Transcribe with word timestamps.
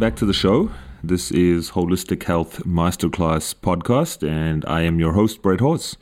back 0.00 0.16
to 0.16 0.24
the 0.24 0.32
show. 0.32 0.70
This 1.04 1.30
is 1.30 1.72
Holistic 1.72 2.22
Health 2.22 2.64
Masterclass 2.64 3.54
podcast, 3.54 4.26
and 4.26 4.64
I 4.64 4.80
am 4.80 4.98
your 4.98 5.12
host, 5.12 5.42
Brett 5.42 5.60
Hawes. 5.60 5.98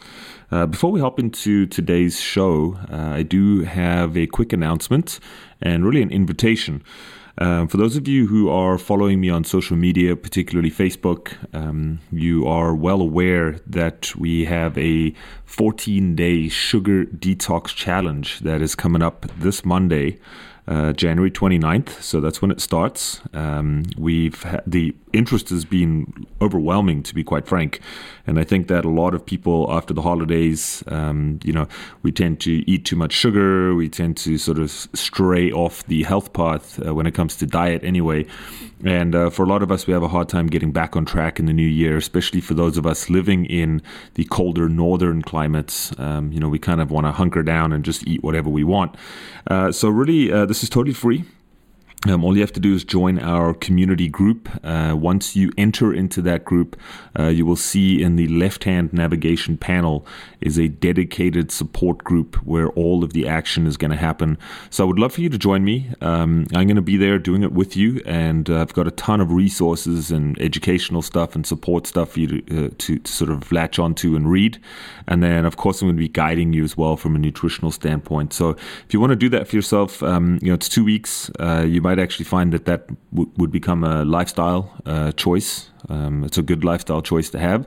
Uh, 0.53 0.67
before 0.67 0.93
we 0.93 1.01
hop 1.01 1.19
into 1.19 1.67
today's 1.67 2.21
show, 2.21 2.79
uh, 2.93 2.96
I 2.96 3.25
do 3.25 3.64
have 3.64 4.17
a 4.17 4.29
quick 4.29 4.53
announcement 4.53 5.19
and 5.61 5.85
really 5.85 6.00
an 6.00 6.13
invitation. 6.13 6.85
Um, 7.39 7.67
for 7.67 7.77
those 7.77 7.96
of 7.96 8.07
you 8.07 8.29
who 8.29 8.49
are 8.49 8.79
following 8.79 9.21
me 9.21 9.31
on 9.31 9.43
social 9.43 9.77
media, 9.77 10.14
particularly 10.14 10.71
Facebook, 10.71 11.35
um, 11.53 11.99
you 12.13 12.46
are 12.46 12.77
well 12.77 13.00
aware 13.00 13.58
that 13.67 14.14
we 14.14 14.44
have 14.44 14.79
a 14.79 15.13
14 15.44 16.14
day 16.14 16.49
sugar 16.49 17.05
detox 17.07 17.75
challenge 17.75 18.39
that 18.41 18.63
is 18.63 18.77
coming 18.77 19.03
up 19.03 19.27
this 19.39 19.64
Monday 19.64 20.21
January 20.93 21.31
29th. 21.31 22.03
So 22.03 22.21
that's 22.21 22.43
when 22.43 22.50
it 22.50 22.61
starts. 22.61 23.21
Um, 23.32 23.85
we've 23.96 24.43
ha- 24.43 24.61
the 24.67 24.94
interest 25.12 25.48
has 25.50 25.64
been 25.64 26.26
overwhelming, 26.40 27.03
to 27.04 27.14
be 27.14 27.25
quite 27.25 27.46
frank, 27.46 27.80
and 28.26 28.39
I 28.39 28.44
think 28.44 28.68
that 28.68 28.85
a 28.85 28.90
lot 28.90 29.14
of 29.14 29.25
people 29.25 29.66
after 29.71 29.94
the 29.94 30.03
holidays, 30.03 30.85
um, 30.89 31.40
you 31.43 31.53
know, 31.53 31.66
we 32.03 32.12
tend 32.12 32.41
to 32.41 32.69
eat 32.70 32.84
too 32.84 32.97
much 32.97 33.12
sugar. 33.12 33.75
We 33.75 33.89
tend 33.89 34.16
to 34.19 34.39
sort 34.39 34.58
of 34.58 34.70
stray 34.70 35.50
off 35.50 35.84
the 35.86 36.02
health 36.02 36.33
path 36.33 36.84
uh, 36.86 36.94
when 36.94 37.06
it 37.06 37.14
comes 37.14 37.36
to 37.36 37.46
diet, 37.46 37.83
anyway. 37.84 38.27
And 38.84 39.14
uh, 39.14 39.30
for 39.30 39.44
a 39.44 39.46
lot 39.46 39.62
of 39.62 39.72
us, 39.72 39.86
we 39.86 39.92
have 39.92 40.02
a 40.02 40.08
hard 40.08 40.28
time 40.28 40.46
getting 40.46 40.72
back 40.72 40.94
on 40.94 41.05
track 41.05 41.40
in 41.40 41.46
the 41.46 41.52
new 41.52 41.66
year, 41.66 41.96
especially 41.96 42.40
for 42.40 42.55
those 42.55 42.77
of 42.77 42.86
us 42.86 43.11
living 43.11 43.44
in 43.46 43.83
the 44.14 44.24
colder 44.24 44.68
northern 44.68 45.22
climates. 45.22 45.98
Um, 45.98 46.30
you 46.33 46.38
know, 46.38 46.48
we 46.48 46.58
kind 46.58 46.80
of 46.80 46.90
want 46.90 47.06
to 47.06 47.12
hunker 47.12 47.42
down 47.42 47.72
and 47.72 47.84
just 47.84 48.06
eat 48.06 48.22
whatever 48.22 48.48
we 48.48 48.64
want. 48.64 48.94
Uh, 49.46 49.72
so 49.72 49.88
really, 49.88 50.30
uh, 50.30 50.46
this 50.46 50.62
is 50.62 50.68
totally 50.68 50.94
free. 50.94 51.24
Um, 52.06 52.24
all 52.24 52.36
you 52.36 52.42
have 52.42 52.52
to 52.52 52.60
do 52.60 52.74
is 52.74 52.84
join 52.84 53.18
our 53.18 53.52
community 53.52 54.08
group. 54.08 54.48
Uh, 54.64 54.94
once 54.96 55.34
you 55.34 55.50
enter 55.58 55.92
into 55.92 56.22
that 56.22 56.44
group, 56.44 56.77
uh, 57.18 57.24
you 57.24 57.44
will 57.44 57.56
see 57.56 58.00
in 58.00 58.14
the 58.14 58.28
left 58.28 58.62
hand 58.64 58.92
navigation 58.92 59.56
panel 59.56 60.06
is 60.40 60.58
a 60.58 60.68
dedicated 60.68 61.50
support 61.50 62.05
group 62.05 62.36
where 62.36 62.68
all 62.70 63.02
of 63.02 63.14
the 63.14 63.27
action 63.27 63.66
is 63.66 63.77
going 63.77 63.90
to 63.90 63.96
happen. 63.96 64.38
So 64.70 64.84
I 64.84 64.86
would 64.86 64.98
love 65.00 65.12
for 65.14 65.22
you 65.22 65.28
to 65.28 65.38
join 65.38 65.64
me. 65.64 65.90
Um, 66.00 66.46
I'm 66.55 66.68
going 66.68 66.77
to 66.77 66.82
be 66.82 66.96
there 66.96 67.18
doing 67.18 67.42
it 67.42 67.52
with 67.52 67.77
you, 67.77 68.00
and 68.06 68.48
uh, 68.48 68.60
I've 68.60 68.74
got 68.74 68.86
a 68.86 68.92
ton 68.92 69.20
of 69.20 69.33
resources 69.33 70.12
and 70.12 70.40
educational 70.40 71.02
stuff 71.02 71.34
and 71.34 71.44
support 71.44 71.88
stuff 71.88 72.12
for 72.12 72.20
you 72.20 72.40
to, 72.40 72.66
uh, 72.66 72.70
to, 72.78 72.98
to, 73.00 73.12
sort 73.12 73.30
of 73.30 73.50
latch 73.50 73.80
onto 73.80 74.14
and 74.14 74.30
read. 74.30 74.60
And 75.08 75.20
then, 75.20 75.44
of 75.44 75.56
course, 75.56 75.83
I'm 75.83 75.88
going 75.88 75.96
to 75.96 76.00
be 76.00 76.08
guiding 76.08 76.52
you 76.52 76.62
as 76.62 76.77
well 76.77 76.96
from 76.96 77.16
a 77.16 77.18
nutritional 77.18 77.72
standpoint. 77.72 78.33
So 78.33 78.50
if 78.50 78.86
you 78.90 79.00
want 79.00 79.10
to 79.10 79.16
do 79.16 79.28
that 79.30 79.48
for 79.48 79.56
yourself, 79.56 80.00
um, 80.05 80.38
you 80.40 80.48
know, 80.48 80.55
it's 80.55 80.68
two 80.68 80.84
weeks. 80.84 81.28
Uh, 81.40 81.64
you 81.66 81.80
might 81.89 81.98
actually 82.05 82.28
find 82.36 82.53
that 82.53 82.64
that 82.64 82.83
w- 83.12 83.31
would 83.39 83.50
become 83.50 83.83
a 83.84 84.05
lifestyle 84.05 84.62
uh, 84.84 85.11
choice. 85.12 85.70
Um, 85.89 86.25
it's 86.27 86.39
a 86.39 86.42
good 86.42 86.62
lifestyle 86.64 87.03
choice 87.03 87.30
to 87.30 87.39
have. 87.39 87.67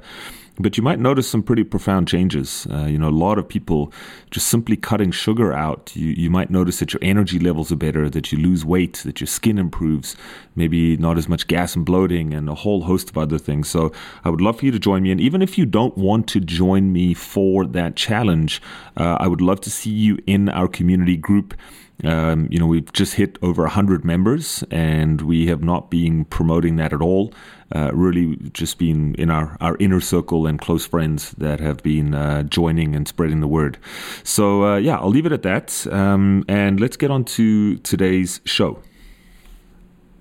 But 0.60 0.78
you 0.78 0.84
might 0.84 1.00
notice 1.00 1.28
some 1.28 1.44
pretty 1.44 1.64
profound 1.64 2.08
changes. 2.08 2.68
Uh, 2.70 2.86
you 2.86 3.00
know, 3.00 3.10
a 3.10 3.20
lot 3.28 3.40
of 3.40 3.48
people 3.48 3.92
just 4.30 4.48
simply 4.48 4.76
cutting 4.76 5.12
sugar 5.12 5.54
out. 5.54 5.96
You, 5.96 6.10
you 6.24 6.30
might 6.30 6.52
notice 6.52 6.78
that 6.80 6.94
your 6.94 7.00
energy 7.02 7.40
levels 7.40 7.72
are 7.72 7.78
better, 7.88 8.10
that 8.10 8.32
you 8.32 8.38
lose 8.38 8.64
weight, 8.64 8.96
that 9.06 9.22
your 9.22 9.28
skin 9.28 9.58
improves, 9.58 10.16
maybe 10.56 10.98
not 10.98 11.18
as 11.18 11.28
much 11.28 11.48
gas 11.48 11.76
and 11.76 11.86
bloating, 11.86 12.34
and 12.34 12.50
a 12.50 12.56
whole 12.64 12.82
host 12.84 13.10
of 13.10 13.18
other 13.18 13.40
things. 13.40 13.70
So 13.70 13.92
I 14.26 14.30
would 14.30 14.42
love 14.42 14.60
for 14.60 14.66
you 14.66 14.72
to 14.72 14.80
join 14.80 15.02
me. 15.04 15.12
And 15.12 15.22
even 15.22 15.42
if 15.42 15.58
you 15.58 15.66
don't 15.66 15.98
want 15.98 16.28
to 16.34 16.40
join 16.40 16.92
me 16.92 17.14
for 17.16 17.66
that 17.66 17.96
challenge, 17.96 18.62
uh, 18.98 19.18
I 19.24 19.28
would 19.28 19.42
love 19.42 19.62
to 19.62 19.72
see 19.72 19.92
you 19.92 20.20
in 20.28 20.50
our 20.50 20.68
community 20.68 21.18
group. 21.18 21.56
Um, 22.04 22.48
you 22.50 22.60
know, 22.60 22.66
we've 22.66 22.92
just 22.94 23.16
hit 23.16 23.38
over 23.42 23.64
100 23.64 24.04
members 24.04 24.64
and 24.72 25.22
we 25.22 25.48
have 25.48 25.64
not 25.64 25.92
been 25.92 26.26
promoting 26.26 26.78
that 26.78 26.94
at 26.94 27.02
all. 27.02 27.34
Uh, 27.74 27.92
really 27.94 28.36
just 28.54 28.78
been 28.78 29.16
in 29.16 29.30
our, 29.30 29.58
our 29.62 29.78
inner 29.80 30.02
circle 30.02 30.46
and 30.46 30.60
close 30.60 30.86
friends 30.86 31.32
that 31.38 31.60
have 31.60 31.82
been 31.84 32.14
uh, 32.14 32.44
joining 32.44 32.96
and 32.96 33.08
spreading 33.08 33.40
the 33.40 33.48
word. 33.48 33.78
So, 34.24 34.66
uh, 34.66 34.78
yeah, 34.78 34.98
I'll 34.98 35.10
leave 35.10 35.26
it 35.26 35.32
at 35.32 35.44
that. 35.44 35.88
Um, 35.92 36.44
and 36.48 36.80
let's 36.80 36.98
get 36.98 37.12
on 37.12 37.24
to 37.26 37.78
today's 37.78 38.42
show. 38.46 38.82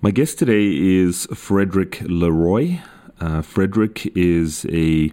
My 0.02 0.10
guest 0.10 0.38
today 0.38 0.68
is 0.68 1.26
Frederick 1.34 2.00
Leroy. 2.02 2.78
Uh, 3.20 3.42
Frederick 3.42 4.06
is 4.16 4.64
a 4.70 5.12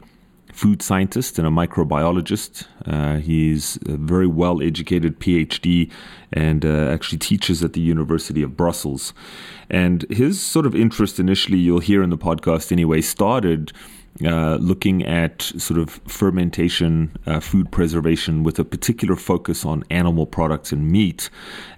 food 0.58 0.82
scientist 0.82 1.38
and 1.38 1.48
a 1.48 1.52
microbiologist. 1.52 2.66
Uh, 2.84 3.18
he's 3.18 3.78
a 3.88 3.96
very 3.96 4.26
well 4.26 4.60
educated 4.62 5.20
PhD 5.20 5.92
and 6.34 6.66
uh, 6.66 6.90
actually 6.90 7.20
teaches 7.20 7.64
at 7.64 7.74
the 7.74 7.80
University 7.80 8.42
of 8.42 8.58
Brussels. 8.58 9.14
And 9.70 10.04
his 10.10 10.42
sort 10.42 10.66
of 10.66 10.74
interest 10.74 11.20
initially, 11.20 11.60
you'll 11.60 11.80
hear 11.80 12.02
in 12.02 12.10
the 12.10 12.18
podcast 12.18 12.72
anyway, 12.72 13.02
started 13.02 13.72
uh, 14.26 14.56
looking 14.56 15.06
at 15.06 15.42
sort 15.42 15.80
of 15.80 16.02
fermentation, 16.08 17.16
uh, 17.28 17.40
food 17.40 17.72
preservation 17.72 18.44
with 18.44 18.58
a 18.58 18.64
particular 18.64 19.16
focus 19.16 19.64
on 19.64 19.84
animal 19.92 20.26
products 20.26 20.72
and 20.72 20.90
meat. 20.90 21.30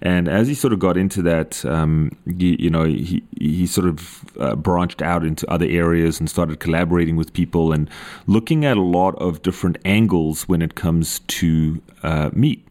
And 0.02 0.30
as 0.30 0.48
he 0.48 0.54
sort 0.54 0.72
of 0.72 0.80
got 0.80 0.96
into 0.96 1.22
that, 1.24 1.66
um, 1.66 2.12
you, 2.26 2.70
know, 2.70 2.86
he, 2.86 3.24
he 3.40 3.68
sort 3.68 3.88
of 3.88 4.24
uh, 4.40 4.56
branched 4.56 5.02
out 5.02 5.26
into 5.26 5.50
other 5.52 5.66
areas 5.66 6.20
and 6.20 6.30
started 6.30 6.60
collaborating 6.60 7.18
with 7.18 7.34
people 7.34 7.74
and 7.74 7.90
looking 8.26 8.64
at 8.64 8.78
a 8.78 8.82
lot 8.82 9.16
of 9.16 9.42
different 9.42 9.78
angles 9.84 10.48
when 10.48 10.62
it 10.62 10.76
comes 10.76 11.20
to 11.28 11.82
uh, 12.04 12.30
meat. 12.34 12.66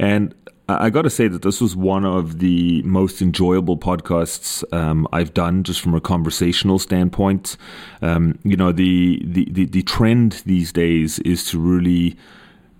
And 0.00 0.34
I 0.68 0.90
got 0.90 1.02
to 1.02 1.10
say 1.10 1.28
that 1.28 1.40
this 1.40 1.62
was 1.62 1.74
one 1.74 2.04
of 2.04 2.40
the 2.40 2.82
most 2.82 3.22
enjoyable 3.22 3.78
podcasts 3.78 4.62
um, 4.72 5.08
I've 5.12 5.32
done, 5.32 5.62
just 5.62 5.80
from 5.80 5.94
a 5.94 6.00
conversational 6.00 6.78
standpoint. 6.78 7.56
Um, 8.02 8.38
you 8.44 8.56
know, 8.56 8.70
the, 8.70 9.22
the, 9.24 9.48
the 9.50 9.64
the 9.64 9.82
trend 9.82 10.42
these 10.44 10.70
days 10.70 11.20
is 11.20 11.44
to 11.46 11.58
really 11.58 12.18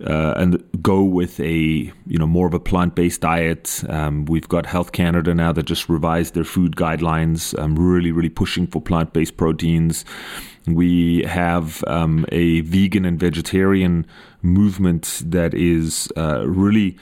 uh, 0.05 0.33
and 0.37 0.63
go 0.81 1.03
with 1.03 1.39
a 1.39 1.51
you 1.51 2.17
know 2.17 2.27
more 2.27 2.47
of 2.47 2.53
a 2.53 2.59
plant 2.59 2.95
based 2.95 3.21
diet. 3.21 3.83
Um, 3.89 4.25
we've 4.25 4.47
got 4.47 4.65
Health 4.65 4.91
Canada 4.91 5.33
now 5.33 5.51
that 5.51 5.63
just 5.63 5.89
revised 5.89 6.35
their 6.35 6.43
food 6.43 6.75
guidelines, 6.75 7.57
um, 7.59 7.75
really 7.75 8.11
really 8.11 8.29
pushing 8.29 8.67
for 8.67 8.81
plant 8.81 9.13
based 9.13 9.35
proteins. 9.35 10.05
We 10.67 11.23
have 11.23 11.83
um, 11.87 12.25
a 12.31 12.61
vegan 12.61 13.03
and 13.03 13.19
vegetarian 13.19 14.05
movement 14.43 15.23
that 15.25 15.53
is 15.53 16.07
uh, 16.15 16.47
really 16.47 16.95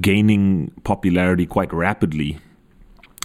gaining 0.00 0.72
popularity 0.84 1.46
quite 1.46 1.72
rapidly. 1.72 2.38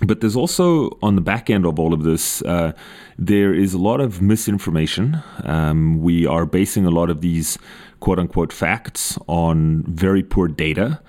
But 0.06 0.22
there's 0.22 0.36
also 0.36 0.98
on 1.02 1.16
the 1.16 1.22
back 1.22 1.50
end 1.50 1.66
of 1.66 1.80
all 1.80 1.94
of 1.94 2.04
this, 2.04 2.44
uh, 2.44 2.74
there 3.18 3.54
is 3.54 3.74
a 3.74 3.80
lot 3.80 4.00
of 4.00 4.22
misinformation. 4.22 5.24
Um, 5.44 6.02
we 6.02 6.28
are 6.28 6.46
basing 6.46 6.86
a 6.86 6.92
lot 6.92 7.10
of 7.10 7.22
these 7.22 7.58
quote 8.00 8.20
unquote 8.20 8.54
facts 8.54 9.18
on 9.28 9.84
very 9.88 10.22
poor 10.22 10.48
data. 10.48 11.02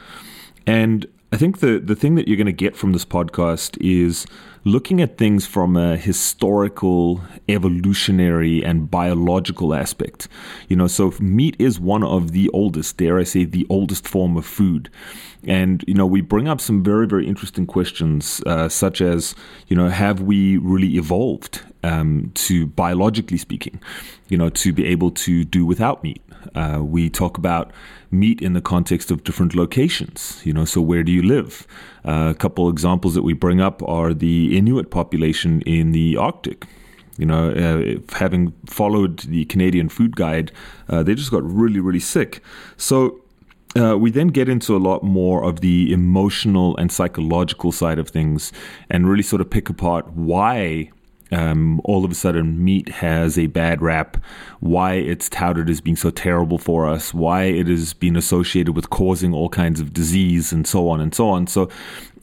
And 0.66 1.06
I 1.32 1.36
think 1.36 1.60
the, 1.60 1.78
the 1.78 1.94
thing 1.94 2.14
that 2.14 2.28
you're 2.28 2.38
going 2.38 2.46
to 2.46 2.52
get 2.52 2.76
from 2.76 2.92
this 2.92 3.04
podcast 3.04 3.76
is 3.80 4.26
looking 4.64 5.00
at 5.00 5.18
things 5.18 5.46
from 5.46 5.76
a 5.76 5.96
historical, 5.96 7.20
evolutionary, 7.48 8.64
and 8.64 8.90
biological 8.90 9.74
aspect. 9.74 10.28
You 10.68 10.76
know, 10.76 10.86
so 10.86 11.12
meat 11.20 11.56
is 11.58 11.80
one 11.80 12.04
of 12.04 12.32
the 12.32 12.48
oldest, 12.50 12.96
dare 12.96 13.18
I 13.18 13.24
say, 13.24 13.44
the 13.44 13.66
oldest 13.68 14.06
form 14.06 14.36
of 14.36 14.46
food. 14.46 14.90
And, 15.44 15.84
you 15.86 15.94
know, 15.94 16.06
we 16.06 16.20
bring 16.20 16.48
up 16.48 16.60
some 16.60 16.82
very, 16.82 17.06
very 17.06 17.26
interesting 17.26 17.66
questions, 17.66 18.42
uh, 18.46 18.68
such 18.68 19.00
as, 19.00 19.34
you 19.68 19.76
know, 19.76 19.88
have 19.88 20.20
we 20.20 20.56
really 20.56 20.96
evolved 20.96 21.62
um, 21.82 22.30
to, 22.34 22.66
biologically 22.66 23.38
speaking, 23.38 23.80
you 24.28 24.36
know, 24.36 24.50
to 24.50 24.72
be 24.72 24.86
able 24.86 25.10
to 25.12 25.44
do 25.44 25.64
without 25.64 26.02
meat? 26.02 26.22
Uh, 26.54 26.80
we 26.82 27.10
talk 27.10 27.36
about 27.38 27.70
meat 28.10 28.40
in 28.40 28.52
the 28.52 28.60
context 28.60 29.10
of 29.10 29.24
different 29.24 29.54
locations. 29.54 30.40
You 30.44 30.52
know, 30.52 30.64
so 30.64 30.80
where 30.80 31.02
do 31.02 31.12
you 31.12 31.22
live? 31.22 31.66
Uh, 32.04 32.28
a 32.30 32.34
couple 32.34 32.68
examples 32.68 33.14
that 33.14 33.22
we 33.22 33.32
bring 33.32 33.60
up 33.60 33.82
are 33.82 34.14
the 34.14 34.56
Inuit 34.56 34.90
population 34.90 35.60
in 35.62 35.92
the 35.92 36.16
Arctic. 36.16 36.66
You 37.16 37.26
know, 37.26 37.50
uh, 37.50 38.16
having 38.16 38.52
followed 38.66 39.18
the 39.20 39.44
Canadian 39.46 39.88
Food 39.88 40.14
Guide, 40.14 40.52
uh, 40.88 41.02
they 41.02 41.14
just 41.14 41.32
got 41.32 41.42
really, 41.42 41.80
really 41.80 42.00
sick. 42.00 42.42
So 42.76 43.20
uh, 43.76 43.98
we 43.98 44.10
then 44.10 44.28
get 44.28 44.48
into 44.48 44.76
a 44.76 44.78
lot 44.78 45.02
more 45.02 45.42
of 45.44 45.60
the 45.60 45.92
emotional 45.92 46.76
and 46.76 46.90
psychological 46.92 47.72
side 47.72 47.98
of 47.98 48.08
things 48.08 48.52
and 48.88 49.08
really 49.08 49.22
sort 49.22 49.40
of 49.40 49.50
pick 49.50 49.68
apart 49.68 50.06
why 50.12 50.90
um, 51.32 51.80
all 51.84 52.04
of 52.04 52.10
a 52.10 52.14
sudden 52.14 52.62
meat 52.64 52.88
has 52.88 53.38
a 53.38 53.46
bad 53.46 53.82
rap, 53.82 54.16
why 54.60 54.94
it's 54.94 55.28
touted 55.28 55.68
as 55.68 55.80
being 55.80 55.96
so 55.96 56.10
terrible 56.10 56.58
for 56.58 56.88
us, 56.88 57.12
why 57.12 57.44
it 57.44 57.66
has 57.68 57.92
been 57.92 58.16
associated 58.16 58.74
with 58.74 58.90
causing 58.90 59.34
all 59.34 59.48
kinds 59.48 59.80
of 59.80 59.92
disease, 59.92 60.52
and 60.52 60.66
so 60.66 60.88
on 60.88 61.00
and 61.00 61.14
so 61.14 61.28
on. 61.28 61.46
So, 61.46 61.68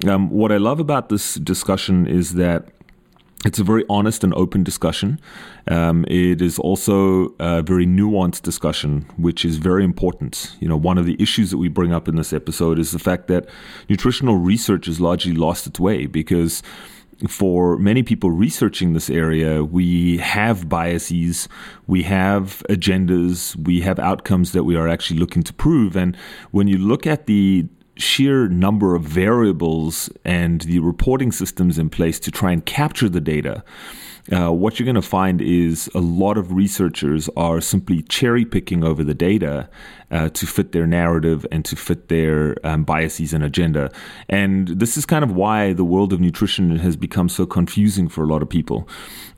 um, 0.08 0.30
what 0.30 0.52
I 0.52 0.58
love 0.58 0.80
about 0.80 1.10
this 1.10 1.36
discussion 1.36 2.08
is 2.08 2.34
that 2.34 2.68
it's 3.46 3.60
a 3.60 3.64
very 3.64 3.86
honest 3.90 4.24
and 4.24 4.34
open 4.34 4.64
discussion. 4.64 5.20
Um, 5.68 6.04
it 6.08 6.42
is 6.42 6.58
also 6.58 7.36
a 7.40 7.62
very 7.62 7.86
nuanced 7.86 8.42
discussion, 8.42 9.06
which 9.18 9.46
is 9.46 9.58
very 9.58 9.84
important. 9.84 10.56
You 10.60 10.68
know, 10.68 10.78
one 10.78 10.98
of 10.98 11.06
the 11.06 11.16
issues 11.22 11.52
that 11.52 11.58
we 11.60 11.68
bring 11.68 11.94
up 11.94 12.08
in 12.08 12.16
this 12.16 12.34
episode 12.34 12.80
is 12.80 12.92
the 12.92 13.00
fact 13.00 13.28
that 13.28 13.48
nutritional 13.88 14.38
research 14.38 14.88
has 14.88 15.00
largely 15.00 15.34
lost 15.34 15.68
its 15.68 15.80
way 15.80 16.08
because 16.08 16.64
for 17.30 17.78
many 17.78 18.04
people 18.04 18.32
researching 18.32 18.94
this 18.94 19.10
area, 19.10 19.64
we 19.64 20.18
have 20.18 20.68
biases, 20.68 21.48
we 21.88 22.04
have 22.04 22.64
agendas, 22.70 23.56
we 23.56 23.82
have 23.82 24.00
outcomes 24.00 24.52
that 24.52 24.64
we 24.64 24.76
are 24.76 24.88
actually 24.88 25.20
looking 25.20 25.44
to 25.44 25.54
prove. 25.54 25.96
And 25.96 26.18
when 26.52 26.68
you 26.68 26.78
look 26.78 27.08
at 27.08 27.26
the 27.26 27.68
sheer 27.98 28.48
number 28.48 28.96
of 28.96 29.04
variables 29.04 30.10
and 30.26 30.62
the 30.62 30.80
reporting 30.80 31.32
systems 31.32 31.80
in 31.80 31.90
place 31.90 32.20
to 32.20 32.32
try 32.32 32.52
and 32.52 32.66
capture 32.66 33.10
the 33.10 33.22
data, 33.22 33.64
uh, 34.32 34.52
what 34.52 34.80
you're 34.80 34.86
going 34.86 34.96
to 34.96 35.02
find 35.02 35.42
is 35.42 35.90
a 35.94 36.00
lot 36.00 36.38
of 36.38 36.52
researchers 36.52 37.30
are 37.38 37.62
simply 37.62 38.02
cherry 38.04 38.44
picking 38.44 38.84
over 38.84 39.04
the 39.04 39.14
data 39.14 39.70
uh, 40.10 40.30
to 40.30 40.48
fit 40.48 40.72
their 40.72 40.88
narrative 40.88 41.46
and 41.52 41.64
to 41.66 41.76
fit 41.76 42.08
their 42.08 42.56
um, 42.66 42.84
biases 42.84 43.34
and 43.34 43.44
agenda. 43.44 43.92
And 44.28 44.68
this 44.68 44.98
is 44.98 45.06
kind 45.06 45.24
of 45.24 45.32
why 45.32 45.74
the 45.74 45.84
world 45.84 46.12
of 46.12 46.20
nutrition 46.20 46.78
has 46.78 46.96
become 46.96 47.30
so 47.30 47.46
confusing 47.46 48.08
for 48.10 48.24
a 48.24 48.28
lot 48.28 48.42
of 48.42 48.50
people. 48.50 48.88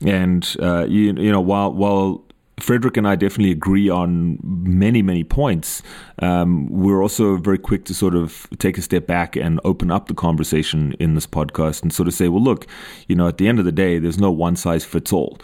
And 0.05 0.55
uh, 0.61 0.85
you, 0.85 1.13
you 1.13 1.31
know, 1.31 1.41
while 1.41 1.73
while 1.73 2.23
Frederick 2.59 2.97
and 2.97 3.07
I 3.07 3.15
definitely 3.15 3.51
agree 3.51 3.87
on 3.87 4.39
many, 4.41 5.03
many 5.03 5.23
points. 5.23 5.83
Um, 6.19 6.67
we're 6.69 7.03
also 7.03 7.37
very 7.37 7.59
quick 7.59 7.85
to 7.85 7.93
sort 7.93 8.15
of 8.15 8.47
take 8.57 8.79
a 8.79 8.81
step 8.81 9.05
back 9.05 9.35
and 9.35 9.59
open 9.63 9.91
up 9.91 10.07
the 10.07 10.15
conversation 10.15 10.93
in 10.99 11.13
this 11.13 11.27
podcast 11.27 11.83
and 11.83 11.93
sort 11.93 12.07
of 12.07 12.15
say, 12.15 12.29
well, 12.29 12.41
look, 12.41 12.65
you 13.07 13.15
know, 13.15 13.27
at 13.27 13.37
the 13.37 13.47
end 13.47 13.59
of 13.59 13.65
the 13.65 13.71
day, 13.71 13.99
there's 13.99 14.17
no 14.17 14.31
one 14.31 14.55
size 14.55 14.83
fits 14.83 15.13
all. 15.13 15.37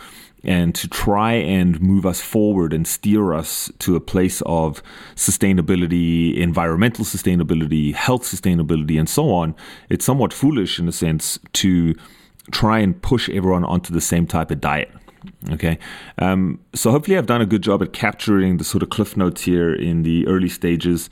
And 0.44 0.74
to 0.76 0.90
try 0.90 1.34
and 1.34 1.80
move 1.80 2.06
us 2.06 2.20
forward 2.20 2.74
and 2.74 2.86
steer 2.86 3.34
us 3.34 3.72
to 3.80 3.96
a 3.96 4.02
place 4.02 4.42
of 4.48 4.82
sustainability, 5.16 6.36
environmental 6.36 7.06
sustainability, 7.06 7.94
health 7.94 8.24
sustainability, 8.24 9.00
and 9.00 9.08
so 9.08 9.30
on, 9.30 9.56
it's 9.88 10.04
somewhat 10.04 10.34
foolish 10.34 10.80
in 10.80 10.88
a 10.88 10.92
sense 10.92 11.40
to 11.54 11.96
try 12.52 12.80
and 12.80 13.02
push 13.02 13.30
everyone 13.30 13.64
onto 13.64 13.94
the 13.94 14.02
same 14.02 14.26
type 14.26 14.52
of 14.52 14.60
diet. 14.60 14.92
Okay. 15.52 15.78
Um, 16.18 16.60
so 16.74 16.92
hopefully 16.92 17.18
I've 17.18 17.26
done 17.26 17.42
a 17.42 17.46
good 17.46 17.62
job 17.62 17.82
at 17.82 17.94
capturing 17.94 18.58
the 18.58 18.64
sort 18.64 18.84
of 18.84 18.90
cliff 18.90 19.16
notes 19.18 19.44
here 19.44 19.74
in 19.74 20.04
the 20.04 20.28
early 20.28 20.50
stages. 20.50 21.10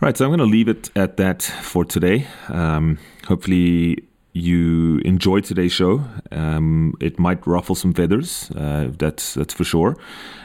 Right. 0.00 0.16
So 0.16 0.24
I'm 0.24 0.30
going 0.30 0.38
to 0.38 0.44
leave 0.44 0.68
it 0.68 0.90
at 0.94 1.16
that 1.16 1.42
for 1.42 1.84
today. 1.84 2.26
Um, 2.48 2.98
hopefully 3.26 4.04
you 4.36 4.98
enjoyed 4.98 5.44
today's 5.44 5.72
show. 5.72 6.04
Um, 6.30 6.94
it 7.00 7.18
might 7.18 7.46
ruffle 7.46 7.74
some 7.74 7.94
feathers. 7.94 8.50
Uh, 8.50 8.90
that's 8.98 9.34
that's 9.34 9.54
for 9.54 9.64
sure. 9.64 9.96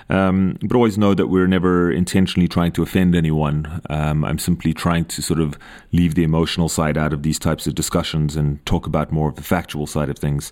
Um, 0.10 0.58
but 0.62 0.76
always 0.76 0.98
know 0.98 1.14
that 1.14 1.28
we're 1.28 1.48
never 1.48 1.90
intentionally 1.90 2.48
trying 2.48 2.74
to 2.74 2.84
offend 2.84 3.16
anyone. 3.16 3.82
Um, 3.90 4.26
I'm 4.26 4.40
simply 4.40 4.74
trying 4.74 5.06
to 5.06 5.22
sort 5.22 5.40
of 5.40 5.58
leave 5.94 6.16
the 6.16 6.24
emotional 6.24 6.68
side 6.68 6.98
out 6.98 7.14
of 7.14 7.24
these 7.24 7.40
types 7.40 7.66
of 7.66 7.76
discussions 7.76 8.36
and 8.36 8.66
talk 8.66 8.86
about 8.86 9.14
more 9.14 9.30
of 9.30 9.36
the 9.36 9.42
factual 9.42 9.88
side 9.88 10.10
of 10.10 10.20
things. 10.20 10.52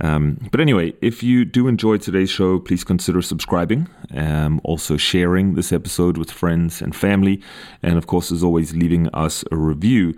Um, 0.00 0.48
but 0.50 0.60
anyway, 0.60 0.92
if 1.02 1.22
you 1.22 1.44
do 1.44 1.68
enjoy 1.68 1.98
today's 1.98 2.30
show, 2.30 2.58
please 2.58 2.82
consider 2.82 3.22
subscribing, 3.22 3.88
um, 4.12 4.60
also 4.64 4.96
sharing 4.96 5.54
this 5.54 5.72
episode 5.72 6.18
with 6.18 6.30
friends 6.32 6.82
and 6.82 6.94
family, 6.94 7.40
and 7.82 7.96
of 7.96 8.08
course, 8.08 8.32
as 8.32 8.42
always, 8.42 8.74
leaving 8.74 9.08
us 9.10 9.44
a 9.52 9.56
review. 9.56 10.14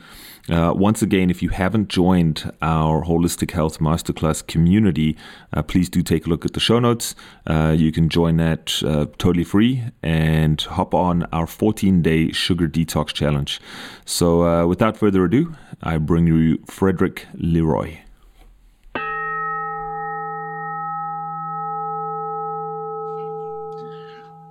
Uh, 0.51 0.73
once 0.75 1.03
again, 1.03 1.29
if 1.29 1.43
you 1.43 1.51
haven't 1.51 1.89
joined 1.89 2.51
our 2.63 3.05
Holistic 3.05 3.51
Health 3.51 3.81
Masterclass 3.81 4.47
community, 4.47 5.15
uh, 5.53 5.63
please 5.63 5.91
do 5.91 6.03
take 6.03 6.27
a 6.27 6.31
look 6.31 6.47
at 6.47 6.55
the 6.55 6.61
show 6.61 6.79
notes. 6.79 7.15
Uh, 7.47 7.75
you 7.77 7.93
can 7.93 8.09
join 8.09 8.39
that 8.39 8.83
uh, 8.83 9.05
totally 9.19 9.45
free 9.45 9.85
and 10.03 10.59
hop 10.63 10.95
on 10.95 11.25
our 11.33 11.47
14 11.47 12.01
day 12.01 12.33
sugar 12.33 12.67
detox 12.67 13.13
challenge. 13.13 13.61
So, 14.07 14.43
uh, 14.43 14.67
without 14.67 14.97
further 14.97 15.25
ado, 15.25 15.55
I 15.83 15.99
bring 15.99 16.27
you 16.27 16.59
Frederick 16.67 17.27
Leroy. 17.35 17.99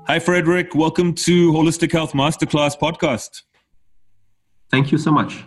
Hi, 0.06 0.20
Frederick. 0.20 0.76
Welcome 0.76 1.16
to 1.16 1.52
Holistic 1.52 1.92
Health 1.92 2.14
Masterclass 2.14 2.78
podcast. 2.80 3.42
Thank 4.70 4.92
you 4.92 4.98
so 4.98 5.12
much. 5.12 5.44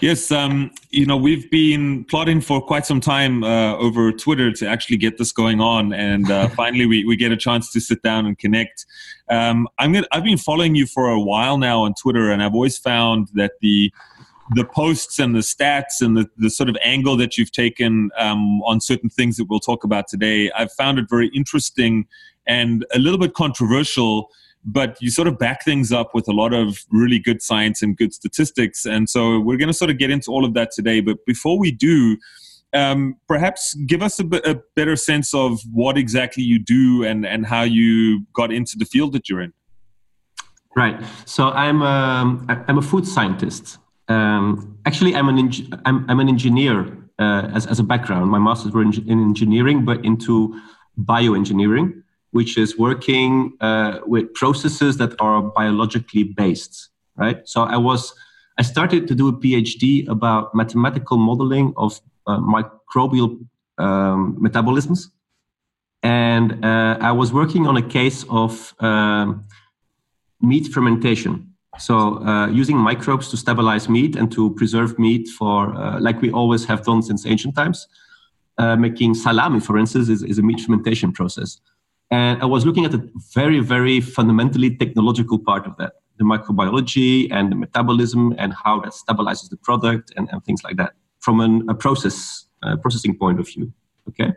Yes, 0.00 0.30
um, 0.30 0.70
you 0.90 1.06
know 1.06 1.16
we've 1.16 1.50
been 1.50 2.04
plotting 2.04 2.40
for 2.40 2.60
quite 2.60 2.84
some 2.84 3.00
time 3.00 3.42
uh, 3.42 3.76
over 3.76 4.12
Twitter 4.12 4.52
to 4.52 4.66
actually 4.66 4.98
get 4.98 5.16
this 5.16 5.32
going 5.32 5.60
on, 5.60 5.92
and 5.92 6.30
uh, 6.30 6.48
finally 6.56 6.86
we, 6.86 7.04
we 7.04 7.16
get 7.16 7.32
a 7.32 7.36
chance 7.36 7.72
to 7.72 7.80
sit 7.80 8.02
down 8.02 8.26
and 8.26 8.38
connect. 8.38 8.84
Um, 9.30 9.68
I'm 9.78 9.92
gonna, 9.92 10.06
I've 10.12 10.24
been 10.24 10.38
following 10.38 10.74
you 10.74 10.86
for 10.86 11.08
a 11.08 11.20
while 11.20 11.56
now 11.56 11.82
on 11.82 11.94
Twitter, 11.94 12.30
and 12.30 12.42
I've 12.42 12.54
always 12.54 12.76
found 12.76 13.28
that 13.34 13.52
the 13.60 13.92
the 14.54 14.64
posts 14.64 15.18
and 15.18 15.34
the 15.34 15.40
stats 15.40 16.00
and 16.00 16.16
the, 16.16 16.28
the 16.36 16.50
sort 16.50 16.68
of 16.68 16.76
angle 16.84 17.16
that 17.16 17.36
you've 17.36 17.50
taken 17.50 18.10
um, 18.16 18.62
on 18.62 18.80
certain 18.80 19.10
things 19.10 19.36
that 19.36 19.46
we'll 19.48 19.60
talk 19.60 19.82
about 19.82 20.06
today, 20.08 20.50
I've 20.52 20.72
found 20.72 20.98
it 21.00 21.06
very 21.10 21.28
interesting 21.34 22.06
and 22.46 22.86
a 22.94 22.98
little 22.98 23.18
bit 23.18 23.34
controversial 23.34 24.30
but 24.66 25.00
you 25.00 25.10
sort 25.10 25.28
of 25.28 25.38
back 25.38 25.64
things 25.64 25.92
up 25.92 26.12
with 26.12 26.26
a 26.28 26.32
lot 26.32 26.52
of 26.52 26.84
really 26.90 27.20
good 27.20 27.40
science 27.40 27.82
and 27.82 27.96
good 27.96 28.12
statistics. 28.12 28.84
And 28.84 29.08
so 29.08 29.38
we're 29.38 29.56
going 29.56 29.68
to 29.68 29.74
sort 29.74 29.90
of 29.90 29.98
get 29.98 30.10
into 30.10 30.32
all 30.32 30.44
of 30.44 30.54
that 30.54 30.72
today. 30.72 31.00
But 31.00 31.24
before 31.24 31.56
we 31.56 31.70
do, 31.70 32.18
um, 32.72 33.16
perhaps 33.28 33.74
give 33.86 34.02
us 34.02 34.18
a, 34.18 34.26
a, 34.44 34.56
better 34.74 34.96
sense 34.96 35.32
of 35.32 35.60
what 35.72 35.96
exactly 35.96 36.42
you 36.42 36.58
do 36.58 37.04
and, 37.04 37.24
and 37.24 37.46
how 37.46 37.62
you 37.62 38.26
got 38.34 38.52
into 38.52 38.76
the 38.76 38.84
field 38.84 39.12
that 39.12 39.28
you're 39.28 39.40
in. 39.40 39.52
Right. 40.74 41.00
So 41.24 41.50
I'm 41.50 41.80
um, 41.80 42.44
I'm 42.68 42.76
a 42.76 42.82
food 42.82 43.06
scientist. 43.06 43.78
Um, 44.08 44.78
actually, 44.84 45.14
I'm 45.14 45.28
an 45.30 45.50
I'm, 45.86 46.04
I'm 46.10 46.20
an 46.20 46.28
engineer 46.28 46.86
uh, 47.18 47.48
as 47.54 47.66
as 47.66 47.78
a 47.78 47.82
background. 47.82 48.30
My 48.30 48.38
master's 48.38 48.72
were 48.72 48.82
in, 48.82 48.92
in 49.08 49.22
engineering, 49.22 49.86
but 49.86 50.04
into 50.04 50.60
bioengineering 51.00 52.02
which 52.36 52.52
is 52.64 52.70
working 52.78 53.30
uh, 53.60 54.00
with 54.12 54.24
processes 54.34 54.92
that 54.98 55.12
are 55.26 55.40
biologically 55.60 56.24
based, 56.42 56.74
right? 57.16 57.38
So 57.52 57.58
I 57.76 57.78
was, 57.88 58.14
I 58.60 58.62
started 58.62 59.08
to 59.08 59.14
do 59.14 59.28
a 59.28 59.32
PhD 59.32 60.06
about 60.16 60.54
mathematical 60.54 61.16
modeling 61.16 61.72
of 61.76 62.00
uh, 62.26 62.38
microbial 62.38 63.30
um, 63.78 64.38
metabolisms. 64.46 65.00
And 66.02 66.48
uh, 66.64 66.98
I 67.00 67.12
was 67.12 67.32
working 67.32 67.66
on 67.66 67.76
a 67.76 67.86
case 67.98 68.24
of 68.28 68.74
um, 68.80 69.46
meat 70.40 70.66
fermentation. 70.74 71.34
So 71.78 71.94
uh, 72.24 72.48
using 72.48 72.76
microbes 72.76 73.28
to 73.30 73.36
stabilize 73.36 73.88
meat 73.88 74.16
and 74.16 74.30
to 74.32 74.54
preserve 74.54 74.98
meat 74.98 75.28
for, 75.38 75.74
uh, 75.74 76.00
like 76.00 76.20
we 76.20 76.30
always 76.30 76.64
have 76.66 76.84
done 76.84 77.02
since 77.02 77.26
ancient 77.26 77.54
times. 77.54 77.88
Uh, 78.58 78.74
making 78.74 79.14
salami, 79.14 79.60
for 79.60 79.76
instance, 79.76 80.08
is, 80.08 80.22
is 80.22 80.38
a 80.38 80.42
meat 80.42 80.60
fermentation 80.60 81.12
process. 81.12 81.60
And 82.10 82.40
I 82.40 82.46
was 82.46 82.64
looking 82.64 82.84
at 82.84 82.92
the 82.92 83.10
very, 83.34 83.60
very 83.60 84.00
fundamentally 84.00 84.76
technological 84.76 85.38
part 85.38 85.66
of 85.66 85.76
that 85.78 85.94
the 86.18 86.24
microbiology 86.24 87.28
and 87.30 87.52
the 87.52 87.56
metabolism 87.56 88.34
and 88.38 88.54
how 88.64 88.80
that 88.80 88.92
stabilizes 88.92 89.50
the 89.50 89.56
product 89.56 90.12
and, 90.16 90.28
and 90.32 90.44
things 90.44 90.62
like 90.64 90.76
that 90.76 90.94
from 91.20 91.40
an, 91.40 91.68
a 91.68 91.74
process 91.74 92.46
uh, 92.62 92.76
processing 92.76 93.16
point 93.16 93.38
of 93.38 93.46
view. 93.46 93.72
Okay. 94.08 94.32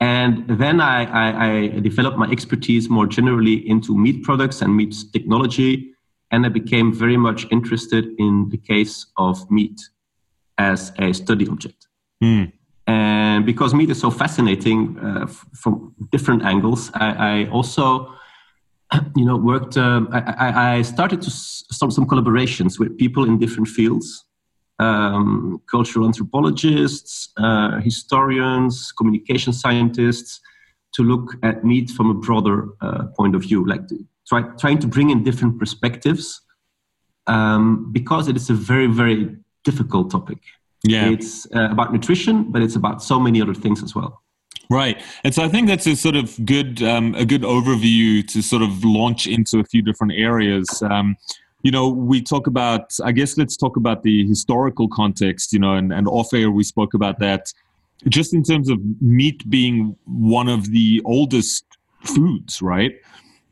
And 0.00 0.48
then 0.48 0.80
I, 0.80 1.04
I, 1.04 1.46
I, 1.46 1.80
developed 1.80 2.16
my 2.16 2.30
expertise 2.30 2.88
more 2.88 3.06
generally 3.06 3.68
into 3.68 3.96
meat 3.96 4.22
products 4.22 4.62
and 4.62 4.74
meat 4.74 4.94
technology. 5.12 5.92
And 6.30 6.46
I 6.46 6.48
became 6.48 6.94
very 6.94 7.18
much 7.18 7.46
interested 7.50 8.06
in 8.18 8.48
the 8.48 8.56
case 8.56 9.06
of 9.18 9.50
meat 9.50 9.78
as 10.56 10.92
a 10.98 11.12
study 11.12 11.46
object. 11.48 11.88
Mm. 12.22 12.52
And 12.90 13.46
because 13.46 13.72
meat 13.72 13.90
is 13.90 14.00
so 14.00 14.10
fascinating 14.10 14.98
uh, 14.98 15.26
from 15.62 15.94
different 16.10 16.42
angles, 16.42 16.90
I, 16.94 17.08
I, 17.30 17.48
also, 17.50 18.12
you 19.16 19.24
know, 19.24 19.36
worked. 19.36 19.76
Um, 19.76 20.08
I, 20.12 20.78
I, 20.78 20.82
started 20.82 21.22
to 21.22 21.30
start 21.30 21.92
some 21.92 22.06
collaborations 22.06 22.80
with 22.80 22.98
people 22.98 23.22
in 23.28 23.38
different 23.38 23.68
fields, 23.68 24.24
um, 24.80 25.62
cultural 25.70 26.04
anthropologists, 26.04 27.12
uh, 27.36 27.80
historians, 27.80 28.92
communication 28.98 29.52
scientists, 29.52 30.40
to 30.94 31.02
look 31.04 31.26
at 31.44 31.64
meat 31.64 31.90
from 31.90 32.10
a 32.10 32.14
broader 32.26 32.70
uh, 32.80 33.04
point 33.16 33.36
of 33.36 33.42
view, 33.42 33.64
like 33.72 33.86
to 33.86 33.96
try, 34.28 34.40
trying 34.62 34.80
to 34.80 34.88
bring 34.88 35.10
in 35.10 35.22
different 35.22 35.60
perspectives, 35.60 36.40
um, 37.28 37.92
because 37.92 38.26
it 38.26 38.36
is 38.36 38.50
a 38.50 38.54
very, 38.54 38.88
very 38.88 39.36
difficult 39.62 40.10
topic. 40.10 40.40
Yeah. 40.84 41.10
It's 41.10 41.46
uh, 41.54 41.70
about 41.70 41.92
nutrition, 41.92 42.50
but 42.50 42.62
it's 42.62 42.76
about 42.76 43.02
so 43.02 43.20
many 43.20 43.42
other 43.42 43.54
things 43.54 43.82
as 43.82 43.94
well. 43.94 44.22
Right, 44.70 45.02
and 45.24 45.34
so 45.34 45.42
I 45.42 45.48
think 45.48 45.66
that's 45.66 45.86
a 45.88 45.96
sort 45.96 46.14
of 46.14 46.38
good 46.46 46.80
um, 46.80 47.12
a 47.16 47.24
good 47.24 47.42
overview 47.42 48.24
to 48.28 48.40
sort 48.40 48.62
of 48.62 48.84
launch 48.84 49.26
into 49.26 49.58
a 49.58 49.64
few 49.64 49.82
different 49.82 50.12
areas. 50.16 50.80
Um, 50.88 51.16
you 51.62 51.72
know, 51.72 51.88
we 51.88 52.22
talk 52.22 52.46
about. 52.46 52.96
I 53.04 53.10
guess 53.10 53.36
let's 53.36 53.56
talk 53.56 53.76
about 53.76 54.04
the 54.04 54.24
historical 54.28 54.88
context. 54.88 55.52
You 55.52 55.58
know, 55.58 55.74
and, 55.74 55.92
and 55.92 56.06
off 56.06 56.32
air 56.32 56.52
we 56.52 56.62
spoke 56.62 56.94
about 56.94 57.18
that. 57.18 57.52
Just 58.08 58.32
in 58.32 58.44
terms 58.44 58.70
of 58.70 58.78
meat 59.02 59.48
being 59.50 59.96
one 60.04 60.48
of 60.48 60.70
the 60.70 61.02
oldest 61.04 61.64
foods, 62.04 62.62
right? 62.62 62.92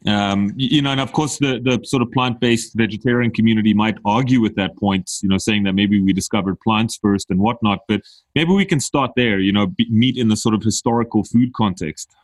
Um, 0.07 0.53
you 0.57 0.81
know, 0.81 0.93
and 0.93 1.01
of 1.01 1.13
course, 1.13 1.39
the 1.39 1.61
the 1.61 1.81
sort 1.85 2.03
of 2.03 2.13
plant 2.13 2.41
based 2.41 2.75
vegetarian 2.75 3.33
community 3.33 3.75
might 3.75 3.99
argue 4.05 4.41
with 4.41 4.55
that 4.55 4.77
point. 4.77 5.11
You 5.23 5.29
know, 5.29 5.39
saying 5.39 5.65
that 5.65 5.73
maybe 5.73 6.01
we 6.01 6.13
discovered 6.13 6.61
plants 6.61 6.99
first 7.01 7.31
and 7.31 7.41
whatnot. 7.41 7.81
But 7.89 8.03
maybe 8.35 8.53
we 8.53 8.65
can 8.65 8.81
start 8.81 9.11
there. 9.17 9.41
You 9.41 9.53
know, 9.53 9.75
meat 9.91 10.17
in 10.17 10.29
the 10.29 10.37
sort 10.37 10.55
of 10.55 10.63
historical 10.63 11.25
food 11.25 11.53
context. 11.53 12.15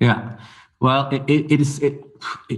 Yeah. 0.00 0.36
Well, 0.80 1.08
it, 1.10 1.22
it, 1.28 1.50
it 1.50 1.60
is 1.60 1.78
it, 1.80 2.04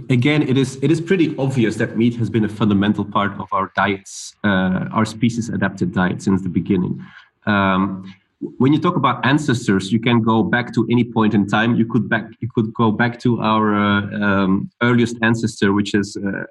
again. 0.09 0.41
It 0.41 0.57
is 0.57 0.77
it 0.81 0.91
is 0.91 0.99
pretty 0.99 1.35
obvious 1.37 1.77
that 1.77 1.97
meat 1.97 2.15
has 2.15 2.29
been 2.29 2.43
a 2.43 2.49
fundamental 2.49 3.05
part 3.05 3.39
of 3.39 3.47
our 3.53 3.71
diets, 3.75 4.35
uh, 4.43 4.89
our 4.91 5.05
species 5.05 5.47
adapted 5.49 5.93
diet 5.93 6.21
since 6.21 6.41
the 6.41 6.49
beginning. 6.49 7.05
Um, 7.45 8.13
when 8.39 8.71
you 8.73 8.79
talk 8.79 8.95
about 8.95 9.25
ancestors, 9.25 9.91
you 9.91 9.99
can 9.99 10.21
go 10.21 10.43
back 10.43 10.73
to 10.73 10.87
any 10.91 11.03
point 11.03 11.33
in 11.33 11.47
time. 11.47 11.75
You 11.75 11.85
could 11.85 12.07
back 12.07 12.25
you 12.39 12.49
could 12.53 12.73
go 12.73 12.91
back 12.91 13.19
to 13.21 13.41
our 13.41 13.75
uh, 13.75 14.01
um, 14.21 14.69
earliest 14.81 15.17
ancestor, 15.21 15.73
which 15.73 15.93
is 15.93 16.17
uh, 16.17 16.43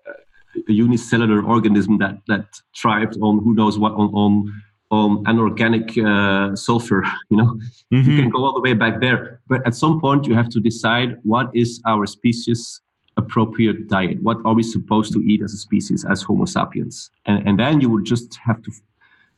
a 0.69 0.73
unicellular 0.73 1.43
organism 1.45 1.99
that 1.99 2.19
that 2.27 2.47
thrived 2.77 3.17
on 3.21 3.39
who 3.39 3.55
knows 3.55 3.79
what 3.79 3.93
on 3.93 4.09
on, 4.15 4.63
on 4.91 5.25
anorganic 5.25 5.97
uh, 5.99 6.57
sulfur. 6.57 7.05
You 7.31 7.37
know, 7.37 7.61
mm-hmm. 7.93 8.11
you 8.11 8.17
can 8.21 8.31
go 8.31 8.45
all 8.45 8.55
the 8.55 8.61
way 8.61 8.75
back 8.75 9.01
there. 9.01 9.41
But 9.49 9.67
at 9.67 9.75
some 9.75 10.01
point, 10.01 10.27
you 10.27 10.35
have 10.35 10.49
to 10.51 10.61
decide 10.61 11.19
what 11.23 11.51
is 11.55 11.81
our 11.87 12.07
species 12.07 12.81
appropriate 13.17 13.89
diet. 13.89 14.23
What 14.23 14.39
are 14.45 14.55
we 14.55 14.63
supposed 14.63 15.13
to 15.15 15.21
eat 15.21 15.43
as 15.43 15.55
a 15.55 15.57
species, 15.57 16.05
as 16.05 16.23
Homo 16.23 16.45
sapiens? 16.45 17.11
And, 17.25 17.49
and 17.49 17.59
then 17.59 17.81
you 17.81 17.89
would 17.91 18.05
just 18.05 18.37
have 18.37 18.63
to 18.63 18.71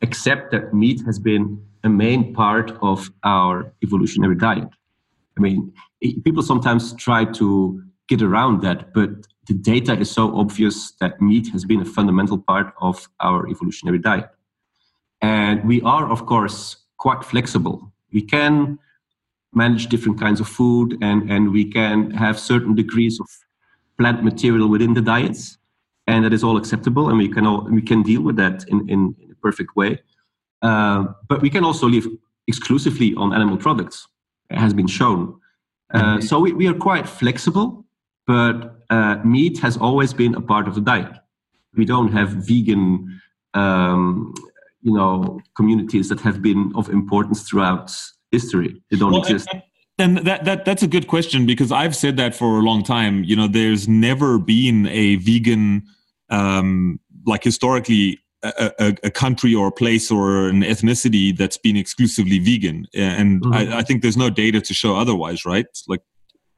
accept 0.02 0.50
that 0.52 0.75
meat 0.75 1.00
has 1.07 1.19
been 1.19 1.62
a 1.88 1.90
main 1.90 2.23
part 2.35 2.68
of 2.83 3.11
our 3.25 3.73
evolutionary 3.83 4.37
diet. 4.37 4.68
I 5.37 5.40
mean, 5.40 5.73
people 6.26 6.42
sometimes 6.42 6.83
try 7.07 7.21
to 7.40 7.49
get 8.11 8.21
around 8.23 8.62
that, 8.66 8.92
but 8.99 9.11
the 9.49 9.54
data 9.54 9.92
is 10.02 10.11
so 10.11 10.25
obvious 10.42 10.76
that 11.00 11.12
meat 11.28 11.47
has 11.54 11.64
been 11.64 11.80
a 11.80 11.90
fundamental 11.97 12.38
part 12.50 12.68
of 12.88 13.09
our 13.28 13.49
evolutionary 13.49 14.00
diet. 14.11 14.28
And 15.21 15.57
we 15.71 15.78
are, 15.83 16.07
of 16.14 16.21
course, 16.33 16.59
quite 16.99 17.25
flexible. 17.25 17.76
We 18.12 18.23
can 18.23 18.78
manage 19.52 19.87
different 19.88 20.21
kinds 20.21 20.40
of 20.40 20.49
food 20.59 20.88
and, 21.00 21.30
and 21.33 21.52
we 21.59 21.64
can 21.78 22.11
have 22.11 22.38
certain 22.38 22.75
degrees 22.75 23.18
of 23.18 23.28
plant 23.99 24.23
material 24.23 24.68
within 24.68 24.95
the 24.95 25.04
diets. 25.14 25.59
And 26.07 26.25
that 26.25 26.33
is 26.33 26.42
all 26.42 26.57
acceptable, 26.57 27.11
and 27.11 27.18
we 27.18 27.28
can 27.28 27.45
all, 27.47 27.61
we 27.78 27.83
can 27.83 28.02
deal 28.02 28.23
with 28.23 28.37
that 28.37 28.64
in, 28.68 28.78
in, 28.88 29.00
in 29.23 29.30
a 29.30 29.35
perfect 29.47 29.76
way. 29.76 30.00
Uh, 30.62 31.05
but 31.29 31.41
we 31.43 31.50
can 31.50 31.65
also 31.65 31.87
live 31.87 32.07
exclusively 32.47 33.15
on 33.17 33.33
animal 33.33 33.57
products. 33.57 34.09
It 34.50 34.59
has 34.59 34.75
been 34.75 34.87
shown. 34.87 35.38
Uh. 35.93 36.21
So 36.21 36.41
we, 36.41 36.53
we 36.53 36.67
are 36.67 36.75
quite 36.75 37.09
flexible, 37.09 37.85
but 38.27 38.79
uh, 38.91 39.17
meat 39.25 39.59
has 39.59 39.77
always 39.77 40.12
been 40.12 40.35
a 40.35 40.41
part 40.41 40.69
of 40.69 40.75
the 40.75 40.81
diet. 40.81 41.12
We 41.77 41.85
don't 41.85 42.12
have 42.12 42.31
vegan, 42.31 43.21
um, 43.55 44.35
you 44.83 44.93
know, 44.93 45.41
communities 45.57 46.09
that 46.09 46.21
have 46.21 46.43
been 46.43 46.73
of 46.75 46.88
importance 46.88 47.43
throughout 47.49 47.95
history. 48.33 48.83
They 48.91 48.97
don't 48.97 49.12
well, 49.12 49.21
exist. 49.21 49.49
And, 49.53 49.62
and 49.99 50.27
that, 50.27 50.45
that 50.45 50.65
that's 50.65 50.83
a 50.83 50.87
good 50.87 51.07
question 51.09 51.47
because 51.47 51.73
I've 51.73 51.95
said 51.95 52.17
that 52.17 52.35
for 52.35 52.59
a 52.59 52.62
long 52.62 52.83
time. 52.83 53.25
You 53.25 53.37
know, 53.37 53.49
there's 53.49 53.88
never 53.88 54.38
been 54.38 54.87
a 54.87 55.17
vegan, 55.17 55.85
um, 56.31 57.00
like 57.27 57.45
historically 57.45 58.19
a, 58.42 58.97
a, 59.02 59.11
country 59.11 59.54
or 59.54 59.68
a 59.68 59.73
place 59.73 60.11
or 60.11 60.49
an 60.49 60.62
ethnicity 60.62 61.37
that's 61.37 61.57
been 61.57 61.76
exclusively 61.76 62.38
vegan, 62.38 62.87
and 62.95 63.42
mm-hmm. 63.42 63.52
I, 63.52 63.78
I, 63.78 63.83
think 63.83 64.02
there's 64.02 64.16
no 64.16 64.30
data 64.30 64.61
to 64.61 64.75
show 64.75 64.97
otherwise, 64.97 65.45
right? 65.45 65.66
Like, 65.88 66.02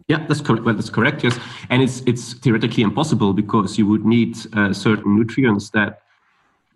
yeah, 0.08 0.26
that's 0.26 0.40
correct. 0.40 0.64
Well, 0.64 0.74
that's 0.74 0.90
correct. 0.90 1.24
Yes, 1.24 1.38
and 1.70 1.82
it's 1.82 2.00
it's 2.00 2.34
theoretically 2.34 2.82
impossible 2.82 3.32
because 3.32 3.78
you 3.78 3.86
would 3.86 4.04
need 4.04 4.36
uh, 4.54 4.72
certain 4.72 5.16
nutrients 5.16 5.70
that 5.70 6.02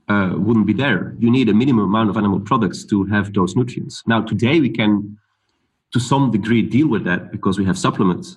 uh, 0.09 0.33
wouldn't 0.37 0.67
be 0.67 0.73
there. 0.73 1.15
You 1.19 1.31
need 1.31 1.49
a 1.49 1.55
minimum 1.55 1.85
amount 1.85 2.11
of 2.11 2.17
animal 2.17 2.41
products 2.41 2.85
to 2.87 3.05
have 3.07 3.33
those 3.33 3.57
nutrients. 3.57 4.03
Now, 4.07 4.23
today 4.23 4.61
we 4.61 4.71
can, 4.71 5.19
to 5.93 6.01
some 6.01 6.31
degree, 6.31 6.63
deal 6.63 6.89
with 6.89 7.05
that 7.05 7.31
because 7.31 7.59
we 7.59 7.65
have 7.65 7.79
supplements. 7.79 8.37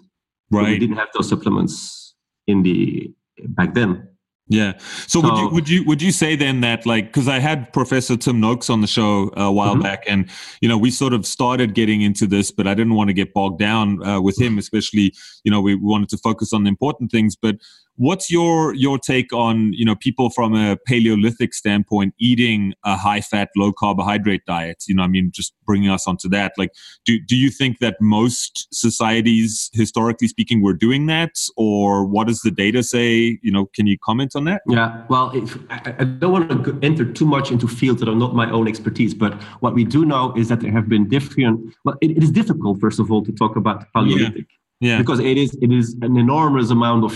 Right. 0.50 0.70
we 0.70 0.80
didn't 0.80 0.96
have 0.96 1.10
those 1.14 1.28
supplements 1.28 2.16
in 2.48 2.64
the 2.64 3.12
back 3.50 3.74
then. 3.74 4.08
Yeah. 4.50 4.78
So, 5.08 5.22
so, 5.22 5.22
would 5.22 5.38
you 5.38 5.50
would 5.50 5.70
you 5.70 5.84
would 5.86 6.02
you 6.02 6.12
say 6.12 6.36
then 6.36 6.62
that 6.62 6.86
like 6.86 7.08
because 7.08 7.28
I 7.28 7.40
had 7.40 7.72
Professor 7.74 8.16
Tim 8.16 8.40
Noakes 8.40 8.70
on 8.70 8.80
the 8.82 8.88
show 8.88 9.30
a 9.36 9.52
while 9.52 9.74
mm-hmm. 9.74 9.84
back, 9.84 10.04
and 10.08 10.30
you 10.62 10.70
know 10.70 10.78
we 10.78 10.90
sort 10.90 11.14
of 11.14 11.26
started 11.26 11.74
getting 11.74 12.02
into 12.02 12.28
this, 12.28 12.50
but 12.52 12.66
I 12.66 12.74
didn't 12.74 12.94
want 12.94 13.10
to 13.10 13.14
get 13.14 13.34
bogged 13.34 13.60
down 13.60 14.02
uh, 14.06 14.22
with 14.22 14.40
him, 14.40 14.58
especially 14.58 15.14
you 15.44 15.52
know 15.52 15.60
we 15.60 15.76
wanted 15.76 16.10
to 16.10 16.18
focus 16.18 16.54
on 16.54 16.64
the 16.64 16.70
important 16.70 17.12
things. 17.12 17.36
But 17.36 17.58
What's 17.98 18.30
your 18.30 18.76
your 18.76 19.00
take 19.00 19.34
on 19.34 19.74
you 19.74 19.84
know 19.84 19.96
people 19.96 20.30
from 20.30 20.54
a 20.54 20.78
Paleolithic 20.86 21.54
standpoint 21.54 22.14
eating 22.20 22.74
a 22.86 22.96
high 22.96 23.22
fat, 23.22 23.50
low 23.58 23.74
carbohydrate 23.74 24.46
diet? 24.46 24.84
You 24.88 24.96
know, 24.96 25.04
I 25.04 25.08
mean, 25.08 25.32
just 25.34 25.54
bringing 25.66 25.90
us 25.90 26.08
onto 26.08 26.30
that. 26.30 26.54
Like, 26.58 26.72
do 27.06 27.20
do 27.20 27.36
you 27.36 27.50
think 27.50 27.80
that 27.80 27.98
most 28.00 28.68
societies, 28.72 29.72
historically 29.74 30.28
speaking, 30.28 30.62
were 30.62 30.74
doing 30.74 31.08
that, 31.08 31.32
or 31.58 32.06
what 32.06 32.28
does 32.28 32.42
the 32.42 32.52
data 32.52 32.84
say? 32.84 33.40
You 33.42 33.52
know, 33.52 33.66
can 33.74 33.88
you 33.88 33.98
comment 33.98 34.36
on 34.36 34.46
that? 34.46 34.62
Yeah, 34.68 35.04
well, 35.10 35.32
if, 35.34 35.58
I, 35.72 35.96
I 36.00 36.04
don't 36.04 36.32
want 36.32 36.66
to 36.66 36.80
enter 36.84 37.04
too 37.04 37.26
much 37.26 37.52
into 37.52 37.68
fields 37.68 38.00
that 38.02 38.10
are 38.10 38.16
not 38.16 38.36
my 38.36 38.50
own 38.52 38.68
expertise, 38.68 39.16
but 39.16 39.34
what 39.62 39.74
we 39.74 39.84
do 39.84 40.06
know 40.06 40.34
is 40.36 40.50
that 40.50 40.62
there 40.62 40.72
have 40.72 40.88
been 40.88 41.10
different. 41.10 41.74
Well, 41.84 41.96
it, 42.02 42.12
it 42.12 42.24
is 42.24 42.32
difficult, 42.32 42.80
first 42.80 43.00
of 43.00 43.12
all, 43.12 43.24
to 43.26 43.32
talk 43.32 43.56
about 43.56 43.92
Paleolithic. 43.94 44.36
Yeah. 44.38 44.58
Yeah. 44.80 45.00
Because 45.00 45.20
it 45.20 45.38
is 45.38 45.58
it 45.62 45.72
is 45.72 45.96
an 46.02 46.18
enormous 46.18 46.70
amount 46.70 47.04
of 47.04 47.14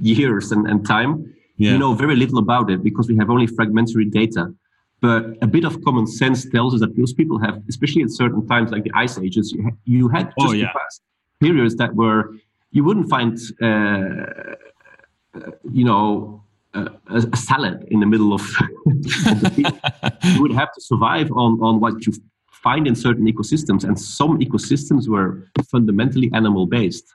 years 0.00 0.52
and, 0.52 0.66
and 0.66 0.86
time, 0.86 1.34
yeah. 1.56 1.72
you 1.72 1.78
know 1.78 1.94
very 1.94 2.16
little 2.16 2.38
about 2.38 2.70
it 2.70 2.82
because 2.82 3.08
we 3.08 3.16
have 3.16 3.30
only 3.30 3.46
fragmentary 3.46 4.04
data. 4.04 4.52
But 5.00 5.36
a 5.42 5.46
bit 5.46 5.64
of 5.64 5.82
common 5.84 6.06
sense 6.06 6.48
tells 6.48 6.74
us 6.74 6.80
that 6.80 6.96
those 6.96 7.12
people 7.12 7.38
have, 7.38 7.62
especially 7.68 8.02
at 8.02 8.10
certain 8.10 8.46
times 8.46 8.70
like 8.70 8.82
the 8.82 8.92
ice 8.94 9.18
ages, 9.18 9.52
you, 9.52 9.62
ha- 9.64 9.76
you 9.84 10.08
had 10.08 10.32
oh, 10.38 10.44
just 10.44 10.54
oh, 10.54 10.56
yeah. 10.56 10.72
past 10.72 11.02
periods 11.38 11.76
that 11.76 11.94
were 11.94 12.34
you 12.70 12.84
wouldn't 12.84 13.08
find, 13.08 13.38
uh, 13.62 13.66
uh, 13.66 15.50
you 15.70 15.84
know, 15.84 16.42
uh, 16.74 16.88
a, 17.08 17.36
salad 17.36 17.86
in 17.90 18.00
the 18.00 18.06
middle 18.06 18.32
of, 18.34 18.40
of 18.86 19.40
the 19.40 20.18
you 20.34 20.42
would 20.42 20.52
have 20.52 20.72
to 20.72 20.80
survive 20.80 21.30
on 21.32 21.60
on 21.62 21.80
what 21.80 22.06
you 22.06 22.12
find 22.50 22.86
in 22.86 22.94
certain 22.94 23.26
ecosystems, 23.32 23.84
and 23.84 23.98
some 23.98 24.38
ecosystems 24.40 25.08
were 25.08 25.46
fundamentally 25.70 26.30
animal 26.34 26.66
based. 26.66 27.14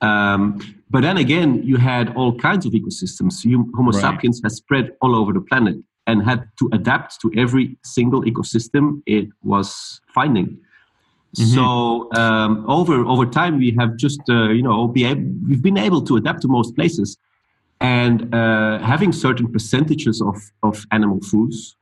Um, 0.00 0.60
but 0.90 1.02
then 1.02 1.18
again, 1.18 1.62
you 1.62 1.76
had 1.76 2.14
all 2.16 2.34
kinds 2.38 2.64
of 2.66 2.72
ecosystems. 2.72 3.44
You, 3.44 3.70
Homo 3.74 3.92
right. 3.92 4.00
sapiens 4.00 4.40
has 4.44 4.56
spread 4.56 4.92
all 5.00 5.14
over 5.14 5.32
the 5.32 5.40
planet 5.40 5.76
and 6.06 6.22
had 6.24 6.48
to 6.58 6.70
adapt 6.72 7.20
to 7.20 7.30
every 7.36 7.76
single 7.84 8.22
ecosystem 8.22 9.02
it 9.06 9.28
was 9.42 10.00
finding. 10.14 10.58
Mm-hmm. 11.36 11.54
So 11.54 12.10
um, 12.14 12.64
over 12.68 13.04
over 13.04 13.26
time, 13.26 13.58
we 13.58 13.76
have 13.78 13.96
just 13.96 14.20
uh, 14.30 14.48
you 14.48 14.62
know 14.62 14.88
be 14.88 15.04
able, 15.04 15.30
we've 15.46 15.62
been 15.62 15.76
able 15.76 16.00
to 16.02 16.16
adapt 16.16 16.40
to 16.42 16.48
most 16.48 16.74
places, 16.74 17.18
and 17.80 18.34
uh, 18.34 18.78
having 18.78 19.12
certain 19.12 19.52
percentages 19.52 20.22
of 20.22 20.36
of 20.62 20.86
animal 20.90 21.20
foods, 21.20 21.76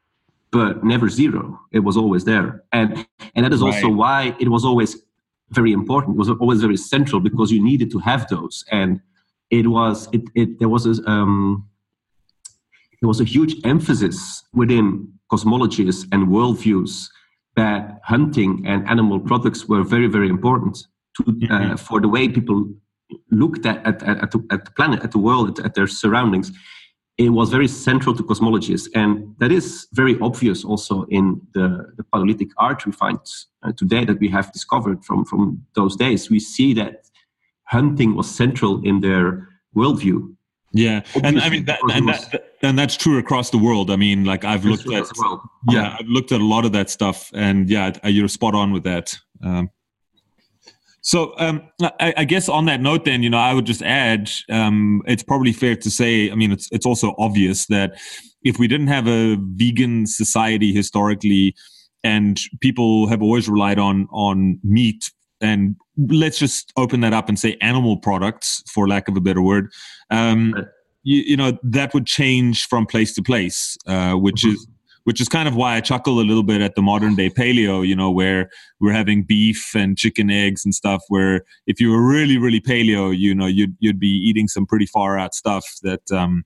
but 0.50 0.82
never 0.82 1.08
zero. 1.08 1.60
It 1.70 1.80
was 1.80 1.96
always 1.96 2.24
there, 2.24 2.64
and 2.72 3.06
and 3.36 3.44
that 3.44 3.52
is 3.52 3.62
right. 3.62 3.72
also 3.72 3.88
why 3.88 4.34
it 4.40 4.48
was 4.48 4.64
always 4.64 5.00
very 5.50 5.72
important. 5.72 6.16
It 6.16 6.18
was 6.18 6.30
always 6.30 6.60
very 6.60 6.76
central 6.76 7.20
because 7.20 7.50
you 7.50 7.62
needed 7.62 7.90
to 7.92 7.98
have 8.00 8.28
those, 8.28 8.64
and 8.70 9.00
it 9.50 9.68
was 9.68 10.08
it, 10.12 10.22
it 10.34 10.58
there 10.58 10.68
was 10.68 10.86
a 10.86 11.10
um, 11.10 11.68
there 13.00 13.08
was 13.08 13.20
a 13.20 13.24
huge 13.24 13.54
emphasis 13.64 14.42
within 14.52 15.12
cosmologies 15.30 16.06
and 16.12 16.28
worldviews 16.28 17.08
that 17.56 18.00
hunting 18.04 18.64
and 18.66 18.86
animal 18.88 19.20
products 19.20 19.66
were 19.66 19.82
very 19.82 20.08
very 20.08 20.28
important 20.28 20.76
to, 21.16 21.22
uh, 21.22 21.32
mm-hmm. 21.32 21.76
for 21.76 22.00
the 22.00 22.08
way 22.08 22.28
people 22.28 22.68
looked 23.30 23.66
at 23.66 23.86
at, 23.86 24.02
at, 24.02 24.30
the, 24.30 24.44
at 24.50 24.64
the 24.64 24.70
planet, 24.72 25.02
at 25.02 25.12
the 25.12 25.18
world, 25.18 25.58
at, 25.58 25.66
at 25.66 25.74
their 25.74 25.86
surroundings 25.86 26.50
it 27.18 27.30
was 27.30 27.50
very 27.50 27.68
central 27.68 28.14
to 28.14 28.22
cosmologies. 28.22 28.88
And 28.94 29.34
that 29.38 29.50
is 29.50 29.88
very 29.92 30.18
obvious 30.20 30.64
also 30.64 31.04
in 31.04 31.40
the, 31.54 31.92
the 31.96 32.04
Paleolithic 32.04 32.48
art 32.58 32.84
we 32.84 32.92
find 32.92 33.18
uh, 33.62 33.72
today 33.76 34.04
that 34.04 34.20
we 34.20 34.28
have 34.28 34.52
discovered 34.52 35.04
from, 35.04 35.24
from 35.24 35.64
those 35.74 35.96
days. 35.96 36.30
We 36.30 36.40
see 36.40 36.74
that 36.74 37.06
hunting 37.64 38.14
was 38.14 38.30
central 38.30 38.82
in 38.84 39.00
their 39.00 39.48
worldview. 39.74 40.34
Yeah, 40.72 40.98
Obviously, 41.14 41.28
and 41.28 41.40
I 41.40 41.48
mean 41.48 41.64
that, 41.66 41.80
and 41.90 42.08
that, 42.08 42.44
and 42.60 42.78
that's 42.78 42.96
true 42.96 43.16
across 43.16 43.48
the 43.48 43.56
world. 43.56 43.90
I 43.90 43.96
mean, 43.96 44.24
like 44.24 44.44
I've 44.44 44.66
looked 44.66 44.92
at, 44.92 45.06
well. 45.16 45.42
yeah, 45.70 45.96
I've 45.98 46.06
looked 46.06 46.32
at 46.32 46.40
a 46.42 46.44
lot 46.44 46.66
of 46.66 46.72
that 46.72 46.90
stuff, 46.90 47.30
and 47.32 47.70
yeah, 47.70 47.92
you're 48.04 48.28
spot 48.28 48.54
on 48.54 48.72
with 48.72 48.84
that. 48.84 49.16
Um, 49.42 49.70
so 51.06 51.34
um, 51.38 51.62
I, 52.00 52.14
I, 52.16 52.24
guess 52.24 52.48
on 52.48 52.64
that 52.64 52.80
note, 52.80 53.04
then 53.04 53.22
you 53.22 53.30
know, 53.30 53.38
I 53.38 53.54
would 53.54 53.64
just 53.64 53.80
add, 53.80 54.28
um, 54.50 55.02
it's 55.06 55.22
probably 55.22 55.52
fair 55.52 55.76
to 55.76 55.88
say. 55.88 56.32
I 56.32 56.34
mean, 56.34 56.50
it's 56.50 56.68
it's 56.72 56.84
also 56.84 57.14
obvious 57.16 57.66
that 57.66 57.92
if 58.42 58.58
we 58.58 58.66
didn't 58.66 58.88
have 58.88 59.06
a 59.06 59.36
vegan 59.40 60.06
society 60.06 60.72
historically, 60.72 61.54
and 62.02 62.40
people 62.60 63.06
have 63.06 63.22
always 63.22 63.48
relied 63.48 63.78
on 63.78 64.08
on 64.10 64.58
meat 64.64 65.12
and 65.40 65.76
let's 65.96 66.40
just 66.40 66.72
open 66.76 67.02
that 67.02 67.12
up 67.12 67.28
and 67.28 67.38
say 67.38 67.56
animal 67.60 67.98
products, 67.98 68.64
for 68.74 68.88
lack 68.88 69.06
of 69.06 69.16
a 69.16 69.20
better 69.20 69.42
word. 69.42 69.70
Um, 70.10 70.56
you, 71.04 71.22
you, 71.22 71.36
know 71.36 71.56
that 71.62 71.94
would 71.94 72.06
change 72.06 72.66
from 72.66 72.84
place 72.84 73.14
to 73.14 73.22
place, 73.22 73.76
uh, 73.86 74.14
which 74.14 74.42
mm-hmm. 74.42 74.54
is 74.54 74.66
which 75.06 75.20
is 75.20 75.28
kind 75.28 75.46
of 75.46 75.54
why 75.54 75.76
I 75.76 75.80
chuckle 75.80 76.18
a 76.18 76.26
little 76.26 76.42
bit 76.42 76.60
at 76.60 76.74
the 76.74 76.82
modern 76.82 77.14
day 77.14 77.30
paleo, 77.30 77.86
you 77.86 77.94
know, 77.94 78.10
where 78.10 78.50
we're 78.80 78.92
having 78.92 79.22
beef 79.22 79.70
and 79.72 79.96
chicken 79.96 80.30
eggs 80.30 80.64
and 80.64 80.74
stuff. 80.74 81.00
Where 81.06 81.44
if 81.68 81.80
you 81.80 81.92
were 81.92 82.04
really, 82.04 82.38
really 82.38 82.60
paleo, 82.60 83.16
you 83.16 83.32
know, 83.32 83.46
you'd 83.46 83.76
you'd 83.78 84.00
be 84.00 84.08
eating 84.08 84.48
some 84.48 84.66
pretty 84.66 84.86
far 84.86 85.16
out 85.16 85.34
stuff 85.34 85.64
that. 85.82 86.10
Um, 86.10 86.44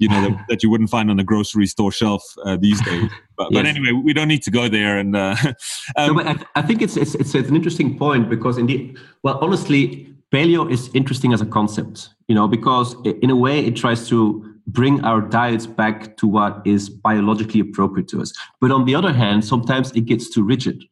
you 0.00 0.08
know 0.08 0.20
that, 0.22 0.44
that, 0.48 0.62
you 0.62 0.70
wouldn't 0.70 0.90
find 0.90 1.10
on 1.10 1.16
the 1.16 1.24
grocery 1.24 1.66
store 1.66 1.90
shelf 1.90 2.22
uh, 2.44 2.56
these 2.56 2.80
days. 2.84 3.10
But, 3.36 3.52
yes. 3.52 3.62
but, 3.62 3.66
anyway, 3.66 3.92
we 3.92 4.12
don't 4.12 4.26
need 4.26 4.42
to 4.42 4.50
go 4.50 4.68
there. 4.68 4.98
And 4.98 5.14
uh, 5.14 5.36
um, 5.96 6.08
no, 6.08 6.14
but 6.14 6.26
I, 6.26 6.34
th- 6.34 6.46
I, 6.56 6.62
think 6.62 6.82
it's, 6.82 6.96
it's 6.96 7.14
it's 7.14 7.34
an 7.34 7.54
interesting 7.54 7.96
point 7.96 8.28
because 8.28 8.58
indeed, 8.58 8.98
well, 9.22 9.38
honestly, 9.40 10.12
paleo 10.32 10.68
is 10.68 10.90
interesting 10.92 11.32
as 11.32 11.40
a 11.40 11.46
concept. 11.46 12.08
You 12.26 12.34
know, 12.34 12.48
because 12.48 12.96
in 13.04 13.30
a 13.30 13.36
way 13.36 13.64
it 13.64 13.76
tries 13.76 14.08
to 14.08 14.47
bring 14.68 15.02
our 15.04 15.20
diets 15.20 15.66
back 15.66 16.16
to 16.18 16.26
what 16.26 16.60
is 16.64 16.90
biologically 16.90 17.60
appropriate 17.60 18.06
to 18.08 18.20
us. 18.20 18.32
But 18.60 18.70
on 18.70 18.84
the 18.84 18.94
other 18.94 19.12
hand, 19.12 19.44
sometimes 19.44 19.90
it 19.92 20.02
gets 20.02 20.28
too 20.28 20.44
rigid. 20.44 20.84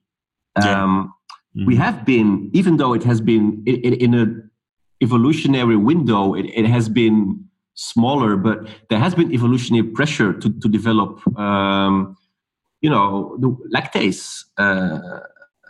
Yeah. 0.58 0.82
Um, 0.82 1.14
mm-hmm. 1.56 1.66
We 1.66 1.76
have 1.76 2.04
been, 2.04 2.50
even 2.54 2.78
though 2.78 2.94
it 2.94 3.04
has 3.04 3.20
been 3.20 3.62
in, 3.66 3.94
in 3.94 4.14
an 4.14 4.50
evolutionary 5.02 5.76
window, 5.76 6.34
it, 6.34 6.46
it, 6.46 6.66
has 6.66 6.88
been 6.88 7.44
smaller, 7.74 8.36
but 8.36 8.66
there 8.88 8.98
has 8.98 9.14
been 9.14 9.30
evolutionary 9.32 9.86
pressure 9.86 10.32
to, 10.32 10.50
to 10.60 10.68
develop, 10.68 11.20
um, 11.38 12.16
you 12.80 12.88
know, 12.88 13.36
the 13.38 13.50
lactase, 13.74 14.44
uh, 14.56 15.20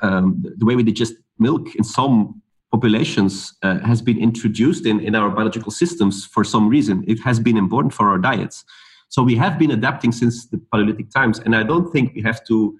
um, 0.03 0.45
the 0.59 0.65
way 0.65 0.77
we 0.77 0.85
digest 0.85 1.15
milk 1.39 1.75
in 1.75 1.83
some 1.83 2.41
populations 2.73 3.55
uh, 3.63 3.79
has 3.81 4.03
been 4.03 4.19
introduced 4.19 4.87
in, 4.87 5.01
in 5.01 5.15
our 5.15 5.31
biological 5.31 5.71
systems 5.71 6.27
for 6.27 6.45
some 6.45 6.69
reason. 6.69 7.05
It 7.07 7.21
has 7.21 7.41
been 7.41 7.57
important 7.57 7.95
for 7.95 8.09
our 8.09 8.19
diets. 8.19 8.65
So 9.09 9.23
we 9.23 9.37
have 9.37 9.59
been 9.59 9.71
adapting 9.71 10.13
since 10.13 10.47
the 10.47 10.59
Paleolithic 10.73 11.11
times, 11.11 11.39
and 11.39 11.55
I 11.55 11.63
don't 11.63 11.93
think 11.93 12.15
we 12.15 12.23
have 12.23 12.45
to 12.47 12.77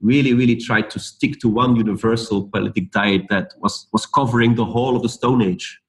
really, 0.00 0.34
really 0.34 0.56
try 0.56 0.82
to 0.82 0.98
stick 0.98 1.40
to 1.40 1.48
one 1.48 1.76
universal 1.76 2.48
Paleolithic 2.48 2.90
diet 2.90 3.22
that 3.30 3.54
was, 3.58 3.88
was 3.92 4.06
covering 4.06 4.54
the 4.54 4.64
whole 4.64 4.96
of 4.96 5.02
the 5.02 5.08
Stone 5.08 5.42
Age. 5.42 5.80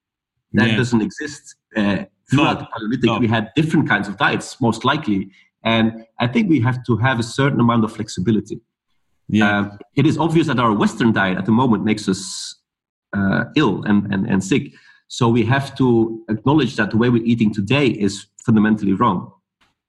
That 0.53 0.69
yeah. 0.69 0.77
doesn't 0.77 1.01
exist. 1.01 1.55
Uh, 1.75 2.05
throughout 2.29 2.53
no. 2.53 2.59
the 2.59 2.67
Paleolithic, 2.73 3.05
no. 3.05 3.19
we 3.19 3.27
had 3.27 3.51
different 3.55 3.87
kinds 3.87 4.07
of 4.07 4.17
diets, 4.17 4.59
most 4.61 4.85
likely. 4.85 5.29
And 5.63 6.05
I 6.19 6.27
think 6.27 6.49
we 6.49 6.59
have 6.61 6.83
to 6.85 6.97
have 6.97 7.19
a 7.19 7.23
certain 7.23 7.59
amount 7.59 7.83
of 7.83 7.91
flexibility. 7.91 8.61
Yeah. 9.27 9.59
Uh, 9.59 9.77
it 9.95 10.05
is 10.05 10.17
obvious 10.17 10.47
that 10.47 10.59
our 10.59 10.73
Western 10.73 11.11
diet 11.11 11.37
at 11.37 11.45
the 11.45 11.51
moment 11.51 11.83
makes 11.83 12.07
us 12.07 12.55
uh, 13.13 13.45
ill 13.55 13.83
and, 13.83 14.11
and, 14.13 14.27
and 14.27 14.43
sick. 14.43 14.73
So 15.07 15.29
we 15.29 15.43
have 15.45 15.75
to 15.77 16.23
acknowledge 16.29 16.75
that 16.77 16.91
the 16.91 16.97
way 16.97 17.09
we're 17.09 17.23
eating 17.23 17.53
today 17.53 17.87
is 17.87 18.27
fundamentally 18.45 18.93
wrong. 18.93 19.31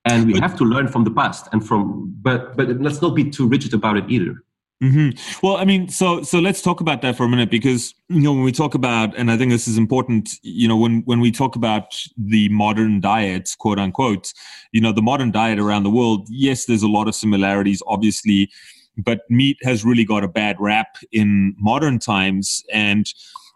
And 0.05 0.27
we 0.27 0.39
have 0.39 0.57
to 0.59 0.65
learn 0.65 0.87
from 0.87 1.05
the 1.05 1.11
past 1.11 1.49
and 1.53 1.67
from, 1.67 2.15
but, 2.23 2.57
but 2.57 2.69
let's 2.81 3.03
not 3.03 3.15
be 3.15 3.29
too 3.29 3.49
rigid 3.49 3.75
about 3.75 3.97
it 3.97 4.05
either. 4.09 4.45
Mm-hmm. 4.83 5.45
Well, 5.45 5.57
I 5.57 5.65
mean, 5.65 5.89
so 5.89 6.23
so 6.23 6.39
let's 6.39 6.61
talk 6.61 6.83
about 6.83 7.01
that 7.01 7.17
for 7.17 7.25
a 7.25 7.29
minute 7.31 7.51
because 7.51 7.95
you 8.11 8.21
know 8.21 8.35
when 8.35 8.43
we 8.43 8.53
talk 8.53 8.75
about, 8.75 9.17
and 9.17 9.31
I 9.31 9.39
think 9.39 9.51
this 9.51 9.67
is 9.67 9.79
important. 9.79 10.29
You 10.43 10.69
know, 10.69 10.77
when 10.77 11.01
when 11.07 11.21
we 11.21 11.31
talk 11.31 11.57
about 11.57 11.97
the 12.19 12.51
modern 12.51 13.01
diets, 13.01 13.55
quote 13.55 13.79
unquote, 13.79 14.35
you 14.73 14.83
know, 14.83 14.93
the 14.93 15.01
modern 15.01 15.31
diet 15.31 15.59
around 15.59 15.85
the 15.85 15.91
world. 15.91 16.29
Yes, 16.31 16.67
there's 16.67 16.83
a 16.83 16.89
lot 16.89 17.09
of 17.09 17.15
similarities, 17.15 17.83
obviously, 17.87 18.51
but 18.97 19.21
meat 19.29 19.59
has 19.63 19.85
really 19.85 20.05
got 20.05 20.25
a 20.25 20.29
bad 20.29 20.57
rap 20.59 20.97
in 21.13 21.55
modern 21.59 21.99
times. 21.99 22.65
And 22.73 23.07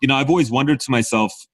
you 0.03 0.09
know, 0.09 0.16
I've 0.16 0.31
always 0.31 0.50
wondered 0.50 0.81
to 0.81 0.90
myself, 0.90 1.46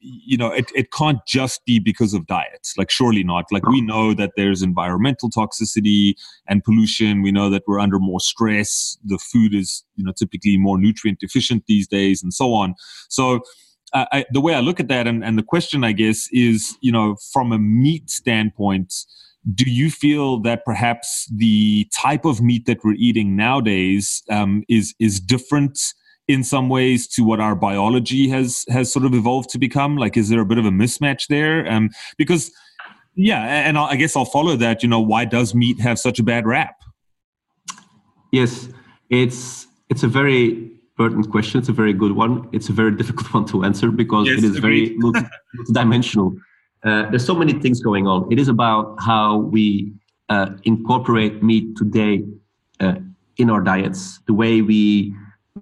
you 0.00 0.36
know 0.36 0.50
it, 0.50 0.70
it 0.74 0.92
can't 0.92 1.18
just 1.26 1.64
be 1.64 1.78
because 1.78 2.14
of 2.14 2.26
diets. 2.26 2.76
Like 2.78 2.90
surely 2.90 3.24
not. 3.24 3.46
Like 3.50 3.66
we 3.66 3.80
know 3.80 4.14
that 4.14 4.32
there's 4.36 4.62
environmental 4.62 5.28
toxicity 5.30 6.14
and 6.48 6.64
pollution. 6.64 7.22
We 7.22 7.32
know 7.32 7.50
that 7.50 7.64
we're 7.66 7.80
under 7.80 7.98
more 7.98 8.20
stress. 8.20 8.96
The 9.04 9.18
food 9.18 9.54
is 9.54 9.84
you 9.96 10.04
know 10.04 10.12
typically 10.12 10.56
more 10.56 10.78
nutrient 10.78 11.20
deficient 11.20 11.64
these 11.66 11.86
days 11.86 12.22
and 12.22 12.32
so 12.32 12.54
on. 12.54 12.74
So 13.08 13.40
uh, 13.92 14.06
I, 14.10 14.24
the 14.30 14.40
way 14.40 14.54
i 14.54 14.60
look 14.60 14.80
at 14.80 14.88
that 14.88 15.06
and, 15.06 15.22
and 15.22 15.36
the 15.36 15.42
question 15.42 15.84
i 15.84 15.92
guess 15.92 16.26
is 16.32 16.78
you 16.80 16.90
know 16.90 17.16
from 17.30 17.52
a 17.52 17.58
meat 17.58 18.08
standpoint 18.08 18.94
do 19.54 19.68
you 19.68 19.90
feel 19.90 20.38
that 20.40 20.64
perhaps 20.64 21.28
the 21.34 21.88
type 21.96 22.24
of 22.24 22.40
meat 22.40 22.66
that 22.66 22.84
we're 22.84 22.94
eating 22.94 23.34
nowadays 23.34 24.22
um, 24.30 24.62
is 24.68 24.94
is 25.00 25.18
different 25.18 25.78
in 26.28 26.44
some 26.44 26.68
ways 26.68 27.08
to 27.08 27.22
what 27.22 27.40
our 27.40 27.56
biology 27.56 28.28
has 28.28 28.64
has 28.68 28.92
sort 28.92 29.04
of 29.04 29.14
evolved 29.14 29.50
to 29.50 29.58
become? 29.58 29.96
Like, 29.96 30.16
is 30.16 30.28
there 30.28 30.40
a 30.40 30.46
bit 30.46 30.58
of 30.58 30.66
a 30.66 30.70
mismatch 30.70 31.26
there? 31.28 31.70
Um, 31.70 31.90
because 32.16 32.52
yeah, 33.14 33.42
and 33.66 33.76
I 33.76 33.96
guess 33.96 34.16
I'll 34.16 34.24
follow 34.24 34.56
that. 34.56 34.82
You 34.82 34.88
know, 34.88 35.00
why 35.00 35.24
does 35.24 35.54
meat 35.54 35.80
have 35.80 35.98
such 35.98 36.18
a 36.18 36.22
bad 36.22 36.46
rap? 36.46 36.76
Yes, 38.30 38.68
it's 39.10 39.66
it's 39.90 40.04
a 40.04 40.08
very 40.08 40.70
pertinent 40.96 41.30
question. 41.30 41.58
It's 41.58 41.68
a 41.68 41.72
very 41.72 41.92
good 41.92 42.12
one. 42.12 42.48
It's 42.52 42.68
a 42.68 42.72
very 42.72 42.96
difficult 42.96 43.34
one 43.34 43.44
to 43.46 43.64
answer 43.64 43.90
because 43.90 44.28
yes, 44.28 44.38
it 44.38 44.44
is 44.44 44.56
agreed. 44.56 44.88
very 44.88 44.98
multi- 44.98 45.28
multidimensional. 45.58 46.36
Uh, 46.84 47.08
there's 47.10 47.24
so 47.24 47.34
many 47.34 47.52
things 47.52 47.80
going 47.80 48.06
on. 48.06 48.30
It 48.32 48.38
is 48.38 48.48
about 48.48 48.96
how 49.00 49.36
we 49.36 49.92
uh, 50.28 50.50
incorporate 50.64 51.42
meat 51.42 51.76
today 51.76 52.24
uh, 52.80 52.94
in 53.36 53.50
our 53.50 53.60
diets, 53.60 54.20
the 54.26 54.34
way 54.34 54.62
we 54.62 55.14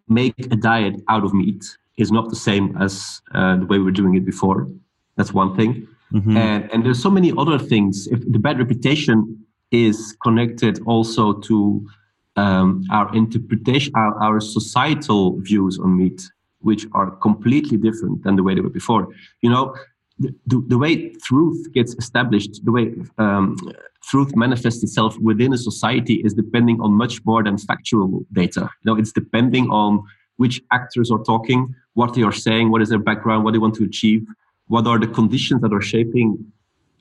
make 0.09 0.35
a 0.38 0.56
diet 0.56 0.94
out 1.09 1.24
of 1.24 1.35
meat 1.35 1.64
is 1.96 2.11
not 2.11 2.30
the 2.30 2.37
same 2.37 2.76
as 2.80 3.20
uh, 3.35 3.56
the 3.56 3.66
way 3.66 3.78
we 3.78 3.85
were 3.85 3.90
doing 3.90 4.14
it 4.14 4.24
before. 4.24 4.68
That's 5.16 5.33
one 5.33 5.56
thing. 5.56 5.87
Mm-hmm. 6.12 6.37
And, 6.37 6.72
and 6.72 6.85
there's 6.85 7.02
so 7.02 7.11
many 7.11 7.33
other 7.37 7.59
things. 7.59 8.06
If 8.09 8.20
the 8.30 8.38
bad 8.38 8.59
reputation 8.59 9.44
is 9.70 10.16
connected 10.22 10.80
also 10.87 11.35
to 11.35 11.88
um, 12.37 12.85
our 12.90 13.14
interpretation, 13.14 13.92
our, 13.94 14.20
our 14.22 14.40
societal 14.40 15.38
views 15.40 15.78
on 15.78 15.96
meat, 15.96 16.22
which 16.61 16.87
are 16.92 17.11
completely 17.11 17.76
different 17.76 18.22
than 18.24 18.37
the 18.37 18.42
way 18.42 18.54
they 18.54 18.61
were 18.61 18.70
before. 18.70 19.09
You 19.42 19.50
know, 19.50 19.74
the, 20.20 20.64
the 20.68 20.78
way 20.78 21.11
truth 21.24 21.72
gets 21.72 21.94
established, 21.94 22.64
the 22.64 22.72
way 22.72 22.94
um, 23.18 23.56
truth 24.04 24.37
manifests 24.37 24.83
itself 24.83 25.18
within 25.18 25.52
a 25.52 25.59
society 25.59 26.16
is 26.24 26.35
depending 26.35 26.80
on 26.80 26.92
much 26.92 27.24
more 27.24 27.42
than 27.42 27.56
factual 27.56 28.24
data. 28.33 28.68
You 28.83 28.92
know, 28.92 28.98
it's 28.98 29.12
depending 29.12 29.70
on 29.70 30.02
which 30.37 30.61
actors 30.72 31.11
are 31.11 31.22
talking, 31.22 31.74
what 31.94 32.14
they 32.14 32.22
are 32.22 32.33
saying, 32.33 32.70
what 32.70 32.83
is 32.83 32.88
their 32.88 32.98
background, 32.98 33.44
what 33.44 33.52
they 33.52 33.59
want 33.59 33.74
to 33.76 33.85
achieve, 33.85 34.26
what 34.68 34.87
are 34.87 34.98
the 34.98 35.06
conditions 35.06 35.61
that 35.62 35.72
are 35.72 35.80
shaping 35.80 36.52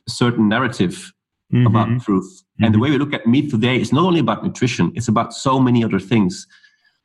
a 0.08 0.12
certain 0.12 0.49
narrative 0.49 1.13
mm-hmm. 1.53 1.67
about 1.67 2.01
truth. 2.01 2.43
Mm-hmm. 2.43 2.65
And 2.65 2.75
the 2.75 2.79
way 2.79 2.89
we 2.89 2.97
look 2.97 3.13
at 3.13 3.25
meat 3.27 3.49
today 3.49 3.79
is 3.79 3.91
not 3.93 4.05
only 4.05 4.19
about 4.19 4.43
nutrition, 4.43 4.91
it's 4.95 5.08
about 5.08 5.34
so 5.34 5.60
many 5.60 5.84
other 5.84 5.99
things. 5.99 6.47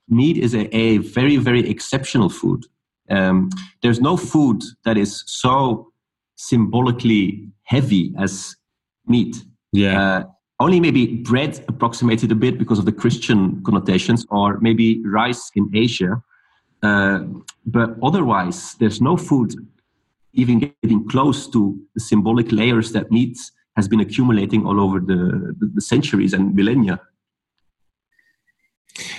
Meat 0.08 0.38
is 0.38 0.54
a, 0.54 0.74
a 0.76 0.98
very, 0.98 1.36
very 1.36 1.68
exceptional 1.68 2.28
food. 2.28 2.64
Um, 3.10 3.50
there's 3.82 4.00
no 4.00 4.16
food 4.16 4.62
that 4.84 4.96
is 4.96 5.24
so 5.26 5.92
symbolically 6.36 7.48
heavy 7.64 8.12
as 8.18 8.56
meat. 9.06 9.44
Yeah. 9.72 10.00
Uh, 10.00 10.24
only 10.60 10.80
maybe 10.80 11.06
bread 11.06 11.64
approximated 11.68 12.30
a 12.30 12.34
bit 12.34 12.58
because 12.58 12.78
of 12.78 12.84
the 12.84 12.92
Christian 12.92 13.62
connotations, 13.64 14.24
or 14.30 14.58
maybe 14.60 15.02
rice 15.04 15.50
in 15.56 15.68
Asia. 15.74 16.22
Uh, 16.82 17.20
but 17.66 17.96
otherwise, 18.02 18.74
there's 18.74 19.00
no 19.00 19.16
food 19.16 19.54
even 20.32 20.58
getting 20.82 21.08
close 21.08 21.48
to 21.48 21.78
the 21.94 22.00
symbolic 22.00 22.52
layers 22.52 22.92
that 22.92 23.10
meat 23.10 23.38
has 23.76 23.88
been 23.88 24.00
accumulating 24.00 24.66
all 24.66 24.80
over 24.80 25.00
the, 25.00 25.54
the, 25.58 25.70
the 25.74 25.80
centuries 25.80 26.32
and 26.32 26.54
millennia. 26.54 27.00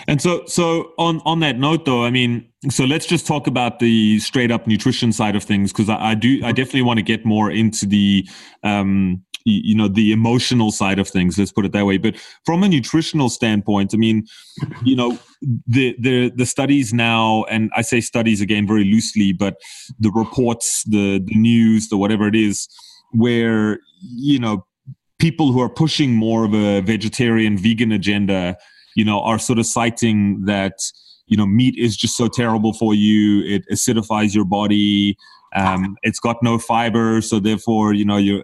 And 0.08 0.22
so, 0.22 0.46
so 0.46 0.94
on 0.98 1.22
on 1.26 1.39
that 1.39 1.58
note, 1.58 1.86
though, 1.86 2.04
I 2.04 2.12
mean, 2.12 2.48
so 2.70 2.86
let's 2.86 3.06
just 3.06 3.26
talk 3.26 3.48
about 3.48 3.80
the 3.80 4.20
straight 4.20 4.52
up 4.52 4.68
nutrition 4.68 5.12
side 5.12 5.36
of 5.36 5.44
things 5.44 5.72
because 5.72 5.89
I, 5.89 6.12
I, 6.12 6.15
do, 6.15 6.41
I 6.44 6.52
definitely 6.52 6.84
want 6.84 6.98
to 6.98 7.04
get 7.04 7.26
more 7.26 7.52
into 7.52 7.86
the, 7.86 8.28
um, 8.63 9.24
you 9.46 9.76
know, 9.76 9.88
the 9.88 10.12
emotional 10.12 10.72
side 10.72 10.98
of 10.98 11.08
things. 11.08 11.38
Let's 11.38 11.52
put 11.52 11.65
it 11.65 11.72
that 11.74 11.86
way. 11.86 11.98
But 11.98 12.15
from 12.46 12.63
a 12.63 12.68
nutritional 12.68 13.30
standpoint, 13.30 13.94
I 13.94 13.98
mean, 13.98 14.26
you 14.84 14.96
know, 14.96 15.20
the 15.68 15.96
the 16.00 16.32
the 16.36 16.46
studies 16.48 16.94
now, 16.94 17.44
and 17.44 17.70
I 17.76 17.84
say 17.84 18.02
studies 18.02 18.41
again 18.41 18.65
very 18.65 18.84
loosely, 18.84 19.34
but 19.34 19.58
the 20.00 20.10
reports, 20.10 20.84
the 20.86 21.20
the 21.24 21.36
news, 21.36 21.89
the 21.89 21.98
whatever 21.98 22.28
it 22.28 22.36
is, 22.36 22.68
where 23.12 23.80
you 24.02 24.39
know 24.39 24.65
people 25.20 25.52
who 25.52 25.62
are 25.62 25.70
pushing 25.70 26.15
more 26.15 26.46
of 26.46 26.56
a 26.56 26.82
vegetarian 26.82 27.56
vegan 27.56 27.91
agenda 27.91 28.58
you 28.95 29.05
know, 29.05 29.21
are 29.21 29.38
sort 29.38 29.60
of 29.60 29.65
citing 29.65 30.45
that, 30.45 30.79
you 31.27 31.38
know, 31.38 31.45
meat 31.45 31.75
is 31.77 31.95
just 31.95 32.17
so 32.17 32.27
terrible 32.27 32.73
for 32.73 32.93
you. 32.93 33.43
It 33.43 33.63
acidifies 33.71 34.34
your 34.34 34.45
body. 34.45 35.17
Um, 35.55 35.95
it's 36.01 36.19
got 36.19 36.41
no 36.41 36.58
fiber. 36.58 37.21
So 37.21 37.39
therefore, 37.39 37.93
you 37.93 38.03
know, 38.03 38.17
you're 38.17 38.43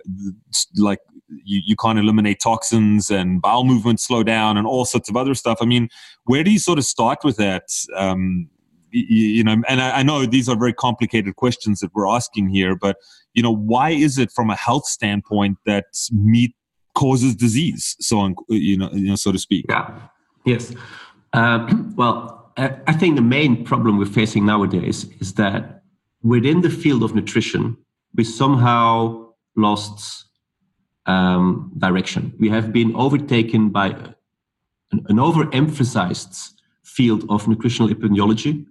like, 0.77 0.99
you, 1.43 1.61
you 1.65 1.75
can't 1.75 1.99
eliminate 1.99 2.39
toxins 2.41 3.09
and 3.09 3.41
bowel 3.41 3.63
movements 3.63 4.05
slow 4.05 4.23
down 4.23 4.57
and 4.57 4.67
all 4.67 4.85
sorts 4.85 5.09
of 5.09 5.15
other 5.15 5.33
stuff. 5.33 5.57
I 5.61 5.65
mean, 5.65 5.89
where 6.25 6.43
do 6.43 6.51
you 6.51 6.59
sort 6.59 6.77
of 6.77 6.85
start 6.85 7.19
with 7.23 7.37
that? 7.37 7.63
Um, 7.95 8.49
you 8.93 9.43
know, 9.43 9.55
and 9.69 9.81
I, 9.81 9.99
I 9.99 10.03
know 10.03 10.25
these 10.25 10.49
are 10.49 10.57
very 10.57 10.73
complicated 10.73 11.37
questions 11.37 11.79
that 11.79 11.91
we're 11.93 12.07
asking 12.07 12.49
here, 12.49 12.75
but 12.75 12.97
you 13.33 13.41
know, 13.41 13.55
why 13.55 13.91
is 13.91 14.17
it 14.17 14.31
from 14.31 14.49
a 14.49 14.55
health 14.55 14.85
standpoint 14.85 15.57
that 15.65 15.85
meat 16.11 16.53
causes 16.93 17.35
disease? 17.35 17.95
So 18.01 18.33
you 18.49 18.77
know, 18.77 18.89
you 18.91 19.09
know, 19.09 19.15
so 19.15 19.31
to 19.31 19.39
speak. 19.39 19.65
Yeah. 19.69 19.97
Yes. 20.45 20.73
Um, 21.33 21.93
well, 21.97 22.41
I 22.57 22.93
think 22.93 23.15
the 23.15 23.21
main 23.21 23.63
problem 23.63 23.97
we're 23.97 24.05
facing 24.05 24.45
nowadays 24.45 25.05
is 25.19 25.33
that 25.35 25.83
within 26.21 26.61
the 26.61 26.69
field 26.69 27.01
of 27.01 27.15
nutrition, 27.15 27.77
we 28.13 28.23
somehow 28.23 29.29
lost 29.55 30.25
um, 31.05 31.71
direction. 31.77 32.33
We 32.39 32.49
have 32.49 32.73
been 32.73 32.95
overtaken 32.95 33.69
by 33.69 33.87
an, 33.87 35.05
an 35.07 35.17
overemphasized 35.17 36.51
field 36.83 37.25
of 37.29 37.47
nutritional 37.47 37.89
epidemiology 37.89 38.65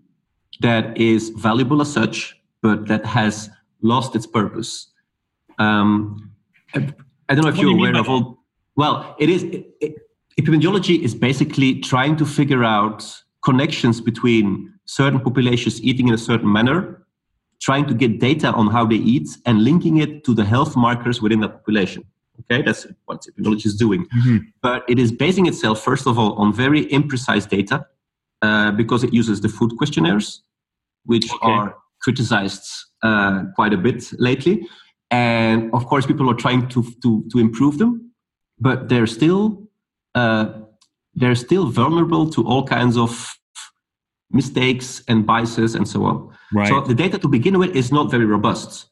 that 0.61 0.97
is 0.97 1.31
valuable 1.31 1.81
as 1.81 1.93
such, 1.93 2.37
but 2.63 2.87
that 2.87 3.05
has 3.07 3.51
lost 3.83 4.15
its 4.15 4.27
purpose. 4.27 4.89
Um, 5.59 6.31
I 6.75 6.81
don't 7.35 7.45
know 7.45 7.49
if 7.49 7.57
what 7.57 7.59
you're 7.59 7.73
aware 7.73 7.97
of 7.97 8.09
all. 8.09 8.45
Well, 8.77 9.17
it 9.19 9.29
is. 9.29 9.43
It, 9.45 9.67
it, 9.81 9.95
epidemiology 10.41 11.01
is 11.01 11.15
basically 11.15 11.81
trying 11.81 12.17
to 12.17 12.25
figure 12.25 12.65
out 12.65 13.05
connections 13.43 14.01
between 14.01 14.73
certain 14.85 15.21
populations 15.21 15.83
eating 15.83 16.09
in 16.09 16.15
a 16.15 16.19
certain 16.19 16.51
manner, 16.53 17.07
trying 17.61 17.87
to 17.87 17.95
get 17.95 18.21
data 18.21 18.53
on 18.53 18.67
how 18.69 18.87
they 18.87 18.97
eat, 18.97 19.29
and 19.47 19.65
linking 19.65 19.99
it 19.99 20.25
to 20.25 20.35
the 20.35 20.45
health 20.45 20.77
markers 20.77 21.21
within 21.23 21.41
that 21.41 21.51
population. 21.51 22.05
Okay, 22.41 22.63
that's 22.63 22.87
what 23.05 23.23
epidemiology 23.23 23.67
is 23.67 23.77
doing. 23.77 24.07
Mm-hmm. 24.07 24.39
But 24.63 24.85
it 24.89 24.99
is 24.99 25.13
basing 25.13 25.47
itself, 25.47 25.83
first 25.83 26.07
of 26.07 26.19
all, 26.19 26.33
on 26.35 26.53
very 26.53 26.87
imprecise 26.87 27.49
data 27.49 27.87
uh, 28.43 28.71
because 28.73 29.05
it 29.05 29.13
uses 29.13 29.41
the 29.41 29.49
food 29.49 29.77
questionnaires, 29.77 30.43
which 31.05 31.31
okay. 31.35 31.51
are 31.51 31.77
criticized 32.01 32.67
uh, 33.03 33.45
quite 33.55 33.75
a 33.75 33.77
bit 33.77 34.11
lately. 34.19 34.67
And 35.11 35.73
of 35.75 35.87
course, 35.87 36.07
people 36.07 36.31
are 36.31 36.35
trying 36.35 36.69
to, 36.69 36.83
to, 37.03 37.25
to 37.31 37.39
improve 37.39 37.79
them, 37.79 38.13
but 38.59 38.89
they're 38.89 39.07
still 39.07 39.70
they're 40.15 41.35
still 41.35 41.67
vulnerable 41.67 42.31
to 42.31 42.47
all 42.47 42.65
kinds 42.65 42.97
of 42.97 43.33
mistakes 44.31 45.03
and 45.09 45.27
biases 45.27 45.75
and 45.75 45.89
so 45.89 46.05
on. 46.05 46.37
Right. 46.53 46.69
So 46.69 46.81
the 46.81 46.95
data 46.95 47.19
to 47.19 47.29
begin 47.29 47.59
with 47.59 47.75
is 47.75 47.91
not 47.91 48.11
very 48.11 48.27
robust. 48.27 48.87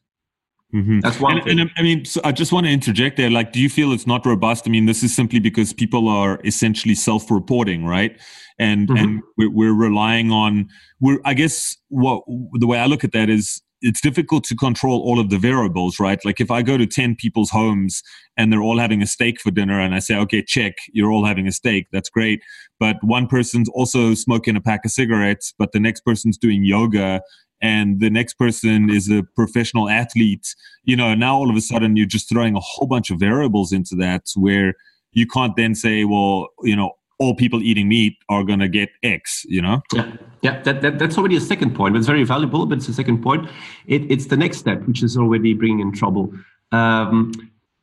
Mm-hmm. 0.74 1.00
That's 1.00 1.18
one 1.18 1.36
and, 1.36 1.44
thing. 1.44 1.60
And 1.60 1.70
I 1.76 1.82
mean, 1.82 2.04
so 2.04 2.20
I 2.24 2.32
just 2.32 2.52
want 2.52 2.66
to 2.66 2.72
interject 2.72 3.16
there. 3.16 3.30
Like, 3.30 3.52
do 3.52 3.60
you 3.60 3.70
feel 3.70 3.92
it's 3.92 4.06
not 4.06 4.26
robust? 4.26 4.66
I 4.66 4.70
mean, 4.70 4.84
this 4.84 5.02
is 5.02 5.16
simply 5.16 5.38
because 5.38 5.72
people 5.72 6.08
are 6.08 6.40
essentially 6.44 6.94
self-reporting, 6.94 7.86
right? 7.86 8.20
And 8.58 8.88
mm-hmm. 8.88 8.96
and 8.96 9.22
we're, 9.38 9.50
we're 9.50 9.72
relying 9.72 10.30
on. 10.30 10.68
We're 11.00 11.20
I 11.24 11.32
guess 11.32 11.76
what 11.88 12.22
the 12.54 12.66
way 12.66 12.78
I 12.78 12.86
look 12.86 13.02
at 13.02 13.12
that 13.12 13.30
is 13.30 13.62
it's 13.80 14.00
difficult 14.00 14.44
to 14.44 14.56
control 14.56 15.00
all 15.02 15.20
of 15.20 15.30
the 15.30 15.38
variables, 15.38 16.00
right? 16.00 16.18
Like 16.24 16.40
if 16.40 16.50
I 16.50 16.62
go 16.62 16.76
to 16.76 16.86
10 16.86 17.16
people's 17.16 17.50
homes 17.50 18.02
and 18.36 18.52
they're 18.52 18.62
all 18.62 18.78
having 18.78 19.02
a 19.02 19.06
steak 19.06 19.40
for 19.40 19.50
dinner 19.50 19.80
and 19.80 19.94
I 19.94 20.00
say, 20.00 20.16
okay, 20.16 20.42
check, 20.42 20.74
you're 20.92 21.12
all 21.12 21.24
having 21.24 21.46
a 21.46 21.52
steak. 21.52 21.86
That's 21.92 22.10
great. 22.10 22.42
But 22.80 22.96
one 23.02 23.26
person's 23.26 23.68
also 23.70 24.14
smoking 24.14 24.56
a 24.56 24.60
pack 24.60 24.84
of 24.84 24.90
cigarettes, 24.90 25.54
but 25.58 25.72
the 25.72 25.80
next 25.80 26.00
person's 26.00 26.36
doing 26.36 26.64
yoga 26.64 27.22
and 27.60 28.00
the 28.00 28.10
next 28.10 28.34
person 28.34 28.88
is 28.90 29.10
a 29.10 29.24
professional 29.34 29.88
athlete 29.88 30.54
you 30.84 30.96
know 30.96 31.14
now 31.14 31.36
all 31.36 31.50
of 31.50 31.56
a 31.56 31.60
sudden 31.60 31.96
you're 31.96 32.06
just 32.06 32.28
throwing 32.28 32.54
a 32.54 32.60
whole 32.60 32.86
bunch 32.86 33.10
of 33.10 33.18
variables 33.18 33.72
into 33.72 33.94
that 33.96 34.22
where 34.36 34.74
you 35.12 35.26
can't 35.26 35.56
then 35.56 35.74
say 35.74 36.04
well 36.04 36.48
you 36.62 36.76
know 36.76 36.92
all 37.18 37.34
people 37.34 37.62
eating 37.62 37.88
meat 37.88 38.16
are 38.28 38.44
going 38.44 38.60
to 38.60 38.68
get 38.68 38.88
x 39.02 39.44
you 39.48 39.60
know? 39.60 39.82
Yeah 39.94 40.12
yeah 40.42 40.60
that, 40.62 40.82
that, 40.82 40.98
that's 40.98 41.18
already 41.18 41.36
a 41.36 41.40
second 41.40 41.74
point 41.74 41.96
it's 41.96 42.06
very 42.06 42.24
valuable 42.24 42.66
but 42.66 42.78
it's 42.78 42.88
a 42.88 42.94
second 42.94 43.22
point. 43.22 43.48
It, 43.86 44.10
it's 44.10 44.26
the 44.26 44.36
next 44.36 44.58
step 44.58 44.82
which 44.86 45.02
is 45.02 45.16
already 45.16 45.54
bringing 45.54 45.80
in 45.80 45.92
trouble. 45.92 46.32
Um, 46.72 47.32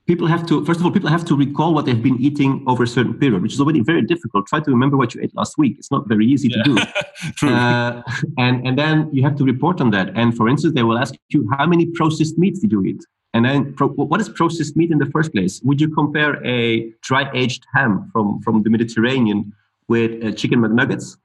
people 0.07 0.27
have 0.27 0.45
to 0.47 0.63
first 0.65 0.79
of 0.79 0.85
all 0.85 0.91
people 0.91 1.09
have 1.09 1.25
to 1.25 1.35
recall 1.35 1.73
what 1.73 1.85
they've 1.85 2.01
been 2.01 2.19
eating 2.21 2.63
over 2.67 2.83
a 2.83 2.87
certain 2.87 3.15
period 3.15 3.41
which 3.41 3.53
is 3.53 3.61
already 3.61 3.81
very 3.81 4.01
difficult. 4.01 4.47
Try 4.47 4.59
to 4.59 4.71
remember 4.71 4.97
what 4.97 5.15
you 5.15 5.21
ate 5.21 5.35
last 5.35 5.57
week. 5.57 5.75
It's 5.77 5.91
not 5.91 6.07
very 6.07 6.25
easy 6.25 6.49
yeah. 6.49 6.63
to 6.63 6.75
do. 6.75 6.77
True. 7.35 7.49
Uh, 7.49 8.01
and 8.37 8.65
and 8.67 8.77
then 8.77 9.09
you 9.11 9.23
have 9.23 9.35
to 9.37 9.43
report 9.43 9.81
on 9.81 9.91
that. 9.91 10.09
And 10.15 10.35
for 10.35 10.47
instance 10.47 10.73
they 10.75 10.83
will 10.83 10.97
ask 10.97 11.15
you 11.29 11.47
how 11.57 11.65
many 11.65 11.87
processed 11.87 12.37
meats 12.37 12.59
did 12.59 12.71
you 12.71 12.83
eat 12.83 13.03
and 13.35 13.45
then 13.45 13.73
pro- 13.73 13.89
what 14.11 14.19
is 14.19 14.29
processed 14.29 14.75
meat 14.79 14.91
in 14.95 14.99
the 15.03 15.09
first 15.15 15.29
place 15.35 15.61
would 15.67 15.79
you 15.79 15.89
compare 16.01 16.33
a 16.57 16.89
dry 17.07 17.23
aged 17.41 17.63
ham 17.75 18.09
from 18.11 18.41
from 18.41 18.63
the 18.63 18.69
mediterranean 18.75 19.39
with 19.87 20.11
uh, 20.23 20.31
chicken 20.39 20.59
mcnuggets 20.63 21.17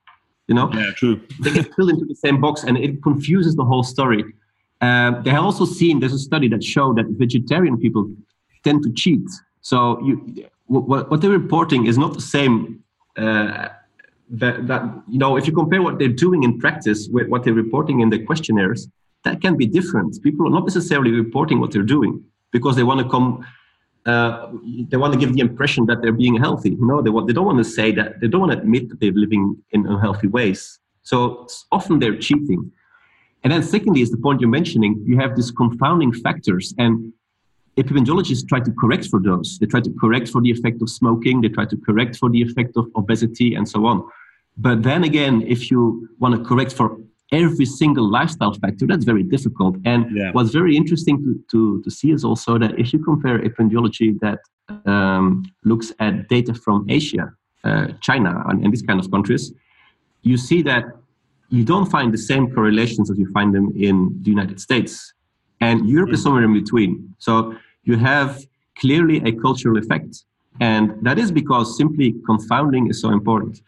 you 0.48 0.54
know 0.58 0.66
yeah 0.74 0.90
true 1.00 1.14
they 1.42 1.50
get 1.58 1.66
filled 1.74 1.90
into 1.94 2.06
the 2.12 2.18
same 2.24 2.38
box 2.44 2.64
and 2.64 2.76
it 2.76 3.02
confuses 3.08 3.54
the 3.60 3.66
whole 3.70 3.86
story 3.94 4.22
uh, 4.80 5.20
they 5.22 5.30
have 5.30 5.44
also 5.44 5.64
seen 5.64 6.00
there's 6.00 6.12
a 6.12 6.18
study 6.18 6.48
that 6.48 6.64
showed 6.64 6.96
that 6.96 7.06
vegetarian 7.18 7.76
people 7.78 8.10
tend 8.64 8.82
to 8.82 8.92
cheat. 8.92 9.28
So 9.60 10.00
you, 10.02 10.48
what, 10.66 11.10
what 11.10 11.20
they're 11.20 11.30
reporting 11.30 11.86
is 11.86 11.98
not 11.98 12.14
the 12.14 12.20
same. 12.20 12.82
Uh, 13.16 13.68
that, 14.32 14.68
that 14.68 14.82
you 15.08 15.18
know, 15.18 15.36
if 15.36 15.46
you 15.46 15.52
compare 15.52 15.82
what 15.82 15.98
they're 15.98 16.08
doing 16.08 16.44
in 16.44 16.58
practice 16.58 17.08
with 17.08 17.26
what 17.26 17.42
they're 17.42 17.52
reporting 17.52 18.00
in 18.00 18.10
the 18.10 18.24
questionnaires, 18.24 18.88
that 19.24 19.40
can 19.40 19.56
be 19.56 19.66
different. 19.66 20.22
People 20.22 20.46
are 20.46 20.50
not 20.50 20.64
necessarily 20.64 21.11
reporting 21.11 21.61
what 21.61 21.70
they're 21.72 21.83
doing 21.83 22.22
because 22.52 22.76
they 22.76 22.83
want 22.83 23.00
to 23.00 23.09
come. 23.09 23.46
Uh, 24.06 24.48
they 24.88 24.96
want 24.96 25.12
to 25.12 25.18
give 25.18 25.35
the 25.35 25.40
impression 25.40 25.85
that 25.87 26.00
they're 26.00 26.12
being 26.12 26.37
healthy. 26.37 26.70
You 26.70 26.87
know, 26.87 27.02
they 27.02 27.11
they 27.26 27.35
don't 27.35 27.46
want 27.46 27.59
to 27.59 27.64
say 27.64 27.92
that. 27.92 28.20
They 28.20 28.28
don't 28.28 28.40
want 28.40 28.52
to 28.52 28.59
admit 28.59 28.88
that 28.88 29.00
they're 29.00 29.12
living 29.12 29.56
in 29.72 29.87
unhealthy 29.87 30.26
ways. 30.26 30.78
So 31.02 31.46
often 31.70 31.98
they're 31.98 32.18
cheating. 32.18 32.72
And 33.42 33.52
then 33.52 33.62
secondly 33.62 34.02
is 34.02 34.11
the 34.11 34.18
point 34.18 34.40
you're 34.40 34.50
mentioning. 34.50 35.02
You 35.06 35.18
have 35.18 35.37
these 35.37 35.50
confounding 35.50 36.12
factors, 36.12 36.74
and 36.78 37.12
epidemiologists 37.76 38.46
try 38.48 38.61
to 38.61 38.72
correct 38.72 39.06
for 39.06 39.20
those. 39.20 39.59
They 39.59 39.66
try 39.66 39.80
to 39.80 39.92
correct 40.00 40.28
for 40.28 40.40
the 40.40 40.50
effect 40.50 40.83
of 40.83 40.90
smoking, 40.90 41.40
they 41.40 41.48
try 41.48 41.64
to 41.66 41.76
correct 41.76 42.16
for 42.16 42.28
the 42.28 42.42
effect 42.42 42.76
of 42.76 42.87
obesity, 42.96 43.54
and 43.54 43.68
so 43.68 43.87
on. 43.87 44.06
But 44.56 44.83
then 44.83 45.04
again, 45.04 45.42
if 45.46 45.70
you 45.70 46.09
want 46.18 46.37
to 46.37 46.44
correct 46.44 46.72
for 46.72 46.98
every 47.32 47.64
single 47.64 48.10
lifestyle 48.10 48.54
factor, 48.54 48.86
that's 48.86 49.04
very 49.04 49.22
difficult. 49.22 49.76
And 49.84 50.16
yeah. 50.16 50.30
what's 50.32 50.50
very 50.50 50.76
interesting 50.76 51.18
to, 51.24 51.44
to, 51.50 51.82
to 51.82 51.90
see 51.90 52.10
is 52.10 52.24
also 52.24 52.58
that 52.58 52.78
if 52.78 52.92
you 52.92 52.98
compare 52.98 53.38
epidemiology 53.38 54.18
that 54.20 54.40
um, 54.86 55.44
looks 55.64 55.92
at 56.00 56.28
data 56.28 56.54
from 56.54 56.86
Asia, 56.88 57.32
uh, 57.64 57.88
China, 58.00 58.42
and, 58.48 58.64
and 58.64 58.72
these 58.72 58.82
kind 58.82 58.98
of 58.98 59.10
countries, 59.10 59.52
you 60.22 60.36
see 60.36 60.62
that 60.62 60.84
you 61.50 61.64
don't 61.64 61.86
find 61.86 62.12
the 62.12 62.18
same 62.18 62.52
correlations 62.52 63.10
as 63.10 63.18
you 63.18 63.30
find 63.32 63.54
them 63.54 63.72
in 63.76 64.16
the 64.22 64.30
United 64.30 64.60
States. 64.60 65.12
And 65.60 65.88
Europe 65.88 66.12
is 66.12 66.20
mm. 66.20 66.24
somewhere 66.24 66.44
in 66.44 66.52
between. 66.52 67.14
So 67.18 67.54
you 67.84 67.96
have 67.96 68.40
clearly 68.78 69.18
a 69.24 69.32
cultural 69.32 69.76
effect. 69.78 70.24
And 70.60 70.94
that 71.02 71.18
is 71.18 71.30
because 71.30 71.76
simply 71.76 72.14
confounding 72.26 72.88
is 72.88 73.00
so 73.00 73.10
important. 73.10 73.60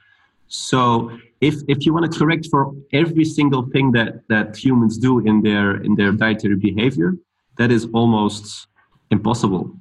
So 0.53 1.11
if, 1.41 1.55
if 1.67 1.87
you 1.87 1.95
want 1.95 2.13
to 2.13 2.19
correct 2.19 2.47
for 2.51 2.75
every 2.93 3.25
single 3.25 3.63
thing 3.71 3.91
that, 3.93 4.29
that 4.29 4.55
humans 4.55 4.99
do 4.99 5.21
in 5.21 5.43
their 5.43 5.83
in 5.83 5.95
their 5.95 6.13
dietary 6.13 6.57
behavior, 6.57 7.17
that 7.57 7.73
is 7.73 7.87
almost 7.95 8.67
impossible. 9.11 9.75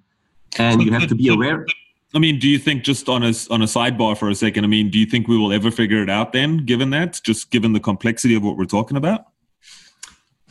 And 0.58 0.82
you 0.82 0.92
have 0.94 1.08
to 1.08 1.16
be 1.16 1.28
aware. 1.28 1.66
I 2.16 2.20
mean, 2.20 2.40
do 2.40 2.48
you 2.48 2.58
think 2.58 2.84
just 2.84 3.10
on 3.10 3.22
a 3.22 3.34
on 3.50 3.62
a 3.62 3.66
sidebar 3.66 4.18
for 4.18 4.30
a 4.30 4.36
second? 4.36 4.64
I 4.64 4.68
mean, 4.68 4.90
do 4.90 4.98
you 4.98 5.06
think 5.06 5.28
we 5.28 5.38
will 5.38 5.52
ever 5.52 5.72
figure 5.72 6.02
it 6.02 6.10
out 6.10 6.32
then? 6.32 6.66
Given 6.66 6.90
that, 6.92 7.20
just 7.22 7.52
given 7.52 7.74
the 7.74 7.80
complexity 7.82 8.36
of 8.36 8.44
what 8.44 8.56
we're 8.56 8.66
talking 8.66 8.96
about. 8.96 9.26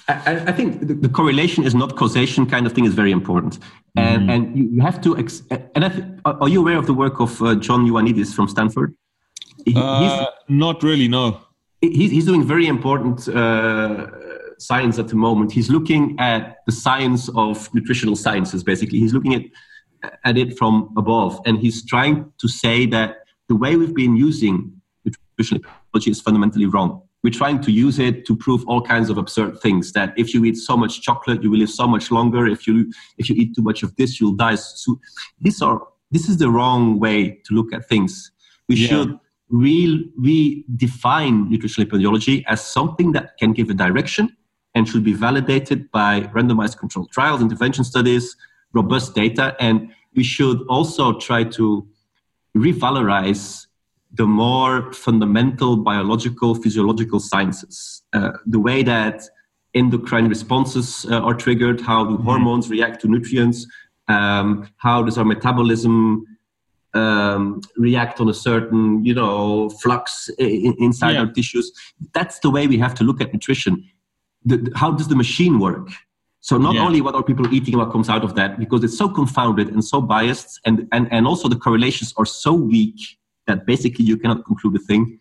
I, 0.08 0.42
I 0.48 0.52
think 0.52 0.86
the, 0.88 0.94
the, 0.94 1.08
correlation 1.08 1.62
is 1.64 1.74
not 1.74 1.96
causation 1.96 2.44
kind 2.44 2.66
of 2.66 2.72
thing 2.72 2.84
is 2.84 2.94
very 2.94 3.12
important, 3.12 3.58
and 3.96 4.28
mm. 4.28 4.32
and 4.34 4.74
you, 4.74 4.82
have 4.82 5.00
to. 5.02 5.16
Ex- 5.16 5.42
and 5.50 5.82
th- 5.92 6.04
are 6.24 6.48
you 6.48 6.60
aware 6.60 6.76
of 6.76 6.86
the 6.86 6.94
work 6.94 7.20
of 7.20 7.40
uh, 7.42 7.54
John 7.54 7.86
Ioannidis 7.86 8.34
from 8.34 8.48
Stanford? 8.48 8.94
He, 9.64 9.74
uh, 9.76 10.26
not 10.48 10.82
really, 10.82 11.08
no. 11.08 11.40
He's 11.80 12.10
he's 12.10 12.26
doing 12.26 12.44
very 12.44 12.66
important 12.66 13.28
uh, 13.28 14.06
science 14.58 14.98
at 14.98 15.08
the 15.08 15.16
moment. 15.16 15.52
He's 15.52 15.70
looking 15.70 16.16
at 16.18 16.58
the 16.66 16.72
science 16.72 17.28
of 17.34 17.72
nutritional 17.74 18.16
sciences. 18.16 18.62
Basically, 18.62 18.98
he's 18.98 19.14
looking 19.14 19.34
at 19.34 19.42
at 20.24 20.38
it 20.38 20.58
from 20.58 20.92
above, 20.96 21.40
and 21.46 21.58
he's 21.58 21.84
trying 21.84 22.32
to 22.38 22.48
say 22.48 22.86
that 22.86 23.16
the 23.48 23.56
way 23.56 23.76
we've 23.76 23.94
been 23.94 24.16
using 24.16 24.72
nutritional 25.04 25.62
ecology 25.62 26.10
is 26.10 26.20
fundamentally 26.20 26.66
wrong 26.66 27.02
we're 27.22 27.30
trying 27.30 27.60
to 27.60 27.70
use 27.70 27.98
it 27.98 28.24
to 28.26 28.36
prove 28.36 28.64
all 28.66 28.80
kinds 28.80 29.10
of 29.10 29.18
absurd 29.18 29.60
things 29.60 29.92
that 29.92 30.14
if 30.16 30.32
you 30.32 30.44
eat 30.44 30.56
so 30.56 30.76
much 30.76 31.02
chocolate 31.02 31.42
you 31.42 31.50
will 31.50 31.58
live 31.58 31.70
so 31.70 31.86
much 31.86 32.10
longer 32.10 32.46
if 32.46 32.66
you 32.66 32.90
if 33.18 33.28
you 33.28 33.36
eat 33.36 33.54
too 33.54 33.62
much 33.62 33.82
of 33.82 33.94
this 33.96 34.20
you'll 34.20 34.34
die 34.34 34.54
so 34.54 34.98
these 35.40 35.60
are 35.62 35.86
this 36.10 36.28
is 36.28 36.38
the 36.38 36.50
wrong 36.50 36.98
way 36.98 37.40
to 37.44 37.54
look 37.54 37.72
at 37.72 37.88
things 37.88 38.32
we 38.68 38.76
yeah. 38.76 38.88
should 38.88 39.18
real 39.50 39.98
redefine 40.18 41.48
nutritional 41.48 41.88
epidemiology 41.88 42.44
as 42.46 42.64
something 42.64 43.12
that 43.12 43.36
can 43.38 43.52
give 43.52 43.68
a 43.70 43.74
direction 43.74 44.36
and 44.74 44.88
should 44.88 45.02
be 45.02 45.12
validated 45.12 45.90
by 45.90 46.20
randomized 46.34 46.78
controlled 46.78 47.10
trials 47.10 47.42
intervention 47.42 47.82
studies 47.82 48.36
robust 48.72 49.14
data 49.14 49.56
and 49.58 49.90
we 50.14 50.22
should 50.22 50.62
also 50.68 51.18
try 51.18 51.42
to 51.44 51.86
revalorize 52.56 53.66
the 54.12 54.26
more 54.26 54.92
fundamental 54.92 55.76
biological, 55.76 56.54
physiological 56.54 57.20
sciences. 57.20 58.02
Uh, 58.12 58.32
the 58.46 58.58
way 58.58 58.82
that 58.82 59.22
endocrine 59.74 60.28
responses 60.28 61.06
uh, 61.10 61.20
are 61.20 61.34
triggered, 61.34 61.80
how 61.80 62.04
do 62.04 62.14
mm-hmm. 62.14 62.24
hormones 62.24 62.68
react 62.68 63.00
to 63.00 63.08
nutrients, 63.08 63.66
um, 64.08 64.68
how 64.78 65.02
does 65.02 65.16
our 65.16 65.24
metabolism 65.24 66.26
um, 66.94 67.60
react 67.76 68.20
on 68.20 68.28
a 68.28 68.34
certain, 68.34 69.04
you 69.04 69.14
know, 69.14 69.70
flux 69.70 70.28
in, 70.38 70.74
inside 70.78 71.12
yeah. 71.12 71.20
our 71.20 71.26
tissues. 71.32 71.72
That's 72.14 72.38
the 72.40 72.50
way 72.50 72.66
we 72.66 72.78
have 72.78 72.94
to 72.94 73.04
look 73.04 73.20
at 73.20 73.32
nutrition. 73.32 73.84
The, 74.44 74.56
the, 74.56 74.72
how 74.74 74.92
does 74.92 75.08
the 75.08 75.16
machine 75.16 75.58
work? 75.58 75.88
So 76.40 76.56
not 76.56 76.74
yeah. 76.74 76.86
only 76.86 77.00
what 77.02 77.14
are 77.14 77.22
people 77.22 77.52
eating 77.52 77.76
what 77.76 77.92
comes 77.92 78.08
out 78.08 78.24
of 78.24 78.34
that, 78.34 78.58
because 78.58 78.82
it's 78.82 78.96
so 78.96 79.08
confounded 79.08 79.68
and 79.68 79.84
so 79.84 80.00
biased, 80.00 80.58
and, 80.64 80.88
and, 80.90 81.06
and 81.12 81.26
also 81.26 81.48
the 81.48 81.56
correlations 81.56 82.14
are 82.16 82.24
so 82.24 82.52
weak 82.54 82.98
that 83.46 83.66
basically 83.66 84.04
you 84.06 84.16
cannot 84.16 84.44
conclude 84.46 84.74
a 84.76 84.78
thing. 84.78 85.18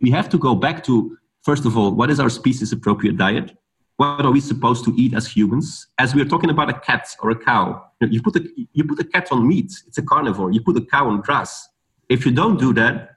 We 0.00 0.10
have 0.12 0.28
to 0.28 0.38
go 0.38 0.54
back 0.54 0.84
to, 0.84 1.16
first 1.42 1.66
of 1.66 1.76
all, 1.76 1.90
what 1.90 2.08
is 2.08 2.20
our 2.20 2.30
species 2.30 2.72
appropriate 2.72 3.16
diet? 3.16 3.56
What 4.00 4.24
are 4.24 4.30
we 4.30 4.40
supposed 4.40 4.86
to 4.86 4.94
eat 4.96 5.12
as 5.12 5.26
humans? 5.26 5.88
As 5.98 6.14
we're 6.14 6.24
talking 6.24 6.48
about 6.48 6.70
a 6.70 6.72
cat 6.72 7.06
or 7.22 7.28
a 7.32 7.38
cow, 7.38 7.84
you 8.00 8.22
put 8.22 8.34
a, 8.34 8.42
you 8.72 8.82
put 8.84 8.98
a 8.98 9.04
cat 9.04 9.30
on 9.30 9.46
meat, 9.46 9.70
it's 9.86 9.98
a 9.98 10.02
carnivore. 10.02 10.50
You 10.50 10.62
put 10.62 10.78
a 10.78 10.80
cow 10.80 11.08
on 11.08 11.20
grass. 11.20 11.68
If 12.08 12.24
you 12.24 12.32
don't 12.32 12.58
do 12.58 12.72
that, 12.72 13.10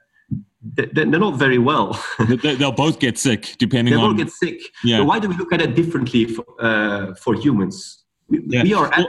they're 0.60 1.06
not 1.06 1.36
very 1.38 1.56
well. 1.56 1.98
They'll 2.42 2.70
both 2.70 2.98
get 2.98 3.16
sick, 3.16 3.54
depending 3.58 3.94
they 3.94 4.00
on. 4.00 4.14
They 4.14 4.24
both 4.24 4.40
get 4.40 4.48
sick. 4.50 4.60
Yeah. 4.84 5.00
why 5.00 5.18
do 5.20 5.30
we 5.30 5.36
look 5.36 5.54
at 5.54 5.62
it 5.62 5.74
differently 5.74 6.26
for, 6.26 6.44
uh, 6.60 7.14
for 7.14 7.34
humans? 7.34 8.04
We, 8.28 8.42
yeah. 8.46 8.62
we 8.64 8.74
are. 8.74 8.92
At- 8.92 9.08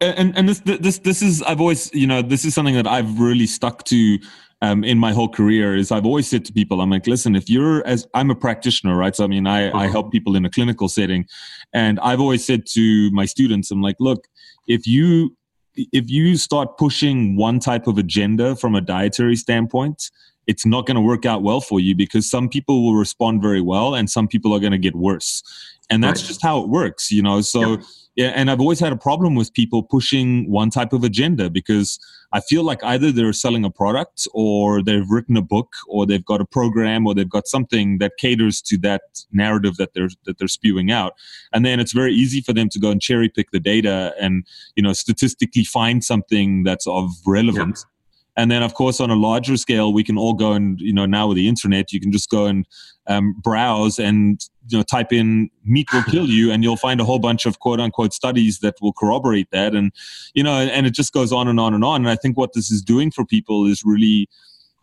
and 0.00 0.36
and 0.36 0.48
this 0.48 0.60
this 0.60 0.98
this 0.98 1.22
is 1.22 1.40
I've 1.42 1.60
always 1.60 1.90
you 1.94 2.06
know 2.06 2.20
this 2.20 2.44
is 2.44 2.52
something 2.52 2.74
that 2.74 2.86
I've 2.86 3.18
really 3.18 3.46
stuck 3.46 3.84
to 3.84 4.18
um, 4.62 4.84
in 4.84 4.98
my 4.98 5.12
whole 5.12 5.28
career 5.28 5.74
is 5.74 5.90
I've 5.90 6.04
always 6.04 6.28
said 6.28 6.44
to 6.46 6.52
people, 6.52 6.80
I'm 6.80 6.90
like, 6.90 7.06
listen, 7.06 7.34
if 7.34 7.48
you're 7.48 7.86
as 7.86 8.06
I'm 8.14 8.30
a 8.30 8.34
practitioner, 8.34 8.96
right? 8.96 9.14
So 9.16 9.24
I 9.24 9.26
mean, 9.26 9.46
I, 9.46 9.70
I 9.72 9.86
help 9.86 10.12
people 10.12 10.36
in 10.36 10.44
a 10.44 10.50
clinical 10.50 10.88
setting, 10.88 11.26
and 11.72 11.98
I've 12.00 12.20
always 12.20 12.44
said 12.44 12.66
to 12.72 13.10
my 13.12 13.24
students, 13.24 13.70
I'm 13.70 13.80
like, 13.80 13.96
look, 14.00 14.26
if 14.66 14.86
you 14.86 15.36
if 15.76 16.10
you 16.10 16.36
start 16.36 16.76
pushing 16.76 17.36
one 17.36 17.58
type 17.58 17.86
of 17.86 17.96
agenda 17.96 18.54
from 18.56 18.74
a 18.74 18.80
dietary 18.80 19.36
standpoint, 19.36 20.10
it's 20.46 20.66
not 20.66 20.86
going 20.86 20.96
to 20.96 21.00
work 21.00 21.24
out 21.24 21.42
well 21.42 21.60
for 21.60 21.80
you 21.80 21.94
because 21.94 22.28
some 22.28 22.48
people 22.48 22.84
will 22.84 22.96
respond 22.96 23.40
very 23.40 23.60
well 23.60 23.94
and 23.94 24.10
some 24.10 24.26
people 24.26 24.52
are 24.52 24.60
going 24.60 24.72
to 24.72 24.78
get 24.78 24.96
worse. 24.96 25.42
And 25.88 26.04
that's 26.04 26.22
right. 26.22 26.28
just 26.28 26.42
how 26.42 26.60
it 26.60 26.68
works, 26.68 27.10
you 27.10 27.22
know. 27.22 27.40
So 27.40 27.78
yeah, 28.16 28.32
and 28.34 28.50
I've 28.50 28.60
always 28.60 28.80
had 28.80 28.92
a 28.92 28.96
problem 28.96 29.36
with 29.36 29.54
people 29.54 29.82
pushing 29.82 30.50
one 30.50 30.70
type 30.70 30.92
of 30.92 31.04
agenda 31.04 31.48
because 31.48 31.98
I 32.32 32.40
feel 32.40 32.64
like 32.64 32.82
either 32.82 33.12
they're 33.12 33.32
selling 33.32 33.64
a 33.64 33.70
product 33.70 34.26
or 34.34 34.82
they've 34.82 35.08
written 35.08 35.36
a 35.36 35.42
book 35.42 35.74
or 35.86 36.06
they've 36.06 36.24
got 36.24 36.40
a 36.40 36.44
program 36.44 37.06
or 37.06 37.14
they've 37.14 37.30
got 37.30 37.46
something 37.46 37.98
that 37.98 38.12
caters 38.18 38.60
to 38.62 38.78
that 38.78 39.02
narrative 39.32 39.76
that 39.76 39.94
they're 39.94 40.10
that 40.26 40.38
they're 40.38 40.48
spewing 40.48 40.90
out. 40.90 41.14
And 41.52 41.64
then 41.64 41.78
it's 41.78 41.92
very 41.92 42.12
easy 42.12 42.40
for 42.40 42.52
them 42.52 42.68
to 42.70 42.80
go 42.80 42.90
and 42.90 43.00
cherry 43.00 43.28
pick 43.28 43.52
the 43.52 43.60
data 43.60 44.12
and 44.20 44.44
you 44.74 44.82
know 44.82 44.92
statistically 44.92 45.64
find 45.64 46.02
something 46.04 46.64
that's 46.64 46.86
of 46.86 47.10
relevance. 47.26 47.86
Yeah 47.86 47.96
and 48.36 48.50
then, 48.50 48.62
of 48.62 48.74
course, 48.74 49.00
on 49.00 49.10
a 49.10 49.14
larger 49.14 49.56
scale, 49.56 49.92
we 49.92 50.04
can 50.04 50.16
all 50.16 50.34
go 50.34 50.52
and, 50.52 50.80
you 50.80 50.92
know, 50.92 51.06
now 51.06 51.28
with 51.28 51.36
the 51.36 51.48
internet, 51.48 51.92
you 51.92 52.00
can 52.00 52.12
just 52.12 52.30
go 52.30 52.46
and 52.46 52.66
um, 53.06 53.34
browse 53.42 53.98
and, 53.98 54.40
you 54.68 54.78
know, 54.78 54.84
type 54.84 55.12
in 55.12 55.50
meat 55.64 55.92
will 55.92 56.04
kill 56.04 56.26
you, 56.26 56.52
and 56.52 56.62
you'll 56.62 56.76
find 56.76 57.00
a 57.00 57.04
whole 57.04 57.18
bunch 57.18 57.44
of 57.44 57.58
quote 57.58 57.80
unquote 57.80 58.12
studies 58.12 58.60
that 58.60 58.74
will 58.80 58.92
corroborate 58.92 59.50
that. 59.50 59.74
And, 59.74 59.92
you 60.34 60.42
know, 60.42 60.52
and 60.52 60.86
it 60.86 60.94
just 60.94 61.12
goes 61.12 61.32
on 61.32 61.48
and 61.48 61.58
on 61.58 61.74
and 61.74 61.84
on. 61.84 62.02
And 62.02 62.10
I 62.10 62.16
think 62.16 62.36
what 62.36 62.52
this 62.52 62.70
is 62.70 62.82
doing 62.82 63.10
for 63.10 63.24
people 63.24 63.66
is 63.66 63.82
really 63.84 64.28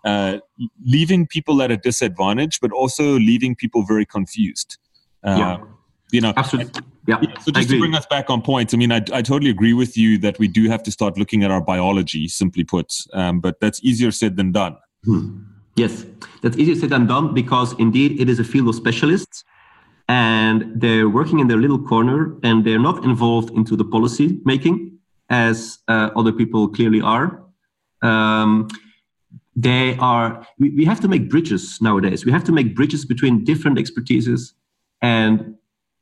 uh, 0.04 0.40
leaving 0.84 1.26
people 1.26 1.62
at 1.62 1.72
a 1.72 1.78
disadvantage, 1.78 2.60
but 2.60 2.72
also 2.72 3.18
leaving 3.18 3.56
people 3.56 3.84
very 3.84 4.06
confused. 4.06 4.78
Uh, 5.24 5.36
yeah. 5.38 5.58
You 6.12 6.22
know, 6.22 6.34
absolutely. 6.38 6.82
Yeah. 7.06 7.22
So 7.42 7.52
just 7.52 7.70
to 7.70 7.80
bring 7.80 7.96
us 7.96 8.06
back 8.06 8.30
on 8.30 8.42
point, 8.42 8.74
I 8.74 8.78
mean, 8.78 8.92
I, 8.92 8.98
I 9.14 9.22
totally 9.22 9.50
agree 9.50 9.74
with 9.74 9.98
you 9.98 10.18
that 10.20 10.38
we 10.40 10.48
do 10.48 10.70
have 10.70 10.84
to 10.84 10.92
start 10.92 11.18
looking 11.18 11.44
at 11.44 11.52
our 11.52 11.62
biology, 11.62 12.28
simply 12.28 12.64
put. 12.64 12.94
Um, 13.14 13.40
but 13.40 13.60
that's 13.60 13.82
easier 13.84 14.12
said 14.12 14.36
than 14.36 14.52
done. 14.52 14.78
Hmm. 15.06 15.44
Yes, 15.76 16.06
that's 16.42 16.58
easier 16.58 16.76
said 16.76 16.90
than 16.90 17.08
done 17.08 17.34
because 17.34 17.74
indeed 17.80 18.20
it 18.20 18.30
is 18.30 18.40
a 18.40 18.44
field 18.44 18.68
of 18.68 18.76
specialists 18.76 19.44
and 20.10 20.82
they're 20.82 21.10
working 21.10 21.40
in 21.40 21.48
their 21.48 21.58
little 21.58 21.82
corner 21.82 22.36
and 22.44 22.66
they're 22.66 22.80
not 22.80 23.04
involved 23.04 23.52
into 23.52 23.76
the 23.76 23.86
policy 23.86 24.40
making 24.44 24.98
as 25.30 25.80
uh, 25.88 26.10
other 26.16 26.32
people 26.32 26.68
clearly 26.68 27.02
are. 27.02 27.44
Um, 28.02 28.68
they 29.56 29.98
are, 29.98 30.46
we, 30.60 30.70
we 30.72 30.86
have 30.86 31.00
to 31.02 31.08
make 31.08 31.30
bridges 31.30 31.80
nowadays. 31.82 32.26
We 32.26 32.32
have 32.32 32.44
to 32.46 32.52
make 32.52 32.76
bridges 32.76 33.06
between 33.06 33.44
different 33.44 33.78
expertises 33.78 34.54
and 35.02 35.56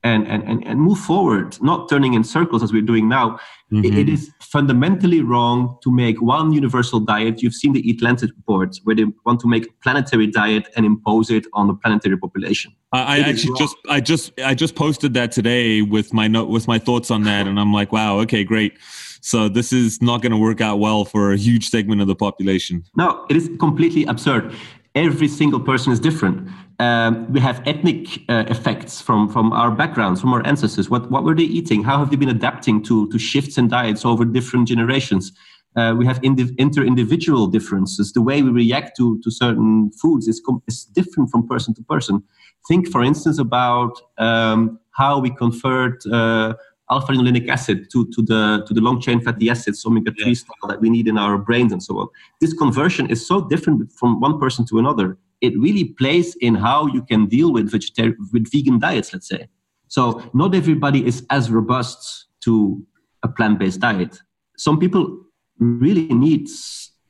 and, 0.06 0.28
and, 0.28 0.66
and, 0.68 0.80
move 0.80 1.00
forward, 1.00 1.60
not 1.64 1.90
turning 1.90 2.14
in 2.14 2.24
circles 2.24 2.62
as 2.62 2.72
we're 2.72 2.84
doing 2.84 3.10
now. 3.10 3.40
Mm-hmm. 3.74 3.86
It, 3.86 3.98
it 3.98 4.10
is 4.10 4.32
fundamentally 4.40 5.22
wrong 5.22 5.80
to 5.84 5.92
make 5.92 6.22
one 6.22 6.52
universal 6.52 7.00
diet. 7.00 7.42
You've 7.42 7.56
seen 7.56 7.74
the 7.74 7.80
Eat 7.90 8.04
Lancet 8.04 8.30
report 8.36 8.78
where 8.84 8.96
they 8.96 9.06
want 9.26 9.40
to 9.40 9.48
make 9.48 9.66
a 9.66 9.74
planetary 9.82 10.28
diet 10.28 10.68
and 10.76 10.86
impose 10.86 11.32
it 11.32 11.48
on 11.54 11.66
the 11.66 11.74
planetary 11.74 12.18
population. 12.18 12.72
I, 12.92 13.18
I 13.18 13.20
actually 13.22 13.58
just 13.58 13.76
I 13.90 14.00
just 14.00 14.40
I 14.40 14.54
just 14.54 14.76
posted 14.76 15.16
that 15.16 15.32
today 15.32 15.82
with 15.82 16.14
my 16.14 16.28
note 16.28 16.50
with 16.50 16.68
my 16.68 16.78
thoughts 16.78 17.10
on 17.10 17.24
that, 17.24 17.48
and 17.48 17.60
I'm 17.60 17.74
like, 17.74 17.92
wow, 17.92 18.20
okay, 18.20 18.44
great. 18.44 18.78
So 19.22 19.50
this 19.50 19.74
is 19.74 20.04
not 20.04 20.22
going 20.22 20.34
to 20.34 20.38
work 20.38 20.62
out 20.62 20.78
well 20.78 21.04
for 21.04 21.34
a 21.34 21.38
huge 21.38 21.70
segment 21.70 22.00
of 22.00 22.08
the 22.08 22.16
population. 22.16 22.84
No, 22.96 23.26
it 23.28 23.36
is 23.36 23.50
completely 23.60 24.06
absurd. 24.06 24.54
Every 24.94 25.28
single 25.28 25.60
person 25.60 25.92
is 25.92 26.00
different 26.00 26.48
um, 26.80 27.32
we 27.32 27.40
have 27.40 27.62
ethnic 27.66 28.22
uh, 28.30 28.46
effects 28.48 29.02
from, 29.02 29.30
from 29.30 29.54
our 29.54 29.72
backgrounds, 29.72 30.22
from 30.22 30.34
our 30.34 30.46
ancestors. 30.46 30.90
What, 30.90 31.10
what 31.10 31.24
were 31.24 31.36
they 31.36 31.44
eating? 31.44 31.84
How 31.84 32.00
have 32.00 32.10
they 32.10 32.16
been 32.16 32.30
adapting 32.30 32.84
to, 32.84 33.10
to 33.10 33.20
shifts 33.20 33.58
in 33.58 33.68
diets 33.68 34.06
over 34.06 34.26
different 34.26 34.68
generations? 34.68 35.32
Uh, 35.76 35.94
we 35.98 36.06
have 36.06 36.20
inter-individual 36.24 37.48
differences. 37.48 38.14
The 38.14 38.22
way 38.22 38.42
we 38.42 38.50
react 38.50 38.96
to, 38.98 39.20
to 39.24 39.32
certain 39.32 39.92
foods 39.92 40.28
is, 40.28 40.42
is 40.68 40.86
different 40.86 41.30
from 41.30 41.48
person 41.48 41.74
to 41.76 41.84
person. 41.84 42.24
Think, 42.68 42.90
for 42.90 43.04
instance, 43.04 43.40
about 43.40 44.00
um, 44.18 44.80
how 44.92 45.20
we 45.20 45.32
convert 45.32 46.06
uh, 46.08 46.54
alpha-linolenic 46.90 47.50
acid 47.50 47.90
to, 47.92 48.06
to 48.14 48.22
the 48.22 48.64
to 48.68 48.74
the 48.74 48.82
long-chain 48.82 49.20
fatty 49.20 49.50
acids, 49.50 49.86
omega-3 49.86 50.16
yeah. 50.18 50.34
style 50.34 50.70
that 50.70 50.80
we 50.80 50.90
need 50.90 51.08
in 51.08 51.18
our 51.18 51.38
brains 51.38 51.72
and 51.74 51.84
so 51.84 52.00
on. 52.00 52.08
This 52.40 52.54
conversion 52.54 53.10
is 53.10 53.26
so 53.26 53.42
different 53.42 53.92
from 53.92 54.20
one 54.20 54.40
person 54.40 54.66
to 54.68 54.80
another 54.80 55.18
it 55.42 55.58
really 55.60 55.86
plays 55.86 56.36
in 56.42 56.56
how 56.56 56.88
you 56.88 57.02
can 57.04 57.28
deal 57.28 57.52
with 57.52 57.72
vegetarian 57.72 58.18
with 58.34 58.52
vegan 58.52 58.80
diets 58.80 59.14
let's 59.14 59.28
say. 59.28 59.48
So 59.88 60.30
not 60.34 60.56
everybody 60.56 61.06
is 61.06 61.26
as 61.30 61.52
robust 61.52 62.28
to 62.44 62.84
a 63.24 63.28
plant-based 63.28 63.80
diet. 63.80 64.20
Some 64.58 64.80
people 64.80 65.26
really 65.60 66.08
need 66.08 66.50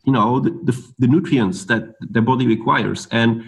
you 0.05 0.13
know 0.13 0.39
the, 0.39 0.51
the, 0.63 0.93
the 0.99 1.07
nutrients 1.07 1.65
that 1.65 1.83
their 1.99 2.21
body 2.21 2.47
requires 2.47 3.07
and 3.11 3.43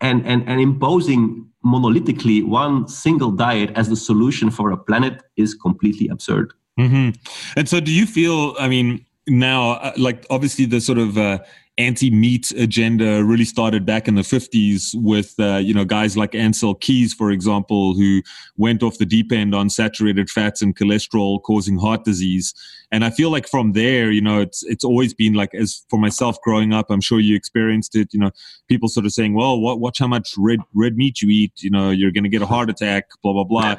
and 0.00 0.26
and, 0.26 0.48
and 0.48 0.60
imposing 0.60 1.46
monolithically 1.64 2.44
one 2.44 2.88
single 2.88 3.30
diet 3.30 3.70
as 3.76 3.88
the 3.88 3.96
solution 3.96 4.50
for 4.50 4.72
a 4.72 4.76
planet 4.76 5.22
is 5.36 5.54
completely 5.54 6.08
absurd. 6.08 6.52
Mm-hmm. 6.80 7.10
and 7.58 7.68
so 7.68 7.80
do 7.80 7.92
you 7.92 8.06
feel 8.06 8.56
i 8.58 8.66
mean 8.66 9.04
now 9.28 9.72
uh, 9.72 9.92
like 9.98 10.24
obviously 10.30 10.64
the 10.64 10.80
sort 10.80 10.96
of 10.96 11.18
uh, 11.18 11.38
anti-meat 11.82 12.52
agenda 12.52 13.24
really 13.24 13.44
started 13.44 13.84
back 13.84 14.06
in 14.06 14.14
the 14.14 14.22
50s 14.22 14.94
with 14.94 15.34
uh, 15.38 15.56
you 15.56 15.74
know 15.74 15.84
guys 15.84 16.16
like 16.16 16.32
Ancel 16.32 16.78
Keys 16.80 17.12
for 17.12 17.30
example 17.30 17.94
who 17.94 18.22
went 18.56 18.82
off 18.82 18.98
the 18.98 19.06
deep 19.06 19.32
end 19.32 19.54
on 19.54 19.68
saturated 19.68 20.30
fats 20.30 20.62
and 20.62 20.76
cholesterol 20.76 21.42
causing 21.42 21.78
heart 21.78 22.04
disease. 22.04 22.54
And 22.92 23.04
I 23.04 23.10
feel 23.10 23.30
like 23.30 23.48
from 23.48 23.72
there 23.72 24.10
you 24.10 24.20
know 24.20 24.40
it's 24.40 24.62
it's 24.64 24.84
always 24.84 25.12
been 25.12 25.34
like 25.34 25.54
as 25.54 25.84
for 25.90 25.98
myself 25.98 26.40
growing 26.42 26.72
up 26.72 26.86
I'm 26.90 27.00
sure 27.00 27.20
you 27.20 27.34
experienced 27.36 27.96
it 27.96 28.08
you 28.12 28.20
know 28.20 28.30
people 28.68 28.88
sort 28.88 29.06
of 29.06 29.12
saying 29.12 29.34
well 29.34 29.60
watch 29.60 29.98
how 29.98 30.06
much 30.06 30.34
red 30.38 30.60
red 30.74 30.96
meat 30.96 31.20
you 31.20 31.28
eat 31.30 31.62
you 31.62 31.70
know 31.70 31.90
you're 31.90 32.12
going 32.12 32.24
to 32.24 32.30
get 32.30 32.42
a 32.42 32.46
heart 32.46 32.70
attack 32.70 33.08
blah 33.22 33.32
blah 33.32 33.44
blah. 33.44 33.76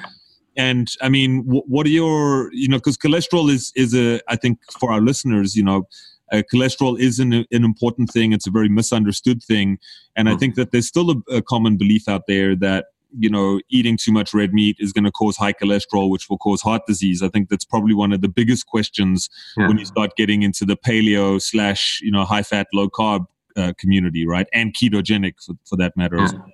And 0.56 0.88
i 1.02 1.10
mean 1.10 1.44
what 1.46 1.88
are 1.88 1.96
your 2.02 2.52
you 2.54 2.68
know 2.68 2.78
because 2.78 2.98
cholesterol 2.98 3.50
is 3.50 3.72
is 3.76 3.96
a 3.96 4.20
i 4.28 4.36
think 4.36 4.60
for 4.80 4.92
our 4.92 5.02
listeners 5.02 5.56
you 5.56 5.64
know 5.64 5.88
uh, 6.32 6.42
cholesterol 6.52 7.00
is 7.00 7.20
an, 7.20 7.34
an 7.34 7.64
important 7.64 8.10
thing. 8.10 8.34
It's 8.34 8.48
a 8.48 8.52
very 8.52 8.70
misunderstood 8.70 9.44
thing. 9.44 9.78
And 10.16 10.30
I 10.30 10.36
think 10.36 10.56
that 10.56 10.72
there's 10.72 10.88
still 10.88 11.12
a, 11.12 11.36
a 11.36 11.42
common 11.42 11.78
belief 11.78 12.08
out 12.08 12.24
there 12.28 12.56
that 12.58 12.86
you 13.18 13.30
know 13.30 13.60
eating 13.70 13.98
too 13.98 14.12
much 14.12 14.34
red 14.34 14.54
meat 14.54 14.78
is 14.80 14.92
going 14.92 15.04
to 15.04 15.12
cause 15.12 15.38
high 15.38 15.54
cholesterol 15.54 16.10
which 16.10 16.30
will 16.30 16.38
cause 16.38 16.62
heart 16.62 16.82
disease 16.88 17.22
i 17.22 17.30
think 17.30 17.50
that's 17.50 17.66
probably 17.66 17.94
one 17.94 18.12
of 18.12 18.22
the 18.22 18.28
biggest 18.28 18.66
questions 18.66 19.30
yeah. 19.58 19.68
when 19.68 19.78
you 19.78 19.86
start 19.86 20.16
getting 20.16 20.42
into 20.42 20.66
the 20.66 20.76
paleo 20.76 21.42
slash 21.42 22.00
you 22.02 22.12
know 22.12 22.26
high 22.26 22.42
fat 22.42 22.68
low 22.74 22.90
carb 22.90 23.26
uh, 23.56 23.72
community 23.78 24.26
right 24.26 24.48
and 24.52 24.74
ketogenic 24.74 25.36
for, 25.46 25.54
for 25.64 25.76
that 25.76 25.96
matter 25.96 26.18
yeah. 26.18 26.30
well. 26.34 26.46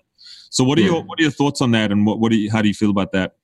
so 0.50 0.64
what 0.64 0.78
are 0.78 0.82
yeah. 0.82 0.88
your 0.88 1.04
what 1.04 1.18
are 1.18 1.24
your 1.24 1.32
thoughts 1.32 1.62
on 1.62 1.72
that 1.72 1.92
and 1.92 2.06
what, 2.06 2.20
what 2.20 2.32
do 2.32 2.38
you 2.38 2.52
how 2.52 2.62
do 2.62 2.68
you 2.68 2.74
feel 2.74 2.90
about 2.90 3.14
that 3.14 3.36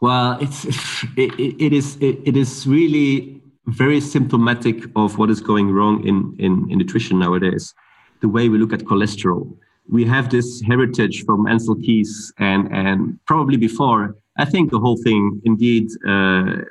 well 0.00 0.38
it's 0.40 0.64
it, 1.16 1.38
it, 1.38 1.62
it 1.62 1.72
is 1.74 1.96
it, 1.96 2.20
it 2.24 2.36
is 2.36 2.66
really 2.66 3.42
very 3.66 4.00
symptomatic 4.00 4.84
of 4.94 5.18
what 5.18 5.30
is 5.30 5.40
going 5.40 5.70
wrong 5.70 6.06
in, 6.06 6.34
in, 6.38 6.70
in 6.70 6.78
nutrition 6.78 7.18
nowadays. 7.18 7.74
the 8.20 8.28
way 8.28 8.48
we 8.48 8.58
look 8.58 8.72
at 8.72 8.80
cholesterol. 8.80 9.54
We 9.96 10.04
have 10.06 10.30
this 10.30 10.62
heritage 10.62 11.24
from 11.26 11.44
Ancel 11.46 11.76
Keys 11.84 12.32
and, 12.38 12.72
and 12.72 13.18
probably 13.26 13.58
before. 13.58 14.16
I 14.38 14.46
think 14.46 14.70
the 14.70 14.78
whole 14.78 14.96
thing 14.96 15.42
indeed 15.44 15.86
uh, 16.08 16.62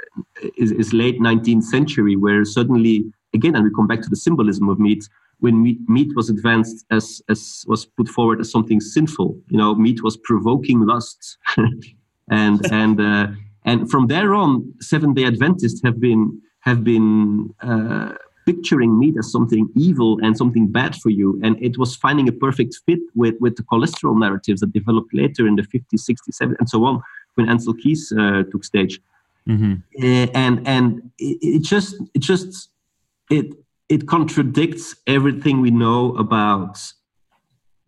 is, 0.58 0.72
is 0.72 0.94
late 0.94 1.20
19th 1.20 1.64
century, 1.64 2.16
where 2.16 2.44
suddenly, 2.44 3.06
again, 3.34 3.56
and 3.56 3.64
we 3.64 3.72
come 3.76 3.88
back 3.88 4.02
to 4.02 4.10
the 4.10 4.16
symbolism 4.16 4.68
of 4.68 4.80
meat, 4.80 5.08
when 5.40 5.62
meat, 5.62 5.78
meat 5.88 6.12
was 6.16 6.30
advanced 6.30 6.86
as, 6.90 7.22
as 7.30 7.64
was 7.68 7.86
put 7.86 8.08
forward 8.08 8.40
as 8.42 8.50
something 8.50 8.80
sinful. 8.80 9.38
You 9.50 9.58
know, 9.58 9.76
meat 9.76 10.04
was 10.04 10.18
provoking 10.18 10.80
lust. 10.82 11.38
and, 12.30 12.66
and, 12.72 13.00
uh, 13.00 13.28
and 13.66 13.90
from 13.92 14.08
there 14.08 14.34
on, 14.34 14.74
Seventh 14.80 15.16
day 15.18 15.26
Adventists 15.26 15.82
have 15.84 16.00
been, 16.00 16.42
have 16.64 16.84
been 16.84 17.54
uh, 17.62 18.14
picturing 18.46 18.98
meat 18.98 19.16
as 19.18 19.32
something 19.32 19.70
evil 19.76 20.18
and 20.22 20.38
something 20.38 20.68
bad 20.68 20.96
for 20.96 21.10
you. 21.10 21.40
And 21.44 21.62
it 21.62 21.78
was 21.78 21.96
finding 21.96 22.28
a 22.28 22.32
perfect 22.32 22.80
fit 22.86 23.00
with, 23.16 23.36
with 23.40 23.56
the 23.58 23.64
cholesterol 23.64 24.18
narratives 24.18 24.62
that 24.62 24.74
developed 24.74 25.14
later 25.14 25.48
in 25.48 25.56
the 25.56 25.64
50s, 25.64 26.10
60s, 26.10 26.42
70s, 26.42 26.56
and 26.60 26.70
so 26.70 26.86
on 26.86 27.02
when 27.36 27.48
Ancel 27.48 27.78
Keys 27.78 28.14
uh, 28.18 28.44
took 28.52 28.64
stage. 28.64 29.00
Mm-hmm. 29.48 29.74
Uh, 30.02 30.28
and 30.34 30.66
and 30.66 31.12
it, 31.20 31.38
it, 31.42 31.64
just 31.64 31.96
it 32.14 32.20
just 32.20 32.70
it 33.30 33.54
it 33.90 34.08
contradicts 34.08 34.96
everything 35.06 35.60
we 35.60 35.70
know 35.70 36.16
about 36.16 36.80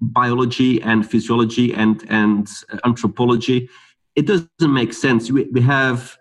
biology 0.02 0.82
and 0.82 1.10
physiology 1.10 1.74
and 1.74 2.04
and 2.10 2.50
anthropology. 2.84 3.70
It 4.16 4.28
doesn't 4.28 4.50
make 4.74 4.92
sense. 4.92 5.32
We, 5.32 5.46
we 5.46 5.62
have 5.62 6.18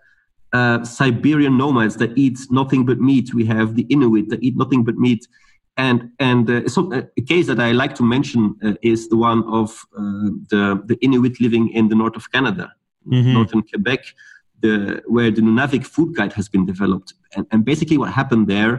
uh, 0.55 0.83
Siberian 0.85 1.57
nomads 1.57 1.95
that 1.97 2.11
eat 2.23 2.37
nothing 2.49 2.85
but 2.89 2.97
meat. 3.09 3.33
We 3.33 3.45
have 3.55 3.75
the 3.75 3.85
Inuit 3.95 4.29
that 4.29 4.41
eat 4.41 4.55
nothing 4.63 4.81
but 4.87 4.95
meat. 5.05 5.27
And 5.77 5.99
and 6.29 6.49
uh, 6.49 6.67
so 6.73 6.79
uh, 6.93 7.01
a 7.21 7.23
case 7.33 7.45
that 7.51 7.59
I 7.67 7.69
like 7.73 7.93
to 7.99 8.03
mention 8.15 8.41
uh, 8.65 8.91
is 8.91 9.09
the 9.11 9.17
one 9.17 9.41
of 9.59 9.67
uh, 10.01 10.29
the 10.51 10.63
the 10.89 10.97
Inuit 11.05 11.35
living 11.45 11.65
in 11.79 11.89
the 11.91 11.97
north 12.01 12.15
of 12.21 12.31
Canada, 12.35 12.65
mm-hmm. 13.05 13.33
northern 13.37 13.61
Quebec, 13.69 14.01
the, 14.61 15.03
where 15.15 15.29
the 15.37 15.41
Nunavik 15.41 15.85
food 15.95 16.15
guide 16.17 16.33
has 16.39 16.47
been 16.47 16.65
developed. 16.65 17.09
And, 17.35 17.45
and 17.51 17.59
basically, 17.71 17.97
what 17.97 18.11
happened 18.21 18.47
there, 18.55 18.75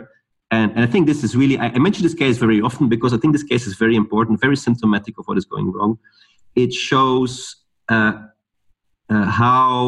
and, 0.50 0.68
and 0.74 0.80
I 0.86 0.90
think 0.92 1.06
this 1.06 1.22
is 1.26 1.36
really 1.40 1.56
I, 1.64 1.66
I 1.76 1.78
mention 1.86 2.02
this 2.08 2.18
case 2.24 2.38
very 2.46 2.60
often 2.68 2.88
because 2.88 3.12
I 3.12 3.18
think 3.18 3.32
this 3.34 3.48
case 3.52 3.64
is 3.70 3.74
very 3.84 3.96
important, 4.02 4.40
very 4.40 4.58
symptomatic 4.66 5.18
of 5.18 5.26
what 5.28 5.36
is 5.36 5.44
going 5.44 5.68
wrong. 5.76 5.98
It 6.54 6.72
shows 6.72 7.34
uh, 7.94 8.12
how 9.10 9.80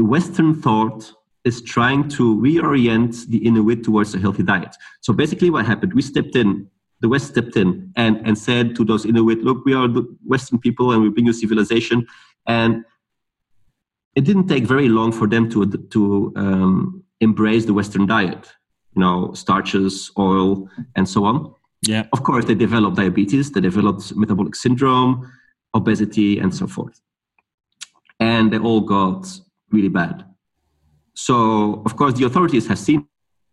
the 0.00 0.06
Western 0.06 0.54
thought 0.54 1.12
is 1.44 1.60
trying 1.60 2.08
to 2.08 2.34
reorient 2.40 3.26
the 3.26 3.36
Inuit 3.46 3.84
towards 3.84 4.14
a 4.14 4.18
healthy 4.18 4.42
diet. 4.42 4.74
So 5.02 5.12
basically, 5.12 5.50
what 5.50 5.66
happened? 5.66 5.92
We 5.92 6.00
stepped 6.00 6.36
in, 6.36 6.66
the 7.02 7.08
West 7.10 7.26
stepped 7.32 7.54
in 7.54 7.92
and, 7.96 8.16
and 8.26 8.38
said 8.38 8.74
to 8.76 8.82
those 8.82 9.04
Inuit, 9.04 9.44
look, 9.44 9.62
we 9.66 9.74
are 9.74 9.88
the 9.88 10.04
Western 10.24 10.58
people 10.58 10.90
and 10.92 11.02
we 11.02 11.10
bring 11.10 11.26
you 11.26 11.34
civilization. 11.34 12.06
And 12.46 12.82
it 14.16 14.24
didn't 14.24 14.48
take 14.48 14.64
very 14.64 14.88
long 14.88 15.12
for 15.12 15.26
them 15.26 15.50
to, 15.50 15.66
to 15.66 16.32
um, 16.34 17.04
embrace 17.20 17.66
the 17.66 17.74
Western 17.74 18.06
diet, 18.06 18.50
you 18.96 19.02
know, 19.02 19.34
starches, 19.34 20.10
oil, 20.16 20.66
and 20.96 21.06
so 21.06 21.24
on. 21.26 21.54
Yeah. 21.86 22.06
Of 22.14 22.22
course, 22.22 22.46
they 22.46 22.54
developed 22.54 22.96
diabetes, 22.96 23.52
they 23.52 23.60
developed 23.60 24.16
metabolic 24.16 24.56
syndrome, 24.56 25.30
obesity, 25.74 26.38
and 26.38 26.54
so 26.54 26.66
forth. 26.66 26.98
And 28.18 28.50
they 28.50 28.58
all 28.58 28.80
got 28.80 29.26
really 29.72 29.88
bad. 29.88 30.24
So, 31.14 31.82
of 31.84 31.96
course, 31.96 32.14
the 32.14 32.24
authorities 32.24 32.66
have 32.68 32.78
seen 32.78 33.06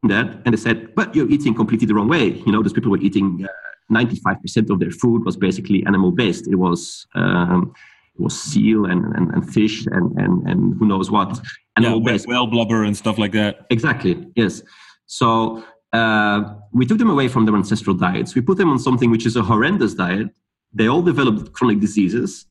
that 0.03 0.41
and 0.45 0.53
they 0.53 0.57
said, 0.57 0.95
but 0.95 1.15
you're 1.15 1.29
eating 1.29 1.53
completely 1.53 1.87
the 1.87 1.93
wrong 1.93 2.07
way. 2.07 2.25
You 2.45 2.51
know, 2.51 2.61
those 2.61 2.73
people 2.73 2.91
were 2.91 3.01
eating 3.01 3.45
uh, 3.45 3.93
95% 3.93 4.69
of 4.69 4.79
their 4.79 4.91
food 4.91 5.25
was 5.25 5.35
basically 5.37 5.85
animal 5.85 6.11
based. 6.11 6.47
It 6.47 6.55
was, 6.55 7.07
um, 7.15 7.73
it 8.15 8.21
was 8.21 8.39
seal 8.39 8.85
and, 8.85 9.05
and, 9.15 9.33
and 9.33 9.53
fish 9.53 9.85
and, 9.87 10.11
and, 10.17 10.47
and 10.47 10.77
who 10.77 10.85
knows 10.85 11.09
what. 11.09 11.39
Animal 11.77 12.01
yeah, 12.01 12.11
based. 12.11 12.27
whale 12.27 12.47
blubber 12.47 12.83
and 12.83 12.95
stuff 12.95 13.17
like 13.17 13.31
that. 13.33 13.65
Exactly, 13.69 14.27
yes. 14.35 14.61
So 15.05 15.63
uh, 15.93 16.55
we 16.73 16.85
took 16.85 16.97
them 16.97 17.09
away 17.09 17.27
from 17.27 17.45
their 17.45 17.55
ancestral 17.55 17.95
diets. 17.95 18.35
We 18.35 18.41
put 18.41 18.57
them 18.57 18.69
on 18.69 18.79
something 18.79 19.09
which 19.09 19.25
is 19.25 19.35
a 19.35 19.43
horrendous 19.43 19.93
diet. 19.93 20.29
They 20.73 20.87
all 20.87 21.01
developed 21.01 21.53
chronic 21.53 21.79
diseases. 21.79 22.45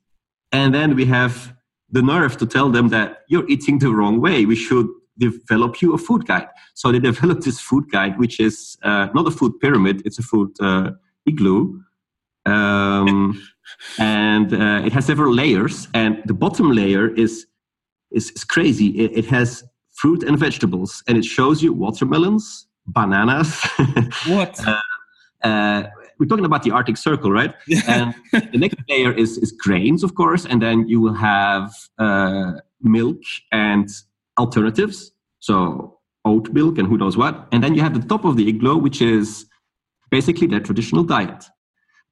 And 0.53 0.75
then 0.75 0.95
we 0.95 1.05
have 1.07 1.56
the 1.91 2.03
nerve 2.03 2.37
to 2.39 2.47
tell 2.47 2.71
them 2.71 2.89
that 2.89 3.23
you're 3.29 3.49
eating 3.49 3.79
the 3.79 3.91
wrong 3.91 4.21
way. 4.21 4.45
We 4.45 4.57
should 4.57 4.89
develop 5.19 5.81
you 5.81 5.95
a 5.95 5.99
food 5.99 6.27
guide. 6.27 6.49
So 6.75 6.93
they 6.93 6.99
developed 7.13 7.45
this 7.45 7.61
food 7.61 7.91
guide, 7.91 8.19
which 8.19 8.41
is 8.41 8.77
uh, 8.83 9.09
not 9.15 9.27
a 9.27 9.31
food 9.31 9.59
pyramid, 9.61 10.03
it's 10.05 10.19
a 10.19 10.23
food 10.23 10.51
uh, 10.61 10.93
igloo. 11.27 11.81
Um, 12.45 13.43
and 13.99 14.53
uh, 14.53 14.83
it 14.85 14.93
has 14.93 15.07
several 15.07 15.33
layers. 15.33 15.89
And 15.95 16.23
the 16.27 16.35
bottom 16.35 16.71
layer 16.71 17.09
is, 17.15 17.47
is, 18.11 18.31
is 18.31 18.45
crazy. 18.45 18.89
It, 18.99 19.19
it, 19.19 19.27
has 19.27 19.65
fruit 19.93 20.23
and 20.23 20.39
vegetables, 20.39 21.03
and 21.09 21.17
it 21.19 21.25
shows 21.25 21.63
you 21.63 21.73
watermelons, 21.73 22.67
bananas. 22.87 23.61
what? 24.27 24.61
We're 26.19 26.27
talking 26.27 26.45
about 26.45 26.63
the 26.63 26.71
Arctic 26.71 26.97
Circle, 26.97 27.31
right? 27.31 27.55
And 27.89 28.15
the 28.33 28.59
next 28.59 28.77
layer 28.89 29.13
is, 29.13 29.39
is 29.39 29.53
grains, 29.53 30.03
of 30.03 30.15
course, 30.15 30.47
and 30.47 30.63
then 30.63 30.89
you 30.89 31.01
will 31.01 31.15
have 31.15 31.75
uh, 31.99 32.53
milk 32.81 33.21
and 33.53 33.89
alternatives. 34.39 35.13
So 35.41 35.99
oat 36.25 36.53
milk 36.53 36.79
and 36.79 36.89
who 36.89 36.99
knows 36.99 37.17
what. 37.17 37.47
And 37.53 37.63
then 37.63 37.75
you 37.75 37.83
have 37.83 37.95
the 37.95 38.07
top 38.07 38.25
of 38.25 38.37
the 38.37 38.49
igloo, 38.49 38.77
which 38.79 39.01
is 39.01 39.47
basically 40.11 40.47
their 40.47 40.61
traditional 40.61 41.05
diet 41.05 41.45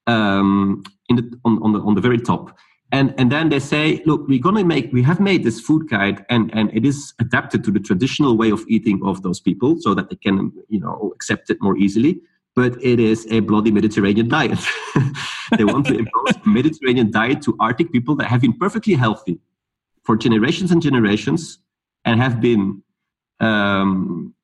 um, 0.07 0.85
in 1.09 1.17
the, 1.17 1.41
on, 1.45 1.63
on, 1.63 1.73
the, 1.73 1.81
on 1.81 1.95
the 1.95 2.01
very 2.01 2.19
top. 2.19 2.57
And, 2.93 3.13
and 3.19 3.33
then 3.33 3.49
they 3.49 3.59
say, 3.59 4.03
look, 4.07 4.29
we're 4.29 4.39
going 4.39 4.55
to 4.55 4.65
make, 4.65 4.93
we 4.93 5.03
have 5.03 5.19
made 5.19 5.43
this 5.43 5.59
food 5.61 5.89
guide 5.89 6.25
and, 6.31 6.55
and 6.55 6.71
it 6.73 6.85
is 6.85 7.13
adapted 7.19 7.65
to 7.65 7.73
the 7.73 7.81
traditional 7.81 8.37
way 8.37 8.51
of 8.51 8.65
eating 8.69 9.01
of 9.05 9.23
those 9.23 9.41
people 9.41 9.77
so 9.81 9.95
that 9.95 10.11
they 10.11 10.17
can, 10.17 10.53
you 10.69 10.79
know, 10.79 11.11
accept 11.15 11.51
it 11.51 11.59
more 11.61 11.77
easily 11.77 12.21
but 12.57 12.83
it 12.83 13.01
is 13.01 13.27
a 13.31 13.41
bloody 13.41 13.71
Mediterranean 13.71 14.29
diet. 14.29 14.59
they 15.57 15.65
want 15.65 15.87
to 15.87 15.99
impose 15.99 16.37
a 16.37 16.49
Mediterranean 16.49 17.11
diet 17.11 17.43
to 17.43 17.57
Arctic 17.61 17.91
people 17.93 18.15
that 18.17 18.27
have 18.27 18.41
been 18.41 18.53
perfectly 18.55 18.95
healthy 18.95 19.39
for 20.05 20.17
generations 20.17 20.71
and 20.71 20.81
generations 20.81 21.59
and 22.05 22.21
have 22.21 22.41
been 22.41 22.83
um, 23.41 24.35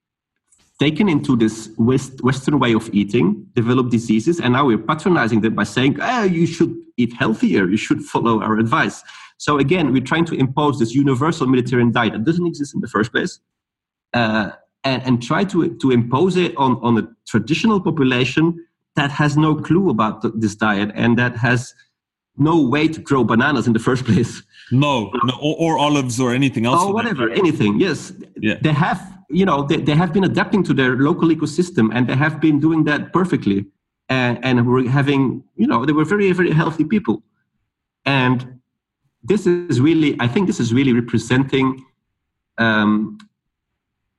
taken 0.81 1.09
into 1.09 1.37
this 1.37 1.70
West, 1.77 2.23
Western 2.23 2.59
way 2.59 2.73
of 2.73 2.92
eating, 2.92 3.46
develop 3.55 3.90
diseases, 3.90 4.40
and 4.40 4.55
now 4.55 4.66
we're 4.66 4.79
patronizing 4.79 5.40
them 5.42 5.55
by 5.55 5.64
saying, 5.64 5.99
oh, 6.01 6.25
you 6.25 6.46
should 6.46 6.75
eat 6.96 7.12
healthier, 7.12 7.68
you 7.68 7.77
should 7.77 8.03
follow 8.03 8.42
our 8.42 8.59
advice. 8.59 9.03
So 9.37 9.59
again, 9.59 9.92
we're 9.92 10.03
trying 10.03 10.25
to 10.27 10.35
impose 10.35 10.79
this 10.79 10.94
universal 10.94 11.46
Mediterranean 11.46 11.92
diet 11.92 12.12
that 12.14 12.25
doesn't 12.25 12.46
exist 12.46 12.75
in 12.75 12.81
the 12.81 12.88
first 12.88 13.12
place. 13.12 13.40
Uh, 14.12 14.51
and, 14.85 15.03
and 15.03 15.23
try 15.23 15.45
to, 15.45 15.77
to 15.79 15.90
impose 15.90 16.37
it 16.37 16.57
on, 16.57 16.79
on 16.83 16.99
a 16.99 17.09
traditional 17.27 17.81
population 17.81 18.66
that 18.97 19.11
has 19.11 19.37
no 19.37 19.55
clue 19.55 19.90
about 19.90 20.40
this 20.40 20.55
diet 20.55 20.90
and 20.95 21.19
that 21.19 21.37
has 21.37 21.75
no 22.37 22.61
way 22.62 22.88
to 22.88 23.01
grow 23.01 23.23
bananas 23.25 23.66
in 23.66 23.73
the 23.73 23.79
first 23.79 24.05
place. 24.11 24.43
No, 24.73 25.11
no 25.25 25.35
or, 25.40 25.57
or 25.59 25.79
olives 25.79 26.21
or 26.21 26.33
anything 26.33 26.66
else. 26.66 26.83
Or 26.83 26.93
whatever, 26.93 27.31
anything. 27.31 27.81
Yes, 27.81 28.12
yeah. 28.37 28.55
they 28.61 28.73
have. 28.73 29.19
You 29.33 29.45
know, 29.45 29.62
they, 29.62 29.77
they 29.77 29.95
have 29.95 30.12
been 30.12 30.25
adapting 30.25 30.64
to 30.64 30.75
their 30.75 30.97
local 30.97 31.29
ecosystem, 31.29 31.90
and 31.95 32.09
they 32.09 32.16
have 32.16 32.40
been 32.40 32.59
doing 32.59 32.83
that 32.85 33.12
perfectly. 33.12 33.64
And, 34.09 34.45
and 34.45 34.66
we're 34.66 34.88
having, 34.88 35.45
you 35.55 35.69
know, 35.69 35.87
they 35.87 35.93
were 35.93 36.05
very, 36.05 36.33
very 36.33 36.51
healthy 36.51 36.85
people. 36.85 37.23
And 38.05 38.61
this 39.23 39.47
is 39.47 39.81
really, 39.81 40.16
I 40.18 40.26
think, 40.26 40.49
this 40.49 40.59
is 40.59 40.74
really 40.74 40.93
representing 40.93 41.85
um, 42.59 43.18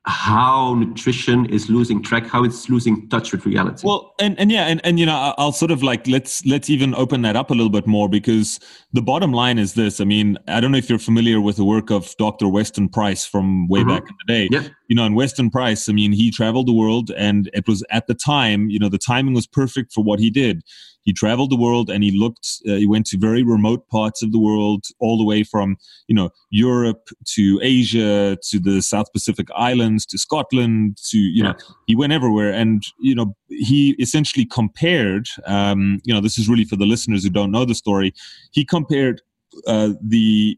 how 0.06 0.74
nutrition 0.74 1.46
is 1.46 1.70
losing 1.70 2.02
track 2.02 2.26
how 2.26 2.44
it's 2.44 2.68
losing 2.70 3.08
touch 3.10 3.32
with 3.32 3.46
reality 3.46 3.86
well 3.86 4.16
and, 4.20 4.40
and 4.40 4.52
yeah 4.52 4.66
and, 4.66 4.82
and 4.84 5.00
you 5.00 5.06
know 5.06 5.34
i'll 5.38 5.52
sort 5.52 5.70
of 5.70 5.84
like 5.84 6.08
let's 6.08 6.44
let's 6.44 6.72
even 6.72 6.96
open 6.96 7.22
that 7.22 7.36
up 7.36 7.52
a 7.52 7.54
little 7.54 7.70
bit 7.70 7.86
more 7.86 8.10
because 8.10 8.60
the 8.94 9.02
bottom 9.02 9.32
line 9.32 9.60
is 9.60 9.76
this 9.76 10.02
i 10.02 10.04
mean 10.04 10.40
i 10.48 10.60
don't 10.60 10.72
know 10.72 10.78
if 10.78 10.90
you're 10.90 10.98
familiar 10.98 11.40
with 11.40 11.56
the 11.56 11.64
work 11.64 11.92
of 11.92 12.16
dr 12.18 12.48
weston 12.50 12.90
price 12.90 13.28
from 13.28 13.68
way 13.68 13.82
mm-hmm. 13.82 13.90
back 13.90 14.02
in 14.02 14.16
the 14.26 14.34
day 14.34 14.50
yeah. 14.52 14.68
you 14.88 14.96
know 14.96 15.06
and 15.06 15.16
weston 15.16 15.52
price 15.52 15.88
i 15.88 15.92
mean 15.94 16.12
he 16.12 16.32
traveled 16.32 16.68
the 16.68 16.74
world 16.74 17.12
and 17.16 17.52
it 17.54 17.68
was 17.68 17.84
at 17.92 18.08
the 18.08 18.16
time 18.16 18.72
you 18.72 18.80
know 18.80 18.90
the 18.90 18.98
timing 18.98 19.36
was 19.36 19.46
perfect 19.46 19.94
for 19.94 20.04
what 20.04 20.20
he 20.20 20.32
did 20.32 20.64
he 21.04 21.14
traveled 21.14 21.52
the 21.52 21.58
world 21.58 21.90
and 21.90 22.04
he 22.04 22.12
looked 22.18 22.48
uh, 22.68 22.74
he 22.74 22.88
went 22.88 23.06
to 23.08 23.18
very 23.18 23.44
remote 23.44 23.88
parts 23.90 24.22
of 24.22 24.32
the 24.32 24.40
world 24.40 24.86
all 25.00 25.18
the 25.18 25.26
way 25.26 25.44
from 25.44 25.78
you 26.08 26.16
know 26.16 26.30
europe 26.50 27.10
to 27.26 27.60
asia 27.62 28.38
to 28.42 28.60
the 28.60 28.82
south 28.82 29.12
pacific 29.14 29.48
islands 29.56 30.06
to 30.06 30.18
scotland 30.18 30.98
to 30.98 31.18
you 31.18 31.44
know 31.44 31.54
he 31.92 31.96
went 31.96 32.14
everywhere. 32.14 32.54
And 32.54 32.84
you 33.00 33.16
know 33.16 33.36
he 33.50 33.96
essentially 34.00 34.46
compared 34.46 35.28
um, 35.46 36.00
you 36.06 36.14
know 36.14 36.22
this 36.22 36.38
is 36.38 36.48
really 36.48 36.64
for 36.64 36.78
the 36.78 36.86
listeners 36.86 37.24
who 37.24 37.30
don't 37.30 37.52
know 37.52 37.66
the 37.66 37.76
story 37.76 38.14
he 38.52 38.64
compared 38.64 39.22
uh, 39.68 39.90
the, 40.02 40.58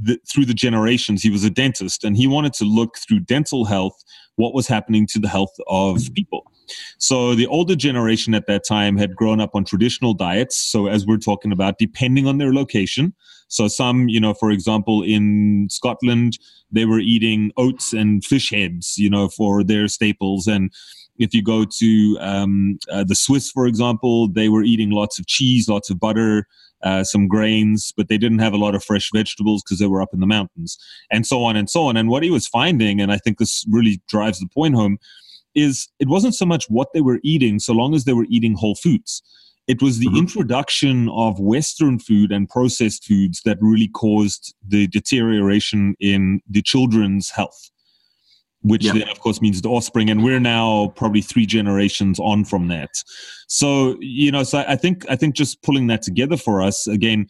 the, 0.00 0.18
through 0.32 0.44
the 0.44 0.54
generations 0.54 1.22
he 1.22 1.30
was 1.30 1.44
a 1.44 1.50
dentist 1.50 2.04
and 2.04 2.16
he 2.16 2.26
wanted 2.26 2.52
to 2.52 2.64
look 2.64 2.96
through 2.98 3.20
dental 3.20 3.64
health 3.64 4.02
what 4.36 4.54
was 4.54 4.66
happening 4.66 5.06
to 5.06 5.18
the 5.18 5.28
health 5.28 5.54
of 5.68 5.98
people 6.14 6.44
So 6.98 7.34
the 7.34 7.46
older 7.46 7.76
generation 7.76 8.34
at 8.34 8.46
that 8.46 8.64
time 8.66 8.96
had 8.96 9.14
grown 9.14 9.40
up 9.40 9.50
on 9.54 9.64
traditional 9.64 10.14
diets. 10.14 10.56
So 10.56 10.86
as 10.86 11.06
we're 11.06 11.18
talking 11.18 11.52
about, 11.52 11.78
depending 11.78 12.26
on 12.26 12.38
their 12.38 12.52
location. 12.52 13.14
So 13.48 13.68
some, 13.68 14.08
you 14.08 14.20
know, 14.20 14.34
for 14.34 14.50
example, 14.50 15.02
in 15.02 15.68
Scotland, 15.70 16.38
they 16.70 16.84
were 16.84 16.98
eating 16.98 17.52
oats 17.56 17.92
and 17.92 18.24
fish 18.24 18.50
heads, 18.50 18.94
you 18.96 19.10
know, 19.10 19.28
for 19.28 19.62
their 19.62 19.86
staples. 19.88 20.46
And 20.46 20.72
if 21.18 21.34
you 21.34 21.42
go 21.42 21.64
to 21.64 22.18
um, 22.20 22.78
uh, 22.90 23.04
the 23.04 23.14
Swiss, 23.14 23.50
for 23.50 23.66
example, 23.66 24.28
they 24.28 24.48
were 24.48 24.64
eating 24.64 24.90
lots 24.90 25.18
of 25.18 25.26
cheese, 25.26 25.68
lots 25.68 25.90
of 25.90 26.00
butter, 26.00 26.46
uh, 26.84 27.02
some 27.02 27.26
grains, 27.26 27.92
but 27.96 28.08
they 28.08 28.18
didn't 28.18 28.38
have 28.38 28.52
a 28.52 28.58
lot 28.58 28.74
of 28.74 28.84
fresh 28.84 29.10
vegetables 29.12 29.62
because 29.62 29.78
they 29.78 29.86
were 29.86 30.02
up 30.02 30.12
in 30.12 30.20
the 30.20 30.26
mountains, 30.26 30.78
and 31.10 31.26
so 31.26 31.42
on 31.42 31.56
and 31.56 31.68
so 31.68 31.86
on. 31.86 31.96
And 31.96 32.08
what 32.08 32.22
he 32.22 32.30
was 32.30 32.46
finding, 32.46 33.00
and 33.00 33.10
I 33.10 33.16
think 33.16 33.38
this 33.38 33.64
really 33.70 34.00
drives 34.08 34.38
the 34.38 34.48
point 34.48 34.74
home, 34.74 34.98
is 35.54 35.88
it 35.98 36.08
wasn't 36.08 36.34
so 36.34 36.46
much 36.46 36.66
what 36.68 36.92
they 36.92 37.00
were 37.00 37.20
eating, 37.24 37.58
so 37.58 37.72
long 37.72 37.94
as 37.94 38.04
they 38.04 38.12
were 38.12 38.26
eating 38.28 38.54
whole 38.54 38.74
foods. 38.74 39.22
It 39.66 39.80
was 39.80 39.98
the 39.98 40.08
mm-hmm. 40.08 40.18
introduction 40.18 41.08
of 41.08 41.40
Western 41.40 41.98
food 41.98 42.30
and 42.30 42.48
processed 42.48 43.06
foods 43.06 43.40
that 43.46 43.56
really 43.60 43.88
caused 43.88 44.54
the 44.66 44.86
deterioration 44.88 45.94
in 46.00 46.42
the 46.48 46.60
children's 46.60 47.30
health 47.30 47.70
which 48.64 48.84
then 48.84 49.02
of 49.08 49.20
course 49.20 49.40
means 49.40 49.60
the 49.60 49.68
offspring 49.68 50.10
and 50.10 50.24
we're 50.24 50.40
now 50.40 50.92
probably 50.96 51.20
three 51.20 51.46
generations 51.46 52.18
on 52.18 52.44
from 52.44 52.68
that. 52.68 52.90
So 53.46 53.96
you 54.00 54.32
know 54.32 54.42
so 54.42 54.64
i 54.66 54.76
think 54.76 55.04
i 55.10 55.16
think 55.16 55.34
just 55.34 55.62
pulling 55.62 55.86
that 55.88 56.02
together 56.02 56.36
for 56.36 56.62
us 56.62 56.86
again 56.86 57.26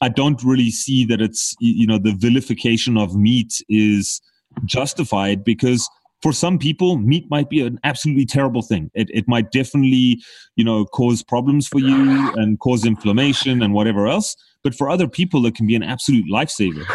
i 0.00 0.08
don't 0.08 0.42
really 0.42 0.70
see 0.70 1.04
that 1.04 1.20
it's 1.20 1.54
you 1.60 1.86
know 1.86 1.98
the 1.98 2.12
vilification 2.12 2.96
of 2.96 3.14
meat 3.16 3.62
is 3.68 4.20
justified 4.64 5.44
because 5.44 5.88
for 6.22 6.32
some 6.32 6.58
people 6.58 6.96
meat 6.98 7.26
might 7.30 7.50
be 7.50 7.60
an 7.60 7.78
absolutely 7.84 8.24
terrible 8.24 8.62
thing. 8.62 8.90
It, 8.94 9.10
it 9.12 9.28
might 9.28 9.50
definitely 9.50 10.22
you 10.54 10.64
know 10.64 10.84
cause 10.86 11.22
problems 11.22 11.68
for 11.68 11.78
you 11.78 12.32
and 12.36 12.58
cause 12.60 12.86
inflammation 12.86 13.62
and 13.62 13.74
whatever 13.74 14.06
else 14.06 14.36
but 14.62 14.74
for 14.74 14.88
other 14.88 15.08
people 15.08 15.44
it 15.46 15.54
can 15.54 15.66
be 15.66 15.74
an 15.74 15.82
absolute 15.82 16.26
lifesaver. 16.30 16.86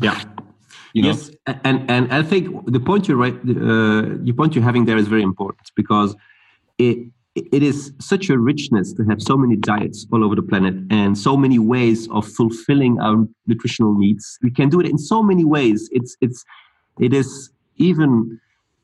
Yeah 0.00 0.22
you 0.98 1.04
know? 1.04 1.10
Yes, 1.10 1.30
and 1.64 1.78
and 1.94 2.12
I 2.12 2.22
think 2.22 2.42
the 2.76 2.80
point 2.80 3.08
you're 3.08 3.22
right, 3.26 3.34
uh, 3.34 4.18
the 4.28 4.34
point 4.36 4.54
you're 4.54 4.68
having 4.70 4.84
there 4.84 4.96
is 4.96 5.08
very 5.08 5.22
important 5.22 5.66
because 5.76 6.16
it 6.78 6.98
it 7.34 7.62
is 7.62 7.92
such 8.00 8.30
a 8.30 8.36
richness 8.38 8.92
to 8.94 9.04
have 9.04 9.22
so 9.22 9.36
many 9.36 9.56
diets 9.56 10.06
all 10.12 10.24
over 10.24 10.34
the 10.34 10.42
planet 10.42 10.74
and 10.90 11.16
so 11.16 11.36
many 11.36 11.58
ways 11.58 12.08
of 12.10 12.26
fulfilling 12.26 12.98
our 12.98 13.16
nutritional 13.46 13.94
needs. 13.96 14.38
We 14.42 14.50
can 14.50 14.68
do 14.68 14.80
it 14.80 14.86
in 14.86 14.98
so 14.98 15.22
many 15.22 15.44
ways. 15.44 15.88
It's 15.92 16.16
it's 16.20 16.44
it 16.98 17.12
is 17.12 17.50
even 17.76 18.40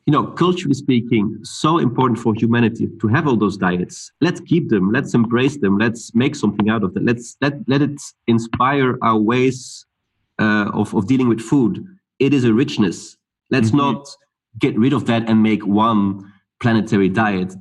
you 0.06 0.12
know 0.12 0.24
culturally 0.42 0.78
speaking 0.86 1.26
so 1.42 1.78
important 1.78 2.18
for 2.18 2.32
humanity 2.34 2.86
to 3.00 3.06
have 3.08 3.26
all 3.26 3.38
those 3.44 3.56
diets 3.56 4.12
let's 4.20 4.40
keep 4.50 4.68
them 4.68 4.92
let's 4.92 5.14
embrace 5.14 5.56
them 5.56 5.78
let's 5.78 6.14
make 6.14 6.34
something 6.36 6.68
out 6.68 6.82
of 6.84 6.92
them 6.92 7.06
let's 7.06 7.38
let 7.40 7.54
let 7.66 7.80
it 7.80 7.98
inspire 8.26 8.98
our 9.00 9.18
ways 9.18 9.86
uh, 10.38 10.68
of, 10.74 10.94
of 10.94 11.06
dealing 11.06 11.28
with 11.28 11.40
food 11.40 11.86
it 12.18 12.34
is 12.34 12.44
a 12.44 12.52
richness. 12.52 13.16
Let's 13.50 13.68
mm-hmm. 13.68 13.78
not 13.78 14.08
get 14.58 14.78
rid 14.78 14.92
of 14.92 15.06
that 15.06 15.28
and 15.28 15.42
make 15.42 15.66
one 15.66 16.32
planetary 16.60 17.08
diet. 17.08 17.54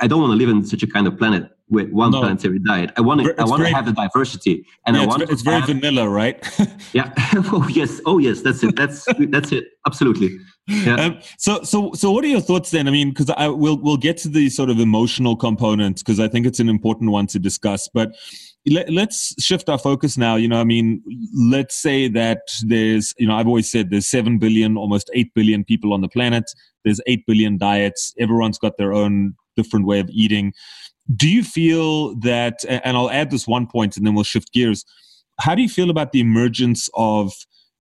I 0.00 0.06
don't 0.06 0.20
want 0.20 0.32
to 0.32 0.36
live 0.36 0.48
in 0.48 0.64
such 0.64 0.82
a 0.82 0.86
kind 0.86 1.06
of 1.06 1.18
planet 1.18 1.50
with 1.68 1.90
one 1.90 2.12
no. 2.12 2.20
planetary 2.20 2.58
diet. 2.60 2.92
I 2.96 3.00
want 3.00 3.22
to. 3.22 3.34
I 3.40 3.44
want 3.44 3.62
to 3.62 3.68
have 3.70 3.86
the 3.86 3.92
diversity, 3.92 4.64
and 4.86 4.96
yeah, 4.96 5.02
I 5.02 5.06
want. 5.06 5.22
It's, 5.22 5.32
it's 5.32 5.42
very 5.42 5.60
have, 5.60 5.68
vanilla, 5.68 6.08
right? 6.08 6.36
yeah. 6.92 7.12
oh 7.52 7.66
yes. 7.68 8.00
Oh 8.06 8.18
yes. 8.18 8.42
That's 8.42 8.62
it. 8.62 8.76
That's 8.76 9.06
that's 9.28 9.52
it. 9.52 9.64
Absolutely. 9.86 10.38
Yeah. 10.68 10.96
Um, 10.96 11.18
so 11.38 11.62
so 11.62 11.92
so, 11.94 12.10
what 12.12 12.24
are 12.24 12.28
your 12.28 12.40
thoughts 12.40 12.70
then? 12.70 12.86
I 12.88 12.90
mean, 12.90 13.10
because 13.10 13.30
I 13.30 13.48
will 13.48 13.80
we'll 13.80 13.96
get 13.96 14.16
to 14.18 14.28
the 14.28 14.48
sort 14.48 14.70
of 14.70 14.78
emotional 14.78 15.36
component 15.36 15.98
because 15.98 16.20
I 16.20 16.28
think 16.28 16.46
it's 16.46 16.60
an 16.60 16.68
important 16.68 17.10
one 17.10 17.26
to 17.28 17.38
discuss, 17.38 17.88
but 17.92 18.14
let, 18.68 19.08
us 19.08 19.34
shift 19.38 19.68
our 19.68 19.78
focus 19.78 20.18
now. 20.18 20.36
You 20.36 20.48
know, 20.48 20.60
I 20.60 20.64
mean, 20.64 21.02
let's 21.34 21.76
say 21.76 22.08
that 22.08 22.40
there's, 22.64 23.14
you 23.18 23.26
know, 23.26 23.36
I've 23.36 23.46
always 23.46 23.70
said 23.70 23.90
there's 23.90 24.08
7 24.08 24.38
billion, 24.38 24.76
almost 24.76 25.10
8 25.14 25.32
billion 25.34 25.64
people 25.64 25.92
on 25.92 26.00
the 26.00 26.08
planet. 26.08 26.44
There's 26.84 27.00
8 27.06 27.24
billion 27.26 27.58
diets. 27.58 28.12
Everyone's 28.18 28.58
got 28.58 28.76
their 28.76 28.92
own 28.92 29.34
different 29.56 29.86
way 29.86 30.00
of 30.00 30.08
eating. 30.10 30.52
Do 31.14 31.28
you 31.28 31.44
feel 31.44 32.14
that, 32.16 32.64
and 32.68 32.96
I'll 32.96 33.10
add 33.10 33.30
this 33.30 33.46
one 33.46 33.66
point 33.66 33.96
and 33.96 34.06
then 34.06 34.14
we'll 34.14 34.24
shift 34.24 34.52
gears. 34.52 34.84
How 35.38 35.54
do 35.54 35.62
you 35.62 35.68
feel 35.68 35.90
about 35.90 36.12
the 36.12 36.20
emergence 36.20 36.88
of 36.94 37.32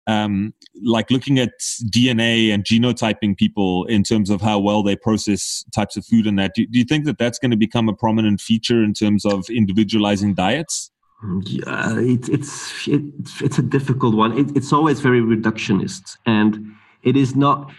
um, 0.08 0.54
like 0.84 1.12
looking 1.12 1.40
at 1.40 1.52
DNA 1.86 2.54
and 2.54 2.64
genotyping 2.64 3.38
people 3.38 3.86
in 3.86 4.04
terms 4.04 4.30
of 4.30 4.42
how 4.42 4.60
well 4.60 4.84
they 4.84 4.96
process 4.96 5.64
types 5.74 5.96
of 5.96 6.06
food 6.06 6.28
and 6.28 6.38
that. 6.40 6.54
Do, 6.56 6.66
do 6.66 6.78
you 6.78 6.86
think 6.86 7.06
that 7.06 7.18
that's 7.18 7.40
going 7.40 7.52
to 7.52 7.58
become 7.58 7.88
a 7.88 7.94
prominent 7.94 8.42
feature 8.42 8.84
in 8.84 8.94
terms 8.94 9.26
of 9.26 9.46
individualizing 9.50 10.34
diets? 10.34 10.92
Yeah, 11.44 12.00
it, 12.00 12.28
it's 12.28 12.86
it, 12.86 13.02
it's 13.40 13.58
a 13.58 13.62
difficult 13.62 14.14
one. 14.16 14.38
It, 14.38 14.58
it's 14.58 14.74
always 14.74 15.00
very 15.00 15.22
reductionist, 15.22 16.18
and 16.26 16.76
it 17.02 17.16
is 17.16 17.34
not 17.34 17.72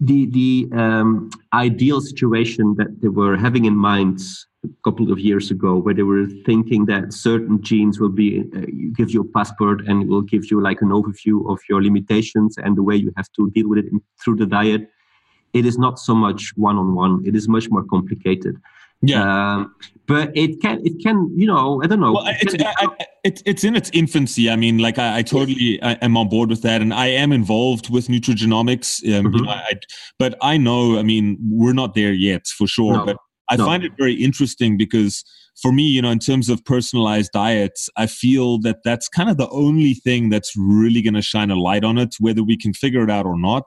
the 0.00 0.24
the 0.30 0.68
um, 0.72 1.28
ideal 1.52 2.00
situation 2.00 2.74
that 2.78 3.02
they 3.02 3.08
were 3.08 3.36
having 3.36 3.66
in 3.66 3.76
mind 3.76 4.22
couple 4.84 5.10
of 5.10 5.18
years 5.18 5.50
ago 5.50 5.76
where 5.76 5.94
they 5.94 6.02
were 6.02 6.26
thinking 6.44 6.84
that 6.86 7.12
certain 7.12 7.62
genes 7.62 7.98
will 7.98 8.10
be 8.10 8.40
uh, 8.54 8.60
give 8.94 9.10
you 9.10 9.22
a 9.22 9.24
passport 9.24 9.86
and 9.86 10.08
will 10.08 10.22
give 10.22 10.50
you 10.50 10.60
like 10.60 10.82
an 10.82 10.88
overview 10.88 11.50
of 11.50 11.58
your 11.68 11.82
limitations 11.82 12.56
and 12.58 12.76
the 12.76 12.82
way 12.82 12.94
you 12.94 13.12
have 13.16 13.30
to 13.32 13.50
deal 13.50 13.68
with 13.68 13.78
it 13.78 13.86
in, 13.86 14.00
through 14.22 14.36
the 14.36 14.46
diet. 14.46 14.90
It 15.52 15.64
is 15.64 15.78
not 15.78 15.98
so 15.98 16.14
much 16.14 16.52
one-on-one. 16.56 17.22
It 17.26 17.34
is 17.34 17.48
much 17.48 17.70
more 17.70 17.84
complicated. 17.84 18.56
Yeah. 19.02 19.54
Um, 19.54 19.74
but 20.06 20.30
it 20.36 20.60
can 20.60 20.84
it 20.84 21.02
can 21.02 21.32
you 21.34 21.46
know 21.46 21.82
i 21.82 21.86
don't 21.86 22.00
know. 22.00 22.12
Well, 22.12 22.24
it's, 22.26 22.54
I, 22.62 22.74
I, 22.78 23.06
it's, 23.24 23.42
it's 23.46 23.64
in 23.64 23.74
its 23.74 23.88
infancy. 23.94 24.50
I 24.50 24.56
mean 24.56 24.76
like 24.76 24.98
i, 24.98 25.18
I 25.18 25.22
totally 25.22 25.80
yes. 25.80 25.96
I, 26.02 26.04
am 26.04 26.18
on 26.18 26.28
board 26.28 26.50
with 26.50 26.60
that. 26.62 26.82
And 26.82 26.92
i 26.92 27.06
am 27.06 27.32
involved 27.32 27.88
with 27.88 28.08
nutrigenomics. 28.08 29.02
Um, 29.04 29.24
mm-hmm. 29.24 29.36
you 29.36 29.42
know, 29.44 29.50
I, 29.50 29.72
but 30.18 30.36
i 30.42 30.58
know 30.58 30.98
i 30.98 31.02
mean 31.02 31.38
we're 31.40 31.72
not 31.72 31.94
there 31.94 32.12
yet 32.12 32.46
for 32.46 32.66
sure. 32.66 32.92
No. 32.92 33.06
but 33.06 33.16
I 33.50 33.56
no. 33.56 33.66
find 33.66 33.84
it 33.84 33.92
very 33.98 34.14
interesting 34.14 34.76
because 34.76 35.24
for 35.60 35.72
me, 35.72 35.82
you 35.82 36.00
know, 36.00 36.10
in 36.10 36.20
terms 36.20 36.48
of 36.48 36.64
personalized 36.64 37.32
diets, 37.32 37.90
I 37.96 38.06
feel 38.06 38.60
that 38.60 38.78
that's 38.84 39.08
kind 39.08 39.28
of 39.28 39.36
the 39.36 39.48
only 39.50 39.94
thing 39.94 40.30
that's 40.30 40.52
really 40.56 41.02
going 41.02 41.14
to 41.14 41.22
shine 41.22 41.50
a 41.50 41.56
light 41.56 41.84
on 41.84 41.98
it, 41.98 42.14
whether 42.18 42.42
we 42.42 42.56
can 42.56 42.72
figure 42.72 43.02
it 43.02 43.10
out 43.10 43.26
or 43.26 43.38
not. 43.38 43.64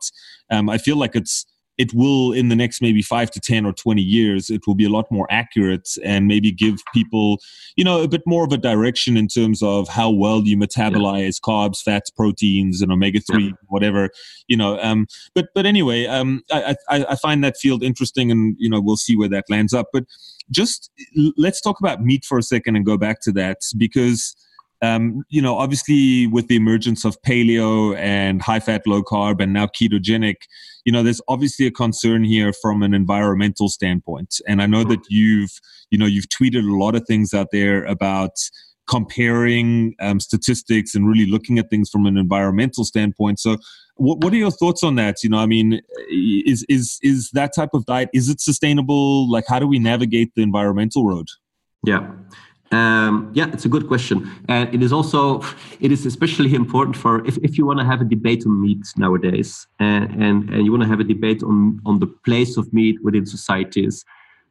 Um, 0.49 0.69
I 0.69 0.77
feel 0.77 0.97
like 0.97 1.15
it's 1.15 1.45
it 1.77 1.93
will 1.93 2.31
in 2.33 2.49
the 2.49 2.55
next 2.55 2.81
maybe 2.81 3.01
five 3.01 3.31
to 3.31 3.39
10 3.39 3.65
or 3.65 3.73
20 3.73 4.01
years, 4.01 4.49
it 4.49 4.61
will 4.67 4.75
be 4.75 4.85
a 4.85 4.89
lot 4.89 5.09
more 5.11 5.27
accurate 5.31 5.89
and 6.03 6.27
maybe 6.27 6.51
give 6.51 6.79
people, 6.93 7.39
you 7.75 7.83
know, 7.83 8.03
a 8.03 8.07
bit 8.07 8.21
more 8.25 8.45
of 8.45 8.51
a 8.51 8.57
direction 8.57 9.17
in 9.17 9.27
terms 9.27 9.63
of 9.63 9.87
how 9.87 10.09
well 10.09 10.41
you 10.41 10.55
metabolize 10.55 11.39
yeah. 11.39 11.51
carbs, 11.51 11.81
fats, 11.81 12.09
proteins, 12.09 12.81
and 12.81 12.91
omega 12.91 13.19
3, 13.19 13.43
yeah. 13.43 13.51
whatever, 13.69 14.09
you 14.47 14.55
know. 14.55 14.79
Um, 14.81 15.07
but, 15.33 15.47
but 15.55 15.65
anyway, 15.65 16.05
um, 16.05 16.43
I, 16.51 16.75
I, 16.89 17.05
I 17.09 17.15
find 17.15 17.43
that 17.43 17.57
field 17.57 17.83
interesting 17.83 18.29
and, 18.29 18.55
you 18.59 18.69
know, 18.69 18.79
we'll 18.79 18.97
see 18.97 19.17
where 19.17 19.29
that 19.29 19.45
lands 19.49 19.73
up. 19.73 19.87
But 19.91 20.03
just 20.51 20.91
let's 21.37 21.59
talk 21.59 21.79
about 21.79 22.03
meat 22.03 22.23
for 22.23 22.37
a 22.37 22.43
second 22.43 22.75
and 22.75 22.85
go 22.85 22.97
back 22.97 23.21
to 23.21 23.31
that 23.31 23.57
because 23.77 24.35
um, 24.83 25.23
you 25.29 25.41
know, 25.41 25.55
obviously 25.57 26.27
with 26.27 26.49
the 26.49 26.57
emergence 26.57 27.05
of 27.05 27.19
paleo 27.21 27.97
and 27.97 28.41
high 28.41 28.59
fat, 28.59 28.85
low 28.85 29.01
carb, 29.01 29.41
and 29.41 29.53
now 29.53 29.65
ketogenic, 29.65 30.35
you 30.83 30.91
know, 30.91 31.01
there's 31.01 31.21
obviously 31.29 31.65
a 31.65 31.71
concern 31.71 32.25
here 32.25 32.51
from 32.51 32.83
an 32.83 32.93
environmental 32.93 33.69
standpoint. 33.69 34.41
And 34.45 34.61
I 34.61 34.65
know 34.65 34.83
that 34.83 34.99
you've, 35.09 35.51
you 35.89 35.97
know, 35.97 36.05
you've 36.05 36.27
tweeted 36.27 36.69
a 36.69 36.77
lot 36.77 36.95
of 36.95 37.05
things 37.07 37.33
out 37.33 37.47
there 37.53 37.85
about 37.85 38.31
comparing 38.85 39.95
um, 40.01 40.19
statistics 40.19 40.93
and 40.93 41.07
really 41.07 41.27
looking 41.27 41.57
at 41.59 41.69
things 41.69 41.89
from 41.89 42.05
an 42.05 42.17
environmental 42.17 42.83
standpoint. 42.83 43.39
So, 43.39 43.55
what, 43.95 44.17
what 44.17 44.33
are 44.33 44.37
your 44.37 44.51
thoughts 44.51 44.83
on 44.83 44.95
that? 44.95 45.23
You 45.23 45.29
know, 45.29 45.37
I 45.37 45.45
mean, 45.45 45.81
is 46.09 46.65
is 46.67 46.99
is 47.01 47.29
that 47.31 47.55
type 47.55 47.69
of 47.73 47.85
diet 47.85 48.09
is 48.13 48.27
it 48.27 48.41
sustainable? 48.41 49.31
Like, 49.31 49.45
how 49.47 49.59
do 49.59 49.67
we 49.67 49.79
navigate 49.79 50.33
the 50.35 50.41
environmental 50.41 51.05
road? 51.05 51.27
Yeah. 51.85 52.11
Um, 52.73 53.29
yeah, 53.33 53.47
it's 53.53 53.65
a 53.65 53.69
good 53.75 53.87
question, 53.87 54.17
and 54.49 54.73
it 54.75 54.81
is 54.81 54.91
also 54.91 55.19
it 55.79 55.91
is 55.91 56.01
especially 56.05 56.55
important 56.63 56.95
for 57.03 57.13
if, 57.29 57.35
if 57.47 57.51
you 57.57 57.63
want 57.69 57.79
to 57.79 57.85
have 57.85 58.01
a 58.01 58.09
debate 58.15 58.43
on 58.47 58.53
meat 58.65 58.83
nowadays, 58.97 59.67
and, 59.79 60.03
and 60.23 60.37
and 60.53 60.59
you 60.65 60.71
want 60.71 60.83
to 60.83 60.89
have 60.93 61.01
a 61.07 61.09
debate 61.15 61.41
on 61.43 61.57
on 61.85 61.95
the 61.99 62.09
place 62.27 62.53
of 62.59 62.63
meat 62.73 62.97
within 63.05 63.25
societies, 63.37 64.03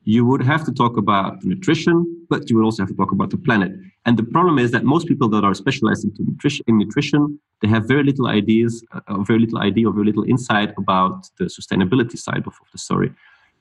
you 0.05 0.25
would 0.29 0.43
have 0.53 0.63
to 0.69 0.73
talk 0.73 0.97
about 0.97 1.43
nutrition, 1.45 1.97
but 2.31 2.49
you 2.49 2.57
would 2.57 2.65
also 2.65 2.83
have 2.83 2.91
to 2.91 2.99
talk 3.03 3.13
about 3.13 3.31
the 3.31 3.39
planet. 3.39 3.73
And 4.07 4.17
the 4.17 4.29
problem 4.35 4.57
is 4.65 4.71
that 4.71 4.85
most 4.85 5.05
people 5.07 5.29
that 5.31 5.45
are 5.49 5.55
specialized 5.55 6.05
into 6.05 6.23
nutrition, 6.23 6.65
in 6.69 6.79
nutrition, 6.79 7.41
they 7.61 7.69
have 7.69 7.89
very 7.89 8.05
little 8.05 8.27
ideas, 8.27 8.85
uh, 8.93 9.23
very 9.23 9.41
little 9.41 9.59
idea, 9.59 9.89
or 9.89 9.93
very 9.93 10.07
little 10.07 10.25
insight 10.25 10.71
about 10.77 11.29
the 11.39 11.47
sustainability 11.59 12.19
side 12.19 12.45
of, 12.47 12.55
of 12.65 12.69
the 12.73 12.79
story, 12.79 13.11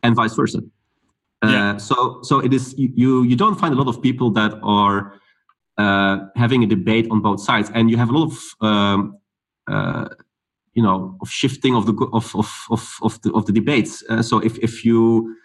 and 0.03 0.16
vice 0.16 0.36
versa. 0.36 0.62
Uh, 1.41 1.77
so 1.77 2.19
so 2.21 2.39
it 2.39 2.53
is 2.53 2.75
you 2.77 3.23
you 3.23 3.35
don't 3.35 3.59
find 3.59 3.73
a 3.73 3.77
lot 3.77 3.87
of 3.87 4.01
people 4.01 4.29
that 4.29 4.53
are 4.61 5.19
uh, 5.77 6.19
having 6.35 6.63
a 6.63 6.67
debate 6.67 7.07
on 7.09 7.19
both 7.21 7.41
sides, 7.41 7.71
and 7.73 7.89
you 7.89 7.97
have 7.97 8.09
a 8.09 8.17
lot 8.17 8.31
of 8.31 8.67
um, 8.67 9.17
uh, 9.67 10.07
you 10.73 10.83
know 10.83 11.17
of 11.21 11.29
shifting 11.29 11.75
of 11.75 11.87
the 11.87 11.93
of 12.13 12.35
of 12.35 12.49
of, 12.69 12.95
of 13.01 13.21
the 13.23 13.31
of 13.33 13.45
the 13.47 13.51
debates. 13.51 14.03
So 14.21 14.37
if 14.39 14.57
if 14.59 14.85
you 14.85 15.35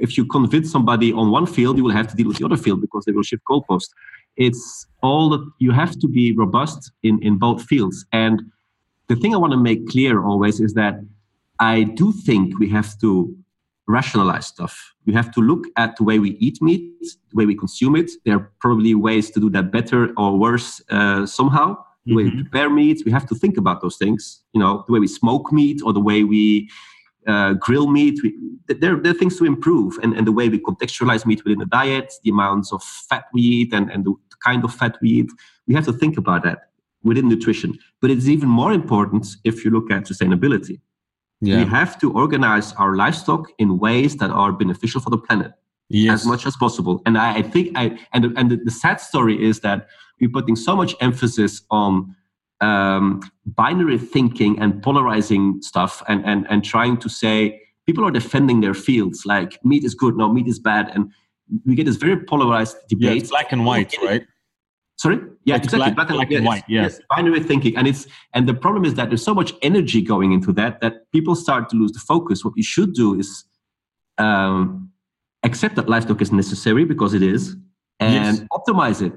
if 0.00 0.16
you 0.16 0.24
convince 0.26 0.70
somebody 0.70 1.12
on 1.12 1.30
one 1.30 1.46
field, 1.46 1.76
you 1.76 1.84
will 1.84 1.92
have 1.92 2.08
to 2.08 2.16
deal 2.16 2.28
with 2.28 2.38
the 2.38 2.44
other 2.44 2.56
field 2.56 2.80
because 2.80 3.04
they 3.04 3.12
will 3.12 3.22
shift 3.22 3.42
goalposts. 3.48 3.90
It's 4.36 4.86
all 5.02 5.28
that 5.30 5.50
you 5.58 5.70
have 5.70 5.98
to 5.98 6.08
be 6.08 6.34
robust 6.36 6.92
in, 7.02 7.22
in 7.22 7.38
both 7.38 7.62
fields. 7.62 8.04
And 8.12 8.42
the 9.08 9.16
thing 9.16 9.34
I 9.34 9.38
want 9.38 9.52
to 9.52 9.58
make 9.58 9.86
clear 9.88 10.24
always 10.24 10.60
is 10.60 10.74
that 10.74 10.94
I 11.58 11.84
do 11.84 12.12
think 12.12 12.58
we 12.58 12.68
have 12.70 12.98
to 13.00 13.34
rationalize 13.88 14.46
stuff. 14.46 14.94
We 15.06 15.12
have 15.12 15.32
to 15.32 15.40
look 15.40 15.64
at 15.76 15.96
the 15.96 16.04
way 16.04 16.18
we 16.18 16.30
eat 16.38 16.60
meat, 16.60 16.82
the 17.30 17.36
way 17.36 17.46
we 17.46 17.54
consume 17.54 17.96
it. 17.96 18.10
There 18.24 18.36
are 18.36 18.52
probably 18.60 18.94
ways 18.94 19.30
to 19.30 19.40
do 19.40 19.50
that 19.50 19.70
better 19.70 20.12
or 20.16 20.38
worse 20.38 20.82
uh, 20.90 21.26
somehow. 21.26 21.76
The 22.06 22.14
way 22.14 22.24
mm-hmm. 22.24 22.36
we 22.36 22.42
prepare 22.42 22.70
meat, 22.70 23.02
we 23.04 23.12
have 23.12 23.26
to 23.28 23.34
think 23.34 23.56
about 23.56 23.80
those 23.80 23.96
things. 23.96 24.42
You 24.52 24.60
know, 24.60 24.84
the 24.86 24.92
way 24.92 25.00
we 25.00 25.08
smoke 25.08 25.52
meat 25.52 25.80
or 25.84 25.92
the 25.92 26.00
way 26.00 26.24
we 26.24 26.68
uh, 27.26 27.54
grill 27.54 27.88
meat. 27.88 28.20
We, 28.22 28.34
there, 28.68 28.96
there 28.96 29.12
are 29.12 29.18
things 29.18 29.36
to 29.38 29.44
improve, 29.44 29.98
and, 30.02 30.14
and 30.14 30.26
the 30.26 30.32
way 30.32 30.48
we 30.48 30.58
contextualize 30.58 31.26
meat 31.26 31.44
within 31.44 31.58
the 31.58 31.66
diet, 31.66 32.12
the 32.22 32.30
amounts 32.30 32.72
of 32.72 32.82
fat 32.82 33.24
we 33.32 33.42
eat, 33.42 33.74
and, 33.74 33.90
and 33.90 34.04
the 34.04 34.14
kind 34.44 34.64
of 34.64 34.72
fat 34.72 34.96
we 35.00 35.08
eat. 35.10 35.30
We 35.66 35.74
have 35.74 35.84
to 35.86 35.92
think 35.92 36.16
about 36.16 36.44
that 36.44 36.70
within 37.02 37.28
nutrition. 37.28 37.78
But 38.00 38.10
it's 38.10 38.28
even 38.28 38.48
more 38.48 38.72
important 38.72 39.26
if 39.44 39.64
you 39.64 39.70
look 39.70 39.90
at 39.90 40.04
sustainability. 40.04 40.80
Yeah. 41.40 41.58
We 41.58 41.70
have 41.70 41.98
to 42.00 42.12
organize 42.12 42.72
our 42.74 42.96
livestock 42.96 43.50
in 43.58 43.78
ways 43.78 44.16
that 44.16 44.30
are 44.30 44.52
beneficial 44.52 45.00
for 45.00 45.10
the 45.10 45.18
planet 45.18 45.52
yes. 45.88 46.20
as 46.20 46.26
much 46.26 46.46
as 46.46 46.56
possible. 46.56 47.02
And 47.06 47.18
I, 47.18 47.36
I 47.36 47.42
think 47.42 47.76
I 47.76 47.98
and 48.12 48.36
and 48.38 48.50
the, 48.50 48.56
the 48.56 48.70
sad 48.70 49.00
story 49.00 49.42
is 49.42 49.60
that 49.60 49.88
we're 50.20 50.30
putting 50.30 50.56
so 50.56 50.74
much 50.74 50.94
emphasis 51.00 51.62
on 51.70 52.16
um, 52.60 53.20
binary 53.44 53.98
thinking 53.98 54.58
and 54.58 54.82
polarizing 54.82 55.60
stuff 55.60 56.02
and, 56.08 56.24
and, 56.24 56.46
and 56.48 56.64
trying 56.64 56.96
to 56.98 57.08
say 57.08 57.60
people 57.84 58.04
are 58.04 58.10
defending 58.10 58.60
their 58.60 58.74
fields 58.74 59.26
like 59.26 59.62
meat 59.64 59.84
is 59.84 59.94
good, 59.94 60.16
no, 60.16 60.32
meat 60.32 60.48
is 60.48 60.58
bad. 60.58 60.90
And 60.94 61.12
we 61.64 61.74
get 61.74 61.84
this 61.86 61.96
very 61.96 62.16
polarized 62.24 62.76
debate. 62.88 63.24
Yeah, 63.24 63.28
black 63.28 63.52
and 63.52 63.64
white, 63.64 63.94
right? 64.02 64.26
Sorry? 64.98 65.18
Yeah, 65.44 65.56
exactly. 65.56 65.78
Black, 65.78 65.94
black, 65.94 66.08
and, 66.08 66.16
black 66.16 66.30
and 66.32 66.46
white, 66.46 66.64
yes. 66.68 66.92
yes. 66.92 67.00
Binary 67.10 67.40
thinking. 67.40 67.76
And 67.76 67.86
it's 67.86 68.06
and 68.32 68.48
the 68.48 68.54
problem 68.54 68.84
is 68.84 68.94
that 68.94 69.10
there's 69.10 69.22
so 69.22 69.34
much 69.34 69.52
energy 69.62 70.00
going 70.00 70.32
into 70.32 70.52
that 70.54 70.80
that 70.80 71.10
people 71.12 71.34
start 71.34 71.68
to 71.70 71.76
lose 71.76 71.92
the 71.92 72.00
focus. 72.00 72.44
What 72.44 72.54
you 72.56 72.62
should 72.62 72.94
do 72.94 73.18
is 73.18 73.44
um, 74.18 74.90
accept 75.42 75.76
that 75.76 75.88
livestock 75.88 76.22
is 76.22 76.32
necessary 76.32 76.84
because 76.84 77.12
it 77.12 77.22
is 77.22 77.56
and 78.00 78.38
yes. 78.38 78.40
optimize 78.52 79.06
it. 79.06 79.12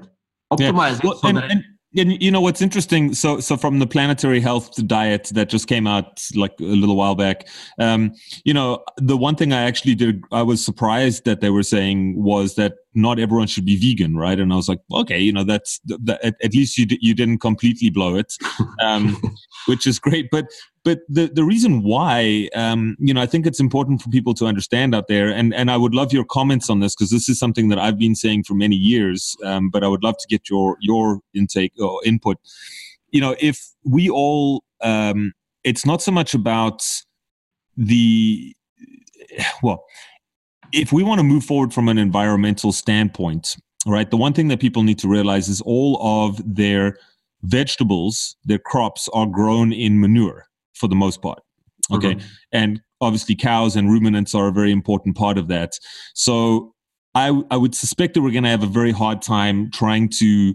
Optimize 0.52 1.02
yeah. 1.02 1.10
it 1.10 1.18
so 1.18 1.28
and, 1.28 1.36
that 1.38 1.50
and, 1.50 1.64
and 1.96 2.22
you 2.22 2.30
know 2.30 2.40
what's 2.40 2.62
interesting? 2.62 3.14
So, 3.14 3.40
so 3.40 3.56
from 3.56 3.78
the 3.78 3.86
planetary 3.86 4.40
health 4.40 4.86
diet 4.86 5.30
that 5.34 5.48
just 5.48 5.66
came 5.66 5.86
out 5.86 6.24
like 6.34 6.52
a 6.60 6.64
little 6.64 6.96
while 6.96 7.14
back, 7.14 7.48
um, 7.78 8.12
you 8.44 8.54
know, 8.54 8.84
the 8.96 9.16
one 9.16 9.34
thing 9.34 9.52
I 9.52 9.62
actually 9.62 9.94
did, 9.94 10.22
I 10.30 10.42
was 10.42 10.64
surprised 10.64 11.24
that 11.24 11.40
they 11.40 11.50
were 11.50 11.62
saying 11.62 12.22
was 12.22 12.54
that 12.54 12.74
not 12.94 13.18
everyone 13.18 13.46
should 13.46 13.64
be 13.64 13.76
vegan, 13.76 14.16
right? 14.16 14.38
And 14.38 14.52
I 14.52 14.56
was 14.56 14.68
like, 14.68 14.80
okay, 14.92 15.18
you 15.18 15.32
know, 15.32 15.44
that's 15.44 15.80
that, 15.86 16.18
at, 16.24 16.34
at, 16.42 16.54
least 16.54 16.76
you 16.76 16.86
you 17.00 17.14
didn't 17.14 17.38
completely 17.38 17.90
blow 17.90 18.16
it, 18.16 18.34
um, 18.82 19.20
which 19.66 19.86
is 19.86 19.98
great. 19.98 20.28
But 20.30 20.46
but 20.84 21.00
the 21.08 21.30
the 21.32 21.44
reason 21.44 21.82
why, 21.82 22.48
um, 22.54 22.96
you 22.98 23.14
know, 23.14 23.20
I 23.20 23.26
think 23.26 23.46
it's 23.46 23.60
important 23.60 24.02
for 24.02 24.10
people 24.10 24.34
to 24.34 24.46
understand 24.46 24.94
out 24.94 25.06
there, 25.08 25.28
and 25.28 25.54
and 25.54 25.70
I 25.70 25.76
would 25.76 25.94
love 25.94 26.12
your 26.12 26.24
comments 26.24 26.68
on 26.68 26.80
this 26.80 26.94
because 26.96 27.10
this 27.10 27.28
is 27.28 27.38
something 27.38 27.68
that 27.68 27.78
I've 27.78 27.98
been 27.98 28.16
saying 28.16 28.44
for 28.44 28.54
many 28.54 28.76
years. 28.76 29.36
Um, 29.44 29.70
but 29.70 29.84
I 29.84 29.88
would 29.88 30.02
love 30.02 30.16
to 30.18 30.26
get 30.28 30.50
your 30.50 30.76
your 30.80 31.20
intake 31.34 31.72
or 31.78 32.00
input. 32.04 32.38
You 33.10 33.20
know, 33.20 33.36
if 33.40 33.60
we 33.84 34.08
all, 34.10 34.64
um, 34.82 35.32
it's 35.64 35.86
not 35.86 36.02
so 36.02 36.12
much 36.12 36.34
about 36.34 36.82
the 37.76 38.54
well 39.62 39.84
if 40.72 40.92
we 40.92 41.02
want 41.02 41.18
to 41.18 41.24
move 41.24 41.44
forward 41.44 41.72
from 41.72 41.88
an 41.88 41.98
environmental 41.98 42.72
standpoint, 42.72 43.56
right, 43.86 44.10
the 44.10 44.16
one 44.16 44.32
thing 44.32 44.48
that 44.48 44.60
people 44.60 44.82
need 44.82 44.98
to 44.98 45.08
realize 45.08 45.48
is 45.48 45.60
all 45.62 45.98
of 46.02 46.40
their 46.44 46.96
vegetables, 47.42 48.36
their 48.44 48.58
crops 48.58 49.08
are 49.12 49.26
grown 49.26 49.72
in 49.72 50.00
manure 50.00 50.46
for 50.74 50.88
the 50.88 50.94
most 50.94 51.22
part. 51.22 51.40
Okay. 51.92 52.14
Mm-hmm. 52.14 52.28
And 52.52 52.80
obviously, 53.00 53.34
cows 53.34 53.76
and 53.76 53.90
ruminants 53.90 54.34
are 54.34 54.48
a 54.48 54.52
very 54.52 54.72
important 54.72 55.16
part 55.16 55.38
of 55.38 55.48
that. 55.48 55.72
So 56.14 56.74
I, 57.14 57.42
I 57.50 57.56
would 57.56 57.74
suspect 57.74 58.14
that 58.14 58.22
we're 58.22 58.30
going 58.30 58.44
to 58.44 58.50
have 58.50 58.62
a 58.62 58.68
very 58.68 58.92
hard 58.92 59.22
time 59.22 59.70
trying 59.72 60.08
to 60.10 60.54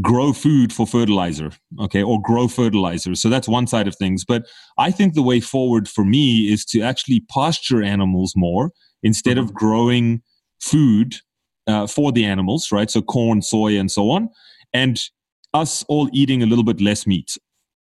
grow 0.00 0.32
food 0.32 0.72
for 0.72 0.86
fertilizer, 0.86 1.50
okay, 1.78 2.02
or 2.02 2.22
grow 2.22 2.48
fertilizer. 2.48 3.14
So 3.14 3.28
that's 3.28 3.48
one 3.48 3.66
side 3.66 3.86
of 3.86 3.96
things. 3.96 4.24
But 4.24 4.46
I 4.78 4.90
think 4.90 5.14
the 5.14 5.22
way 5.22 5.40
forward 5.40 5.88
for 5.88 6.04
me 6.04 6.50
is 6.50 6.64
to 6.66 6.80
actually 6.80 7.24
pasture 7.28 7.82
animals 7.82 8.32
more 8.34 8.70
instead 9.02 9.36
mm-hmm. 9.36 9.46
of 9.46 9.54
growing 9.54 10.22
food 10.60 11.16
uh, 11.66 11.86
for 11.86 12.12
the 12.12 12.24
animals, 12.24 12.72
right? 12.72 12.90
So 12.90 13.02
corn, 13.02 13.42
soy, 13.42 13.78
and 13.78 13.90
so 13.90 14.10
on, 14.10 14.28
and 14.72 15.00
us 15.54 15.84
all 15.88 16.08
eating 16.12 16.42
a 16.42 16.46
little 16.46 16.64
bit 16.64 16.80
less 16.80 17.06
meat. 17.06 17.36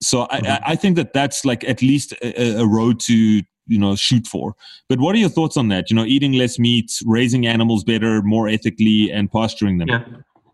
So 0.03 0.25
mm-hmm. 0.25 0.47
I, 0.47 0.61
I, 0.67 0.77
think 0.77 0.97
that 0.97 1.13
that's 1.13 1.45
like 1.45 1.65
at 1.65 1.83
least 1.83 2.13
a, 2.23 2.61
a 2.61 2.67
road 2.67 2.99
to 3.01 3.15
you 3.15 3.79
know 3.79 3.95
shoot 3.97 4.27
for. 4.27 4.55
But 4.89 5.01
what 5.01 5.15
are 5.15 5.19
your 5.19 5.29
thoughts 5.29 5.57
on 5.57 5.69
that? 5.69 5.91
You 5.91 5.97
know, 5.97 6.05
eating 6.05 6.33
less 6.33 6.59
meat, 6.59 6.93
raising 7.05 7.47
animals 7.47 7.85
better, 7.85 8.23
more 8.23 8.49
ethically, 8.49 9.11
and 9.13 9.31
pasturing 9.31 9.79
them. 9.79 9.89
Yeah. 9.89 10.05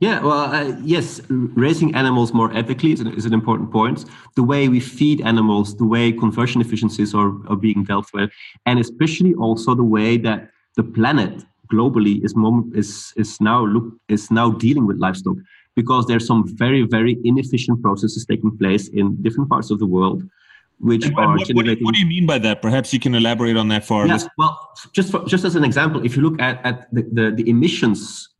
Yeah, 0.01 0.21
well, 0.21 0.55
uh, 0.55 0.77
yes, 0.83 1.21
raising 1.29 1.95
animals 1.97 2.33
more 2.33 2.57
ethically 2.57 2.93
is 2.93 3.01
an, 3.01 3.09
is 3.15 3.27
an, 3.27 3.35
important 3.35 3.73
point. 3.73 4.05
The 4.37 4.45
way 4.45 4.69
we 4.69 4.79
feed 4.79 5.21
animals, 5.23 5.77
the 5.77 5.87
way 5.87 6.13
conversion 6.13 6.61
efficiencies 6.61 7.15
are, 7.15 7.33
are 7.49 7.57
being 7.57 7.83
dealt 7.83 8.13
with, 8.13 8.31
and 8.65 8.79
especially 8.79 9.35
also 9.35 9.75
the 9.75 9.83
way 9.83 10.17
that 10.19 10.51
the 10.77 10.85
planet 10.85 11.45
globally 11.73 12.25
is 12.25 12.35
moment 12.35 12.77
is 12.77 13.13
is 13.17 13.41
now 13.41 13.65
look 13.65 13.93
is 14.09 14.31
now 14.31 14.51
dealing 14.51 14.87
with 14.87 14.97
livestock 14.99 15.37
because 15.75 16.07
there's 16.07 16.27
some 16.27 16.43
very 16.57 16.83
very 16.83 17.19
inefficient 17.25 17.83
processes 17.83 18.25
taking 18.25 18.57
place 18.57 18.89
in 18.89 19.21
different 19.23 19.49
parts 19.49 19.71
of 19.71 19.79
the 19.79 19.87
world 19.87 20.23
which 20.81 21.05
and, 21.05 21.19
are 21.19 21.37
what, 21.37 21.47
generating... 21.47 21.85
what, 21.85 21.95
do 21.95 22.01
you 22.01 22.07
mean 22.07 22.25
by 22.25 22.39
that 22.39 22.63
perhaps 22.63 22.93
you 22.95 23.01
can 23.01 23.15
elaborate 23.15 23.57
on 23.57 23.69
that 23.69 23.85
for 23.85 24.05
us. 24.05 24.23
yeah, 24.23 24.29
well 24.39 24.71
just 24.93 25.11
for, 25.11 25.25
just 25.27 25.45
as 25.45 25.57
an 25.57 25.65
example 25.65 26.05
if 26.05 26.17
you 26.17 26.23
look 26.23 26.41
at, 26.41 26.65
at 26.65 26.93
the, 26.95 27.03
the, 27.13 27.31
the 27.33 27.51
emissions 27.51 28.31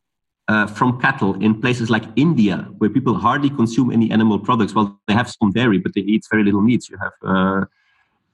uh, 0.49 0.65
from 0.65 0.99
cattle 0.99 1.35
in 1.45 1.61
places 1.61 1.89
like 1.89 2.03
India, 2.15 2.67
where 2.79 2.89
people 2.89 3.13
hardly 3.13 3.51
consume 3.51 3.91
any 3.91 4.09
animal 4.11 4.39
products. 4.39 4.73
Well, 4.73 4.99
they 5.07 5.13
have 5.13 5.29
some 5.29 5.51
dairy, 5.51 5.77
but 5.77 5.93
they 5.93 6.01
eat 6.01 6.25
very 6.29 6.43
little 6.43 6.61
meat. 6.61 6.89
You 6.89 6.97
have 6.97 7.13
uh, 7.23 7.65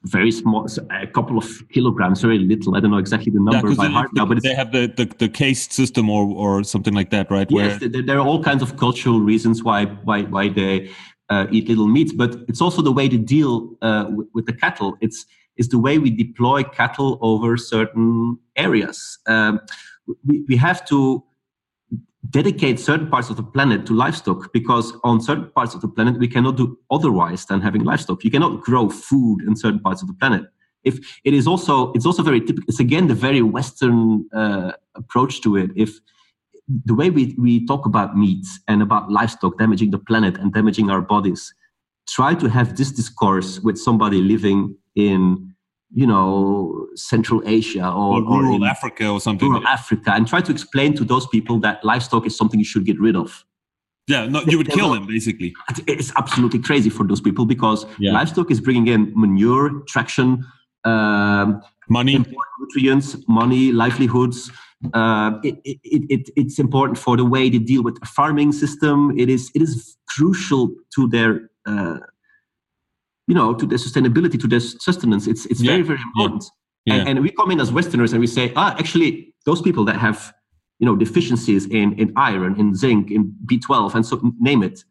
very 0.03 0.32
small, 0.32 0.66
a 0.91 1.07
couple 1.07 1.38
of 1.38 1.47
kilograms, 1.70 2.22
very 2.22 2.39
little. 2.39 2.78
I 2.78 2.80
don't 2.80 2.91
know 2.91 2.99
exactly 2.99 3.32
the 3.34 3.41
number 3.41 3.70
yeah, 3.70 3.76
by 3.76 3.88
heart 3.88 4.11
now, 4.13 4.26
but 4.26 4.41
they 4.41 4.55
have 4.55 4.72
the, 4.72 4.88
the, 4.88 5.05
the 5.18 5.28
caste 5.28 5.74
system 5.74 6.09
or, 6.09 6.26
or 6.26 6.63
something 6.63 6.93
like 6.93 7.09
that, 7.09 7.30
right? 7.30 7.51
Yes, 7.51 7.82
Where... 7.82 7.89
there, 7.89 8.18
are 8.18 8.26
all 8.26 8.41
kinds 8.41 8.63
of 8.63 8.78
cultural 8.78 9.20
reasons 9.20 9.61
why 9.61 9.86
why 10.07 10.22
why 10.22 10.47
they 10.47 10.89
uh, 11.30 11.47
eat 11.51 11.68
little 11.68 11.88
meat, 11.88 12.13
but 12.16 12.38
it's 12.47 12.61
also 12.61 12.82
the 12.82 12.93
way 12.93 13.09
to 13.09 13.18
deal 13.18 13.76
uh, 13.82 14.05
with, 14.09 14.28
with, 14.34 14.45
the 14.45 14.53
cattle. 14.53 14.95
It's 15.01 15.26
is 15.57 15.68
the 15.68 15.80
way 15.80 15.97
we 15.97 16.11
deploy 16.11 16.63
cattle 16.63 17.18
over 17.22 17.57
certain 17.57 18.38
areas. 18.55 19.18
Um, 19.28 19.59
we, 20.26 20.45
we 20.47 20.55
have 20.55 20.86
to 20.86 21.24
dedicate 22.30 22.80
certain 22.80 23.09
parts 23.09 23.30
of 23.30 23.38
the 23.38 23.43
planet 23.43 23.86
to 23.86 23.93
livestock 23.93 24.51
because 24.53 24.93
on 25.03 25.21
certain 25.21 25.49
parts 25.51 25.76
of 25.76 25.82
the 25.82 25.88
planet 25.88 26.17
we 26.17 26.28
cannot 26.28 26.57
do 26.57 26.78
otherwise 26.89 27.45
than 27.45 27.61
having 27.61 27.84
livestock. 27.84 28.23
You 28.23 28.32
cannot 28.32 28.61
grow 28.61 28.89
food 28.89 29.41
in 29.41 29.55
certain 29.55 29.80
parts 29.80 30.01
of 30.01 30.07
the 30.07 30.13
planet. 30.13 30.45
If 30.84 30.99
it 31.23 31.34
is 31.34 31.47
also 31.47 31.91
it's 31.93 32.05
also 32.05 32.23
very 32.23 32.39
typical 32.39 32.65
it's 32.67 32.80
again 32.80 33.07
the 33.07 33.15
very 33.15 33.41
western 33.41 34.28
uh, 34.34 34.73
approach 34.95 35.41
to 35.41 35.57
it. 35.57 35.71
If 35.76 35.99
the 36.86 36.95
way 36.95 37.09
we, 37.09 37.36
we 37.38 37.65
talk 37.65 37.86
about 37.86 38.17
meat 38.17 38.45
and 38.67 38.82
about 38.82 39.11
livestock 39.11 39.57
damaging 39.57 39.91
the 39.91 39.99
planet 39.99 40.38
and 40.38 40.53
damaging 40.53 40.89
our 40.89 41.01
bodies 41.01 41.53
try 42.07 42.34
to 42.36 42.47
have 42.47 42.78
this 42.78 42.91
discourse 42.91 43.59
with 43.59 43.78
somebody 43.78 44.21
living 44.21 44.76
in 44.95 45.55
you 45.96 46.06
know 46.06 46.88
Central 46.96 47.41
Asia 47.46 47.88
or, 47.88 48.22
or 48.22 48.43
rural 48.43 48.64
or 48.64 48.68
Africa 48.68 49.08
or 49.08 49.22
something. 49.22 49.50
Rural 49.50 49.66
Africa, 49.66 50.12
and 50.12 50.28
try 50.28 50.41
to 50.41 50.52
explain 50.52 50.93
to 50.96 51.06
those 51.06 51.26
people 51.28 51.58
that 51.62 51.84
livestock 51.84 52.28
is 52.28 52.38
something 52.38 52.60
you 52.60 52.66
should 52.66 52.86
get 52.86 53.00
rid 53.00 53.16
of. 53.16 53.46
Yeah, 54.08 54.28
no, 54.28 54.41
you 54.41 54.58
would 54.58 54.70
kill 54.70 54.91
them 54.93 55.08
basically. 55.08 55.56
It's 55.88 56.12
absolutely 56.16 56.60
crazy 56.60 56.89
for 56.91 57.08
those 57.08 57.22
people 57.22 57.46
because 57.46 57.88
yeah. 57.98 58.12
livestock 58.12 58.52
is 58.52 58.62
bringing 58.62 58.88
in 58.88 59.14
manure, 59.16 59.82
traction, 59.88 60.46
um, 60.84 61.62
money, 61.89 62.24
nutrients, 62.60 63.16
money, 63.28 63.72
livelihoods. 63.72 64.52
Uh, 64.93 65.39
it, 65.43 65.56
it, 65.64 66.04
it, 66.10 66.30
it's 66.36 66.60
important 66.60 67.00
for 67.00 67.18
the 67.18 67.26
way 67.26 67.50
they 67.50 67.58
deal 67.58 67.82
with 67.82 68.00
the 68.00 68.06
farming 68.06 68.52
system. 68.52 69.18
It 69.18 69.30
is 69.30 69.50
it 69.56 69.62
is 69.62 69.98
crucial 70.10 70.72
to 70.96 71.08
their 71.08 71.50
uh, 71.66 72.00
you 73.28 73.36
know 73.36 73.53
to 73.53 73.65
their 73.65 73.78
sustainability 73.78 74.39
to 74.39 74.47
their 74.47 74.59
sustenance 74.59 75.28
it's 75.28 75.45
it's 75.47 75.61
yeah. 75.61 75.71
very 75.71 75.84
very 75.84 75.99
important. 76.13 76.43
Yeah. 76.86 76.95
And, 76.95 77.09
and, 77.09 77.19
we 77.21 77.32
come 77.32 77.49
in 77.49 77.59
as 77.59 77.71
westerners 77.71 78.11
and 78.13 78.19
we 78.21 78.28
say 78.28 78.53
ah 78.55 78.76
actually 78.78 79.34
those 79.45 79.61
people 79.61 79.86
that 79.86 79.97
have 79.97 80.34
you 80.80 80.86
know 80.86 80.95
deficiencies 80.95 81.65
in 81.65 81.93
in 81.93 82.13
iron 82.15 82.59
in 82.59 82.76
zinc 82.76 83.09
in 83.09 83.34
b12 83.45 83.95
and 83.95 84.05
so 84.05 84.21
name 84.39 84.61
it 84.61 84.84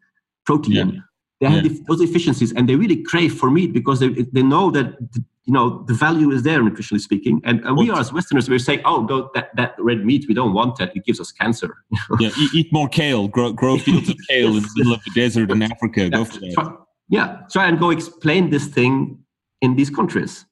protein 0.45 1.03
they 1.41 1.47
have 1.47 1.85
those 1.85 1.99
deficiencies 1.99 2.53
and 2.53 2.69
they 2.69 2.75
really 2.75 3.03
crave 3.03 3.33
for 3.35 3.51
meat 3.51 3.73
because 3.73 3.99
they, 3.99 4.09
they 4.09 4.41
know 4.41 4.71
that 4.71 4.97
you 5.45 5.53
know 5.53 5.83
the 5.83 5.93
value 5.93 6.31
is 6.31 6.43
there 6.43 6.61
nutritionally 6.61 7.01
speaking. 7.01 7.41
And, 7.43 7.63
and 7.65 7.77
we 7.77 7.89
are 7.89 7.99
as 7.99 8.11
westerners 8.11 8.49
we're 8.49 8.59
saying 8.59 8.81
oh 8.85 9.29
that, 9.33 9.55
that 9.55 9.75
red 9.77 10.05
meat 10.05 10.25
we 10.27 10.33
don't 10.33 10.53
want 10.53 10.77
that. 10.77 10.95
It 10.95 11.05
gives 11.05 11.19
us 11.19 11.31
cancer. 11.31 11.75
Yeah 12.19 12.31
eat, 12.37 12.53
eat, 12.53 12.73
more 12.73 12.87
kale. 12.87 13.27
Grow, 13.27 13.51
grow 13.51 13.77
fields 13.85 14.09
of 14.09 14.17
kale 14.29 14.55
in 14.55 14.63
the 14.63 14.69
middle 14.75 14.93
of 14.93 15.03
the 15.03 15.11
desert 15.13 15.51
in 15.51 15.61
africa. 15.61 16.03
Yeah, 16.03 16.09
go 16.09 16.25
for 16.25 16.39
that 16.39 16.84
yeah 17.09 17.41
try 17.51 17.67
and 17.67 17.79
go 17.79 17.89
explain 17.89 18.49
this 18.49 18.67
thing 18.67 19.17
in 19.61 19.75
these 19.75 19.89
countries 19.89 20.45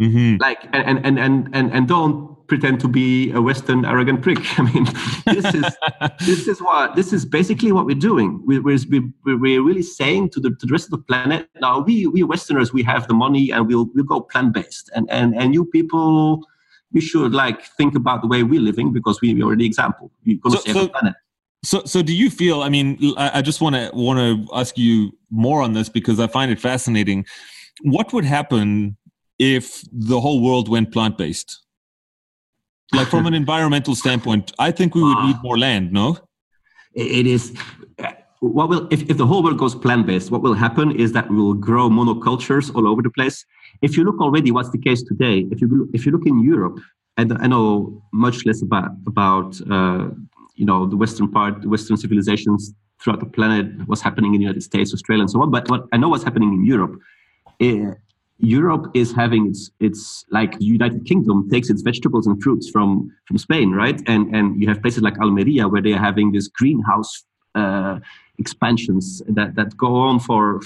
mm-hmm. 0.00 0.36
like 0.40 0.64
and, 0.72 1.06
and 1.06 1.18
and 1.18 1.48
and 1.52 1.72
and 1.72 1.88
don't 1.88 2.34
pretend 2.46 2.80
to 2.80 2.88
be 2.88 3.30
a 3.32 3.40
Western 3.40 3.84
arrogant 3.84 4.22
prick. 4.22 4.38
I 4.58 4.62
mean, 4.62 4.84
this 5.26 5.54
is 5.54 5.76
this 6.26 6.48
is 6.48 6.60
what 6.60 6.96
this 6.96 7.12
is 7.12 7.24
basically 7.24 7.72
what 7.72 7.86
we're 7.86 7.94
doing. 7.94 8.42
We, 8.46 8.58
we're, 8.58 8.78
we're 9.24 9.62
really 9.62 9.82
saying 9.82 10.30
to 10.30 10.40
the, 10.40 10.50
to 10.50 10.66
the 10.66 10.72
rest 10.72 10.86
of 10.86 10.90
the 10.90 10.98
planet, 10.98 11.48
now 11.60 11.80
we 11.80 12.06
we 12.06 12.22
Westerners 12.22 12.72
we 12.72 12.82
have 12.82 13.08
the 13.08 13.14
money 13.14 13.50
and 13.50 13.66
we'll 13.66 13.88
we'll 13.94 14.04
go 14.04 14.20
plant 14.20 14.52
based, 14.54 14.90
and 14.94 15.10
and 15.10 15.34
and 15.36 15.54
you 15.54 15.64
people. 15.64 16.46
You 16.90 17.00
should 17.00 17.32
like 17.32 17.64
think 17.76 17.96
about 17.96 18.22
the 18.22 18.28
way 18.28 18.44
we're 18.44 18.60
living 18.60 18.92
because 18.92 19.20
we, 19.20 19.34
we 19.34 19.42
are 19.42 19.56
the 19.56 19.66
example. 19.66 20.12
We're 20.24 20.38
going 20.38 20.54
to 20.54 20.58
so, 20.58 20.64
save 20.64 20.74
so, 20.74 20.82
the 20.84 20.88
planet. 20.90 21.14
So, 21.64 21.82
so 21.84 22.02
do 22.02 22.14
you 22.14 22.30
feel? 22.30 22.62
I 22.62 22.68
mean, 22.68 23.14
I, 23.16 23.38
I 23.38 23.42
just 23.42 23.60
want 23.60 23.74
to 23.74 23.90
want 23.94 24.18
to 24.18 24.54
ask 24.54 24.76
you 24.78 25.16
more 25.30 25.62
on 25.62 25.72
this 25.72 25.88
because 25.88 26.20
I 26.20 26.26
find 26.26 26.50
it 26.50 26.60
fascinating. 26.60 27.24
What 27.82 28.12
would 28.12 28.24
happen 28.24 28.96
if 29.38 29.82
the 29.90 30.20
whole 30.20 30.42
world 30.42 30.68
went 30.68 30.92
plant 30.92 31.18
based? 31.18 31.64
like 32.92 33.08
from 33.08 33.26
an 33.26 33.34
environmental 33.44 33.94
standpoint 33.94 34.52
i 34.58 34.70
think 34.70 34.94
we 34.94 35.02
would 35.02 35.18
need 35.24 35.36
more 35.42 35.58
land 35.58 35.92
no 35.92 36.16
it 36.94 37.26
is 37.26 37.56
what 38.40 38.68
will 38.68 38.86
if, 38.90 39.02
if 39.10 39.16
the 39.16 39.26
whole 39.26 39.42
world 39.42 39.58
goes 39.58 39.74
plant-based 39.74 40.30
what 40.30 40.42
will 40.42 40.54
happen 40.54 40.92
is 40.92 41.12
that 41.12 41.28
we 41.30 41.36
will 41.36 41.54
grow 41.54 41.88
monocultures 41.88 42.74
all 42.74 42.86
over 42.86 43.02
the 43.02 43.10
place 43.10 43.44
if 43.82 43.96
you 43.96 44.04
look 44.04 44.20
already 44.20 44.50
what's 44.50 44.70
the 44.70 44.78
case 44.78 45.02
today 45.02 45.46
if 45.50 45.60
you 45.60 45.88
if 45.94 46.04
you 46.04 46.12
look 46.12 46.26
in 46.26 46.42
europe 46.42 46.78
and 47.16 47.32
i 47.40 47.46
know 47.46 48.02
much 48.12 48.44
less 48.44 48.60
about 48.62 48.90
about 49.06 49.60
uh, 49.70 50.08
you 50.54 50.66
know 50.66 50.86
the 50.86 50.96
western 50.96 51.30
part 51.30 51.62
the 51.62 51.68
western 51.68 51.96
civilizations 51.96 52.72
throughout 53.00 53.20
the 53.20 53.26
planet 53.26 53.66
what's 53.86 54.02
happening 54.02 54.34
in 54.34 54.40
the 54.40 54.44
united 54.44 54.62
states 54.62 54.92
australia 54.92 55.22
and 55.22 55.30
so 55.30 55.40
on 55.42 55.50
but 55.50 55.68
what 55.68 55.84
i 55.92 55.96
know 55.96 56.08
what's 56.08 56.24
happening 56.24 56.52
in 56.52 56.64
europe 56.64 56.98
eh, 57.60 57.90
Europe 58.38 58.90
is 58.94 59.12
having 59.12 59.48
its 59.48 59.70
its 59.80 60.24
like 60.30 60.58
the 60.58 60.64
United 60.64 61.04
Kingdom 61.06 61.48
takes 61.50 61.70
its 61.70 61.82
vegetables 61.82 62.26
and 62.26 62.42
fruits 62.42 62.68
from 62.68 63.10
from 63.26 63.38
Spain, 63.38 63.70
right? 63.70 64.00
And 64.06 64.34
and 64.34 64.60
you 64.60 64.68
have 64.68 64.82
places 64.82 65.02
like 65.02 65.18
Almeria 65.18 65.68
where 65.68 65.80
they 65.80 65.92
are 65.92 66.00
having 66.00 66.32
this 66.32 66.48
greenhouse 66.48 67.24
uh, 67.54 68.00
expansions 68.38 69.22
that 69.28 69.54
that 69.54 69.76
go 69.76 69.94
on 69.96 70.18
for 70.18 70.60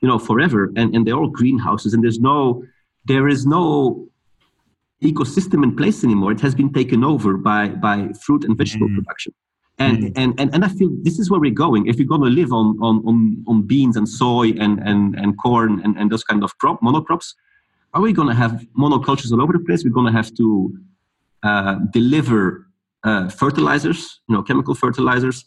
you 0.00 0.08
know 0.08 0.18
forever, 0.18 0.70
and 0.76 0.94
and 0.94 1.06
they're 1.06 1.16
all 1.16 1.28
greenhouses, 1.28 1.94
and 1.94 2.04
there's 2.04 2.20
no 2.20 2.62
there 3.06 3.26
is 3.26 3.46
no 3.46 4.06
ecosystem 5.02 5.62
in 5.62 5.76
place 5.76 6.04
anymore. 6.04 6.32
It 6.32 6.40
has 6.40 6.54
been 6.54 6.72
taken 6.72 7.04
over 7.04 7.36
by 7.36 7.68
by 7.68 7.96
fruit 8.24 8.44
and 8.44 8.56
vegetable 8.56 8.88
mm. 8.88 8.96
production. 8.96 9.32
And, 9.78 9.98
mm. 9.98 10.12
and, 10.16 10.38
and, 10.38 10.54
and 10.54 10.64
I 10.64 10.68
feel 10.68 10.90
this 11.02 11.18
is 11.18 11.30
where 11.30 11.40
we're 11.40 11.50
going. 11.50 11.86
If 11.86 11.96
we're 11.96 12.06
going 12.06 12.22
to 12.22 12.28
live 12.28 12.52
on, 12.52 12.78
on, 12.80 13.02
on, 13.06 13.44
on 13.48 13.62
beans 13.62 13.96
and 13.96 14.06
soy 14.08 14.50
and, 14.50 14.78
and, 14.80 15.14
and 15.16 15.36
corn 15.38 15.80
and, 15.82 15.96
and 15.96 16.10
those 16.12 16.22
kind 16.22 16.44
of 16.44 16.56
crop, 16.58 16.80
monocrops, 16.82 17.34
are 17.94 18.02
we 18.02 18.12
going 18.12 18.28
to 18.28 18.34
have 18.34 18.64
monocultures 18.78 19.32
all 19.32 19.42
over 19.42 19.52
the 19.54 19.60
place? 19.60 19.82
We're 19.82 19.90
going 19.90 20.12
to 20.12 20.12
have 20.12 20.32
to 20.34 20.78
uh, 21.42 21.76
deliver 21.90 22.68
uh, 23.04 23.28
fertilizers, 23.28 24.20
you 24.28 24.34
know, 24.34 24.42
chemical 24.42 24.74
fertilizers. 24.74 25.44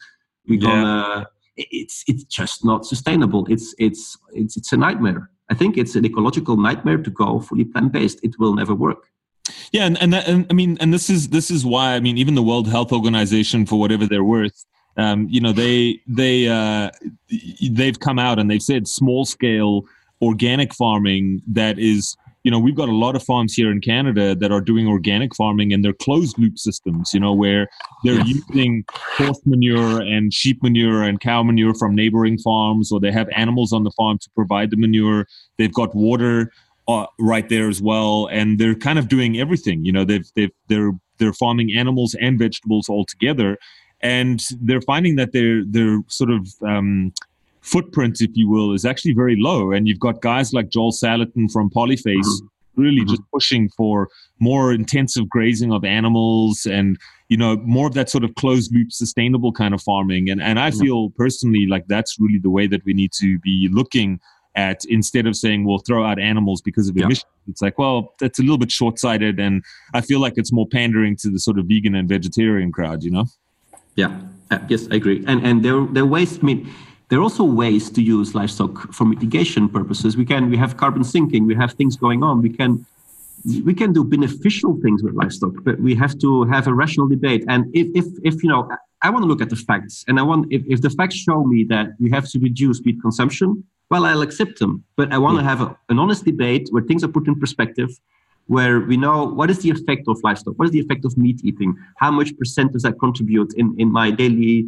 We're 0.47 0.59
yeah. 0.59 0.69
gonna. 0.69 1.27
It's 1.57 2.03
it's 2.07 2.25
just 2.25 2.65
not 2.65 2.85
sustainable. 2.85 3.47
It's 3.49 3.73
it's 3.77 4.17
it's 4.33 4.57
it's 4.57 4.73
a 4.73 4.77
nightmare. 4.77 5.29
I 5.49 5.53
think 5.53 5.77
it's 5.77 5.95
an 5.95 6.05
ecological 6.05 6.57
nightmare 6.57 6.97
to 6.97 7.09
go 7.09 7.39
fully 7.39 7.63
plant 7.63 7.93
based. 7.93 8.19
It 8.23 8.37
will 8.39 8.53
never 8.53 8.75
work. 8.75 9.07
Yeah, 9.71 9.85
and 9.85 10.01
and, 10.01 10.13
that, 10.13 10.27
and 10.27 10.45
I 10.49 10.53
mean, 10.53 10.77
and 10.79 10.93
this 10.93 11.09
is 11.09 11.29
this 11.29 11.51
is 11.51 11.65
why 11.65 11.93
I 11.93 11.99
mean, 11.99 12.17
even 12.17 12.35
the 12.35 12.43
World 12.43 12.67
Health 12.67 12.91
Organization, 12.91 13.65
for 13.65 13.79
whatever 13.79 14.05
they're 14.05 14.23
worth, 14.23 14.65
um, 14.97 15.27
you 15.29 15.41
know, 15.41 15.51
they 15.51 16.01
they 16.07 16.47
uh, 16.47 16.89
they've 17.69 17.99
come 17.99 18.19
out 18.19 18.39
and 18.39 18.49
they've 18.49 18.61
said 18.61 18.87
small 18.87 19.25
scale 19.25 19.85
organic 20.21 20.73
farming 20.73 21.41
that 21.45 21.77
is 21.77 22.15
you 22.43 22.51
know 22.51 22.57
we've 22.57 22.75
got 22.75 22.87
a 22.87 22.95
lot 22.95 23.17
of 23.17 23.23
farms 23.23 23.53
here 23.53 23.69
in 23.69 23.81
canada 23.81 24.33
that 24.33 24.49
are 24.49 24.61
doing 24.61 24.87
organic 24.87 25.35
farming 25.35 25.73
and 25.73 25.83
they're 25.83 25.91
closed 25.91 26.39
loop 26.39 26.57
systems 26.57 27.13
you 27.13 27.19
know 27.19 27.33
where 27.33 27.67
they're 28.05 28.21
using 28.21 28.85
horse 29.17 29.41
manure 29.45 30.01
and 30.01 30.33
sheep 30.33 30.61
manure 30.61 31.03
and 31.03 31.19
cow 31.19 31.41
manure 31.41 31.73
from 31.73 31.95
neighboring 31.95 32.37
farms 32.37 32.91
or 32.91 32.99
they 32.99 33.11
have 33.11 33.27
animals 33.35 33.73
on 33.73 33.83
the 33.83 33.91
farm 33.91 34.19
to 34.19 34.29
provide 34.35 34.69
the 34.69 34.77
manure. 34.77 35.27
They've 35.57 35.73
got 35.73 35.95
water 35.95 36.51
uh, 36.88 37.05
right 37.19 37.49
there 37.49 37.69
as 37.69 37.81
well, 37.81 38.27
and 38.31 38.59
they're 38.59 38.75
kind 38.75 38.99
of 38.99 39.07
doing 39.07 39.39
everything. 39.39 39.83
You 39.83 39.91
know, 39.91 40.05
they've 40.05 40.27
they've 40.36 40.51
they're 40.67 40.91
they're 41.17 41.33
farming 41.33 41.73
animals 41.75 42.15
and 42.19 42.38
vegetables 42.38 42.89
all 42.89 43.05
together, 43.05 43.57
and 44.01 44.41
they're 44.61 44.81
finding 44.81 45.15
that 45.15 45.31
their 45.31 45.63
their 45.65 46.01
sort 46.07 46.29
of 46.29 46.47
um, 46.65 47.11
footprint, 47.61 48.21
if 48.21 48.31
you 48.33 48.49
will, 48.49 48.73
is 48.73 48.86
actually 48.86 49.13
very 49.13 49.36
low. 49.38 49.71
And 49.71 49.88
you've 49.88 49.99
got 49.99 50.21
guys 50.21 50.53
like 50.53 50.69
Joel 50.69 50.91
Salatin 50.91 51.51
from 51.51 51.69
Polyface. 51.69 52.03
Mm-hmm. 52.05 52.47
Really, 52.77 53.01
mm-hmm. 53.01 53.09
just 53.09 53.21
pushing 53.33 53.69
for 53.69 54.09
more 54.39 54.73
intensive 54.73 55.29
grazing 55.29 55.71
of 55.71 55.86
animals, 55.86 56.65
and 56.65 56.97
you 57.29 57.38
know 57.38 57.55
more 57.57 57.88
of 57.88 57.93
that 57.93 58.09
sort 58.09 58.25
of 58.25 58.36
closed 58.36 58.75
loop, 58.75 58.91
sustainable 58.91 59.53
kind 59.53 59.73
of 59.73 59.81
farming. 59.81 60.29
And 60.29 60.41
and 60.41 60.59
I 60.59 60.71
feel 60.71 61.09
personally 61.11 61.67
like 61.67 61.88
that's 61.88 62.19
really 62.19 62.39
the 62.39 62.49
way 62.49 62.67
that 62.67 62.83
we 62.83 62.93
need 62.93 63.13
to 63.13 63.39
be 63.39 63.69
looking 63.71 64.19
at 64.55 64.85
instead 64.85 65.27
of 65.27 65.35
saying 65.35 65.65
we'll 65.65 65.79
throw 65.79 66.05
out 66.05 66.19
animals 66.19 66.61
because 66.61 66.89
of 66.89 66.97
emissions. 66.97 67.25
It's 67.47 67.61
like, 67.61 67.77
well, 67.77 68.13
that's 68.19 68.39
a 68.39 68.41
little 68.41 68.57
bit 68.57 68.71
short 68.71 68.99
sighted. 68.99 69.39
And 69.39 69.63
I 69.93 70.01
feel 70.01 70.19
like 70.19 70.33
it's 70.37 70.51
more 70.51 70.67
pandering 70.67 71.15
to 71.17 71.29
the 71.29 71.39
sort 71.39 71.59
of 71.59 71.65
vegan 71.65 71.95
and 71.95 72.07
vegetarian 72.07 72.71
crowd, 72.71 73.03
you 73.03 73.11
know? 73.11 73.25
Yeah. 73.95 74.19
Uh, 74.51 74.59
yes, 74.69 74.87
I 74.91 74.95
agree. 74.95 75.23
And 75.27 75.45
and 75.45 75.63
there 75.63 75.85
there 75.85 76.03
are 76.03 76.07
ways. 76.07 76.39
I 76.39 76.41
mean, 76.43 76.71
there 77.09 77.19
are 77.19 77.23
also 77.23 77.43
ways 77.43 77.89
to 77.91 78.01
use 78.01 78.35
livestock 78.35 78.93
for 78.93 79.05
mitigation 79.05 79.69
purposes. 79.69 80.17
We 80.17 80.25
can 80.25 80.49
we 80.49 80.57
have 80.57 80.77
carbon 80.77 81.03
sinking. 81.03 81.47
We 81.47 81.55
have 81.55 81.73
things 81.73 81.95
going 81.95 82.21
on. 82.23 82.41
We 82.41 82.49
can 82.49 82.85
we 83.63 83.73
can 83.73 83.93
do 83.93 84.03
beneficial 84.03 84.77
things 84.81 85.03
with 85.03 85.13
livestock, 85.13 85.53
but 85.63 85.79
we 85.79 85.95
have 85.95 86.17
to 86.19 86.43
have 86.45 86.67
a 86.67 86.73
rational 86.73 87.07
debate. 87.07 87.43
And 87.47 87.65
if 87.73 87.87
if 87.95 88.05
if 88.23 88.43
you 88.43 88.49
know, 88.49 88.69
I 89.01 89.09
want 89.09 89.23
to 89.23 89.27
look 89.27 89.41
at 89.41 89.49
the 89.49 89.55
facts, 89.55 90.05
and 90.07 90.19
I 90.19 90.23
want 90.23 90.51
if, 90.51 90.63
if 90.67 90.81
the 90.81 90.89
facts 90.89 91.15
show 91.15 91.43
me 91.43 91.63
that 91.65 91.87
we 91.99 92.09
have 92.11 92.27
to 92.29 92.39
reduce 92.39 92.83
meat 92.85 93.01
consumption, 93.01 93.63
well, 93.89 94.05
I'll 94.05 94.21
accept 94.21 94.59
them. 94.59 94.83
But 94.95 95.13
I 95.13 95.17
want 95.17 95.38
to 95.38 95.43
have 95.43 95.61
a, 95.61 95.77
an 95.89 95.99
honest 95.99 96.25
debate 96.25 96.67
where 96.71 96.83
things 96.83 97.03
are 97.03 97.07
put 97.07 97.27
in 97.27 97.39
perspective, 97.39 97.89
where 98.47 98.79
we 98.81 98.97
know 98.97 99.25
what 99.25 99.49
is 99.49 99.59
the 99.59 99.69
effect 99.69 100.07
of 100.07 100.19
livestock, 100.23 100.57
what 100.57 100.65
is 100.65 100.71
the 100.71 100.79
effect 100.79 101.05
of 101.05 101.17
meat 101.17 101.41
eating, 101.43 101.75
how 101.97 102.11
much 102.11 102.36
percent 102.38 102.73
does 102.73 102.83
that 102.83 102.99
contribute 102.99 103.53
in, 103.55 103.75
in 103.77 103.91
my 103.91 104.11
daily 104.11 104.67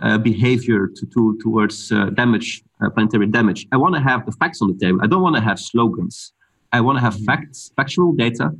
uh, 0.00 0.18
behavior 0.18 0.88
to, 0.96 1.06
to, 1.06 1.38
towards 1.42 1.92
uh, 1.92 2.06
damage, 2.10 2.62
uh, 2.80 2.88
planetary 2.90 3.26
damage. 3.26 3.66
I 3.72 3.76
want 3.76 3.94
to 3.94 4.00
have 4.00 4.24
the 4.24 4.32
facts 4.32 4.62
on 4.62 4.68
the 4.68 4.78
table. 4.78 4.98
I 5.02 5.06
don't 5.06 5.22
want 5.22 5.36
to 5.36 5.42
have 5.42 5.58
slogans. 5.58 6.32
I 6.72 6.80
want 6.80 6.96
to 6.96 7.00
have 7.02 7.14
mm-hmm. 7.14 7.26
facts, 7.26 7.72
factual 7.76 8.12
data, 8.12 8.52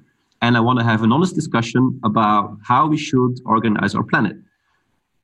and 0.43 0.57
I 0.57 0.61
want 0.61 0.79
to 0.81 0.85
have 0.85 1.03
an 1.03 1.13
honest 1.13 1.35
discussion 1.35 1.99
about 2.05 2.59
how 2.63 2.87
we 2.87 2.99
should 2.99 3.41
organize 3.47 3.95
our 3.95 4.03
planet. 4.03 4.37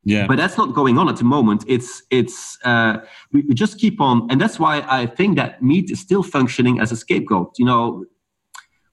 Yeah. 0.09 0.27
But 0.27 0.39
that's 0.39 0.57
not 0.57 0.75
going 0.75 0.97
on 0.97 1.07
at 1.11 1.19
the 1.19 1.25
moment. 1.25 1.65
It's 1.69 2.03
it's 2.11 2.57
uh, 2.65 2.97
we, 3.31 3.43
we 3.43 3.53
just 3.55 3.79
keep 3.79 4.01
on, 4.01 4.27
and 4.31 4.41
that's 4.41 4.59
why 4.59 4.83
I 4.89 5.05
think 5.05 5.37
that 5.37 5.63
meat 5.63 5.91
is 5.91 6.01
still 6.01 6.23
functioning 6.23 6.81
as 6.81 6.91
a 6.91 6.97
scapegoat. 6.97 7.53
You 7.59 7.67
know, 7.67 8.07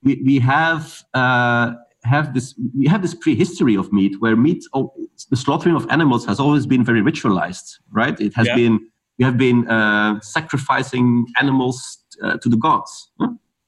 we 0.04 0.22
we 0.26 0.40
have 0.40 1.04
uh, 1.14 1.72
have 2.04 2.34
this 2.34 2.54
we 2.78 2.86
have 2.88 3.02
this 3.02 3.16
prehistory 3.16 3.76
of 3.78 3.94
meat 3.94 4.20
where 4.20 4.36
meat 4.36 4.62
oh, 4.74 4.94
the 5.30 5.38
slaughtering 5.38 5.78
of 5.78 5.88
animals 5.90 6.26
has 6.26 6.38
always 6.38 6.66
been 6.66 6.84
very 6.84 7.02
ritualized, 7.02 7.80
right? 7.92 8.20
It 8.20 8.34
has 8.34 8.48
yeah. 8.48 8.56
been 8.58 8.80
we 9.18 9.24
have 9.24 9.38
been 9.38 9.70
uh, 9.70 10.20
sacrificing 10.20 11.26
animals 11.40 11.98
uh, 12.22 12.36
to 12.42 12.50
the 12.50 12.58
gods. 12.58 13.10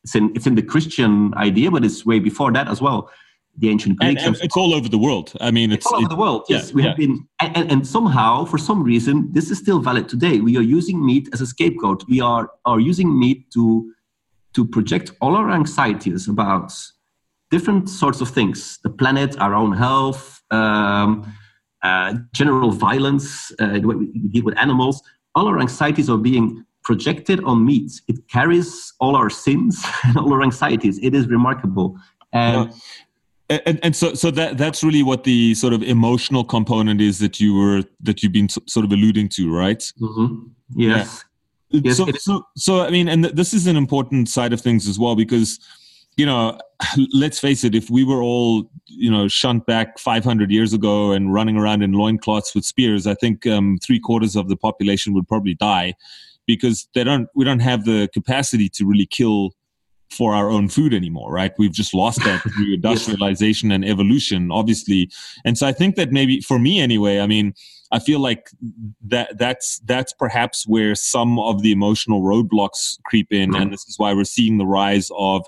It's 0.04 0.16
in 0.16 0.34
it's 0.36 0.48
in 0.48 0.56
the 0.56 0.64
Christian 0.64 1.34
idea, 1.36 1.72
but 1.72 1.86
it's 1.86 2.06
way 2.06 2.20
before 2.20 2.52
that 2.52 2.68
as 2.68 2.82
well 2.82 3.10
the 3.58 3.70
ancient 3.70 3.98
Greeks. 3.98 4.24
And, 4.24 4.36
and 4.36 4.44
it's 4.44 4.56
all 4.56 4.74
over 4.74 4.88
the 4.88 4.98
world. 4.98 5.34
I 5.42 5.52
mean, 5.52 5.72
it's, 5.72 5.86
it's 5.86 5.92
all 5.92 6.00
over 6.00 6.10
the 6.10 6.16
world. 6.16 6.46
Yes, 6.48 6.70
yeah, 6.70 6.76
we 6.76 6.84
have 6.84 7.00
yeah. 7.00 7.08
been, 7.08 7.28
and, 7.42 7.72
and, 7.72 7.88
somehow, 7.88 8.46
for 8.46 8.58
some 8.58 8.84
reason, 8.84 9.30
this 9.32 9.50
is 9.50 9.58
still 9.58 9.80
valid 9.80 10.08
today. 10.08 10.40
We 10.40 10.58
are 10.58 10.62
using 10.62 11.04
meat 11.04 11.30
as 11.34 11.42
a 11.42 11.48
scapegoat. 11.48 12.04
We 12.08 12.22
are 12.22 12.52
are 12.66 12.80
using 12.80 13.20
meat 13.20 13.50
to 13.52 13.92
to 14.54 14.66
project 14.66 15.12
all 15.22 15.36
our 15.36 15.52
anxieties 15.52 16.28
about 16.28 16.72
different 17.50 17.90
sorts 17.90 18.22
of 18.22 18.30
things: 18.30 18.80
the 18.84 18.90
planet, 18.90 19.36
our 19.40 19.56
own 19.56 19.74
health, 19.74 20.42
um, 20.52 21.34
uh, 21.84 22.16
general 22.34 22.72
violence, 22.72 23.52
uh, 23.60 23.80
the 23.80 23.88
way 23.88 23.96
we 23.96 24.08
deal 24.30 24.44
with 24.44 24.58
animals. 24.58 25.02
All 25.34 25.48
our 25.48 25.60
anxieties 25.60 26.10
are 26.10 26.18
being 26.18 26.64
projected 26.84 27.44
on 27.44 27.66
meat. 27.66 28.02
It 28.08 28.28
carries 28.30 28.94
all 29.00 29.16
our 29.16 29.30
sins 29.30 29.84
and 30.04 30.18
all 30.18 30.32
our 30.34 30.44
anxieties. 30.44 31.00
It 31.02 31.16
is 31.16 31.28
remarkable. 31.28 31.98
And 32.34 32.72
yeah 32.72 32.78
and, 33.50 33.80
and 33.82 33.96
so 33.96 34.14
so 34.14 34.30
that 34.32 34.58
that's 34.58 34.84
really 34.84 35.04
what 35.04 35.24
the 35.24 35.56
sort 35.56 35.74
of 35.74 35.82
emotional 35.84 36.44
component 36.44 37.00
is 37.00 37.20
that 37.20 37.40
you 37.40 37.54
were 37.54 37.84
that 38.02 38.22
you've 38.22 38.34
been 38.34 38.50
sort 38.50 38.86
of 38.86 38.92
alluding 38.92 39.30
to 39.30 39.52
right? 39.54 39.80
Mm-hmm. 40.02 40.48
yes. 40.76 41.24
Yes, 41.70 41.98
so, 41.98 42.08
so, 42.18 42.48
so, 42.56 42.82
I 42.82 42.90
mean, 42.90 43.10
and 43.10 43.24
th- 43.24 43.36
this 43.36 43.54
is 43.54 43.68
an 43.68 43.76
important 43.76 44.30
side 44.30 44.54
of 44.54 44.62
things 44.62 44.88
as 44.88 44.98
well 44.98 45.16
because, 45.16 45.60
you 46.16 46.26
know, 46.26 46.58
let's 47.14 47.40
face 47.40 47.64
it, 47.64 47.76
if 47.76 47.90
we 47.90 48.04
were 48.04 48.22
all, 48.22 48.70
you 48.86 49.12
know, 49.12 49.28
shunt 49.28 49.66
back 49.66 50.00
500 50.00 50.50
years 50.50 50.74
ago 50.74 51.12
and 51.12 51.34
running 51.34 51.58
around 51.58 51.82
in 51.82 51.92
loincloths 51.92 52.56
with 52.56 52.64
spears, 52.64 53.06
I 53.06 53.16
think 53.16 53.46
um, 53.46 53.80
three 53.86 54.00
quarters 54.00 54.36
of 54.36 54.48
the 54.48 54.56
population 54.56 55.14
would 55.14 55.28
probably 55.28 55.56
die 55.56 55.96
because 56.46 56.88
they 56.96 57.04
don't, 57.04 57.28
we 57.36 57.44
don't 57.44 57.60
have 57.60 57.84
the 57.84 58.08
capacity 58.14 58.70
to 58.70 58.86
really 58.86 59.06
kill 59.06 59.52
for 60.10 60.34
our 60.34 60.50
own 60.50 60.70
food 60.70 60.94
anymore, 60.94 61.32
right? 61.32 61.52
We've 61.58 61.72
just 61.72 61.94
lost 61.94 62.24
that 62.24 62.42
through 62.56 62.74
industrialization 62.74 63.72
and 63.72 63.86
evolution, 63.86 64.52
obviously. 64.52 65.10
And 65.46 65.58
so 65.58 65.68
I 65.68 65.74
think 65.74 65.96
that 65.96 66.12
maybe 66.12 66.42
for 66.42 66.60
me 66.60 66.80
anyway, 66.80 67.20
I 67.20 67.28
mean, 67.28 67.54
I 67.92 68.00
feel 68.00 68.20
like 68.20 68.50
that 69.08 69.38
that's 69.38 69.80
that's 69.86 70.12
perhaps 70.14 70.68
where 70.68 70.94
some 70.96 71.40
of 71.40 71.62
the 71.62 71.72
emotional 71.72 72.22
roadblocks 72.22 72.98
creep 73.06 73.32
in, 73.32 73.56
and 73.56 73.72
this 73.72 73.86
is 73.88 73.98
why 73.98 74.14
we're 74.14 74.26
seeing 74.26 74.58
the 74.58 74.66
rise 74.66 75.10
of 75.18 75.46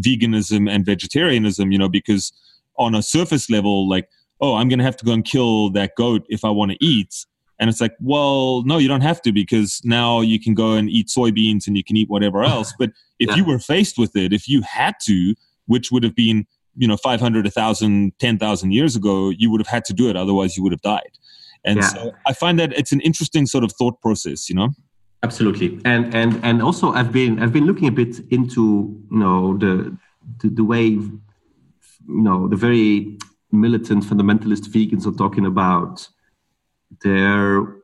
veganism 0.00 0.70
and 0.70 0.86
vegetarianism. 0.86 1.70
You 1.70 1.78
know, 1.78 1.90
because 1.90 2.32
on 2.78 2.94
a 2.94 3.02
surface 3.02 3.50
level, 3.50 3.88
like, 3.88 4.08
oh, 4.40 4.54
I'm 4.54 4.68
going 4.68 4.78
to 4.78 4.84
have 4.84 4.96
to 4.98 5.04
go 5.04 5.12
and 5.12 5.24
kill 5.24 5.70
that 5.70 5.92
goat 5.96 6.24
if 6.28 6.44
I 6.44 6.50
want 6.50 6.72
to 6.72 6.78
eat. 6.80 7.26
And 7.62 7.70
it's 7.70 7.80
like, 7.80 7.94
well, 8.00 8.64
no, 8.64 8.78
you 8.78 8.88
don't 8.88 9.02
have 9.02 9.22
to 9.22 9.30
because 9.30 9.80
now 9.84 10.20
you 10.20 10.40
can 10.40 10.52
go 10.52 10.72
and 10.72 10.90
eat 10.90 11.06
soybeans 11.06 11.68
and 11.68 11.76
you 11.76 11.84
can 11.84 11.96
eat 11.96 12.10
whatever 12.10 12.42
else. 12.54 12.74
But 12.76 12.90
if 13.20 13.28
yeah. 13.28 13.36
you 13.36 13.44
were 13.44 13.60
faced 13.60 13.98
with 13.98 14.16
it, 14.16 14.32
if 14.32 14.48
you 14.48 14.62
had 14.62 14.96
to, 15.04 15.36
which 15.66 15.92
would 15.92 16.02
have 16.02 16.16
been, 16.16 16.44
you 16.74 16.88
know, 16.88 16.96
500, 16.96 17.44
1,000, 17.44 18.18
10,000 18.18 18.72
years 18.72 18.96
ago, 18.96 19.30
you 19.30 19.48
would 19.48 19.60
have 19.60 19.68
had 19.68 19.84
to 19.84 19.92
do 19.92 20.10
it. 20.10 20.16
Otherwise, 20.16 20.56
you 20.56 20.64
would 20.64 20.72
have 20.72 20.82
died. 20.82 21.12
And 21.64 21.76
yeah. 21.76 21.86
so 21.86 22.12
I 22.26 22.32
find 22.32 22.58
that 22.58 22.72
it's 22.72 22.90
an 22.90 23.00
interesting 23.02 23.46
sort 23.46 23.62
of 23.62 23.70
thought 23.78 24.00
process, 24.00 24.48
you 24.48 24.56
know? 24.56 24.70
Absolutely. 25.22 25.80
And, 25.84 26.12
and, 26.12 26.44
and 26.44 26.62
also 26.62 26.90
I've 26.90 27.12
been, 27.12 27.40
I've 27.40 27.52
been 27.52 27.66
looking 27.66 27.86
a 27.86 27.92
bit 27.92 28.18
into, 28.32 29.00
you 29.08 29.18
know, 29.18 29.56
the, 29.56 29.96
the, 30.40 30.48
the 30.48 30.64
way, 30.64 30.80
you 30.80 31.12
know, 32.08 32.48
the 32.48 32.56
very 32.56 33.18
militant 33.52 34.02
fundamentalist 34.02 34.66
vegans 34.66 35.06
are 35.06 35.16
talking 35.16 35.46
about 35.46 36.08
their 37.02 37.76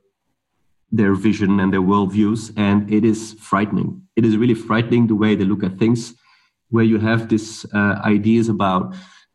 their 0.91 1.15
vision 1.15 1.61
and 1.61 1.73
their 1.73 1.83
worldviews, 1.83 2.53
and 2.57 2.91
it 2.91 3.05
is 3.05 3.35
frightening. 3.41 4.03
It 4.17 4.25
is 4.25 4.37
really 4.37 4.55
frightening 4.55 5.07
the 5.07 5.15
way 5.15 5.35
they 5.35 5.45
look 5.45 5.63
at 5.63 5.79
things, 5.79 6.15
where 6.71 6.85
you 6.85 6.99
have 6.99 7.29
these 7.29 7.67
uh, 7.75 8.01
ideas 8.05 8.49
about, 8.49 8.95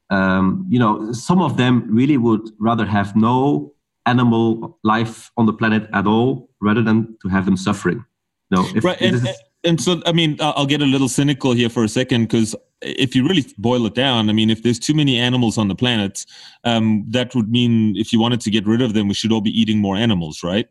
um, 0.10 0.66
you 0.68 0.80
know, 0.80 1.12
some 1.14 1.42
of 1.42 1.58
them 1.58 1.88
really 1.90 2.18
would 2.18 2.50
rather 2.60 2.86
have 2.86 3.16
no 3.16 3.74
animal 4.06 4.80
life 4.84 5.32
on 5.38 5.46
the 5.46 5.54
planet 5.54 5.88
at 5.94 6.08
all, 6.08 6.50
rather 6.60 6.82
than 6.82 7.18
to 7.22 7.30
have 7.30 7.46
them 7.46 7.56
suffering. 7.56 8.04
No, 8.50 8.66
if, 8.76 8.84
right. 8.84 9.00
And, 9.00 9.16
is, 9.16 9.28
and 9.64 9.80
so, 9.82 10.02
I 10.06 10.12
mean, 10.12 10.38
I'll 10.40 10.66
get 10.66 10.82
a 10.82 10.86
little 10.86 11.08
cynical 11.08 11.54
here 11.54 11.70
for 11.70 11.84
a 11.84 11.90
second 11.90 12.24
because 12.24 12.56
if 12.82 13.16
you 13.16 13.26
really 13.28 13.46
boil 13.58 13.86
it 13.86 13.96
down, 13.96 14.30
I 14.30 14.34
mean, 14.34 14.50
if 14.50 14.64
there's 14.64 14.80
too 14.80 14.94
many 14.94 15.18
animals 15.18 15.58
on 15.58 15.68
the 15.68 15.76
planet, 15.76 16.26
um, 16.64 17.06
that 17.10 17.34
would 17.34 17.50
mean 17.50 17.96
if 17.96 18.12
you 18.12 18.20
wanted 18.20 18.42
to 18.42 18.52
get 18.52 18.68
rid 18.68 18.82
of 18.82 18.94
them, 18.94 19.08
we 19.08 19.14
should 19.14 19.32
all 19.32 19.42
be 19.42 19.58
eating 19.58 19.80
more 19.80 19.96
animals, 19.96 20.44
right? 20.44 20.68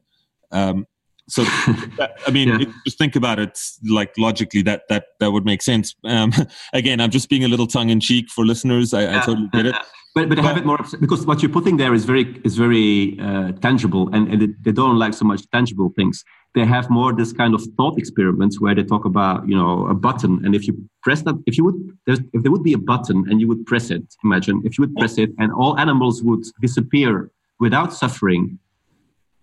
Um, 0.51 0.87
so, 1.29 1.43
I 1.47 2.31
mean, 2.31 2.49
yeah. 2.49 2.73
just 2.85 2.99
think 2.99 3.17
about 3.17 3.39
it 3.39 3.59
like 3.89 4.13
logically. 4.19 4.63
That 4.63 4.83
that 4.89 5.05
that 5.21 5.31
would 5.31 5.47
make 5.47 5.63
sense. 5.63 5.95
Um, 6.05 6.33
again, 6.73 7.01
I'm 7.01 7.11
just 7.11 7.31
being 7.31 7.45
a 7.45 7.49
little 7.49 7.67
tongue 7.67 7.91
in 7.91 8.01
cheek 8.01 8.29
for 8.29 8.45
listeners. 8.45 8.93
I. 8.93 9.19
I 9.19 9.25
totally 9.25 9.49
get 9.53 9.67
it. 9.67 9.75
But 10.15 10.29
but, 10.29 10.39
have 10.39 10.59
it 10.59 10.67
more 10.67 10.79
because 11.01 11.25
what 11.25 11.43
you're 11.43 11.57
putting 11.59 11.79
there 11.79 11.95
is 11.95 12.05
very 12.05 12.41
is 12.45 12.57
very 12.57 13.19
uh, 13.19 13.53
tangible, 13.67 14.11
and 14.15 14.29
and 14.29 14.55
they 14.61 14.73
don't 14.73 14.99
like 14.99 15.15
so 15.15 15.25
much 15.25 15.49
tangible 15.51 15.91
things. 15.97 16.23
They 16.55 16.67
have 16.67 16.91
more 16.91 17.15
this 17.15 17.33
kind 17.33 17.55
of 17.55 17.63
thought 17.79 17.99
experiments 17.99 18.61
where 18.61 18.75
they 18.75 18.85
talk 18.85 19.07
about 19.07 19.49
you 19.49 19.57
know 19.57 19.87
a 19.87 19.95
button 19.95 20.45
and 20.45 20.55
if 20.55 20.67
you 20.67 20.75
press 21.03 21.23
that 21.23 21.37
if 21.47 21.57
you 21.57 21.65
would 21.65 21.79
if 22.07 22.43
there 22.43 22.53
would 22.53 22.63
be 22.63 22.75
a 22.75 22.79
button 22.93 23.25
and 23.29 23.41
you 23.41 23.49
would 23.49 23.65
press 23.65 23.91
it 23.91 24.05
imagine 24.23 24.61
if 24.67 24.77
you 24.77 24.83
would 24.83 24.95
press 24.97 25.17
it 25.17 25.31
and 25.39 25.51
all 25.51 25.79
animals 25.79 26.23
would 26.23 26.45
disappear 26.61 27.31
without 27.59 27.95
suffering 27.95 28.59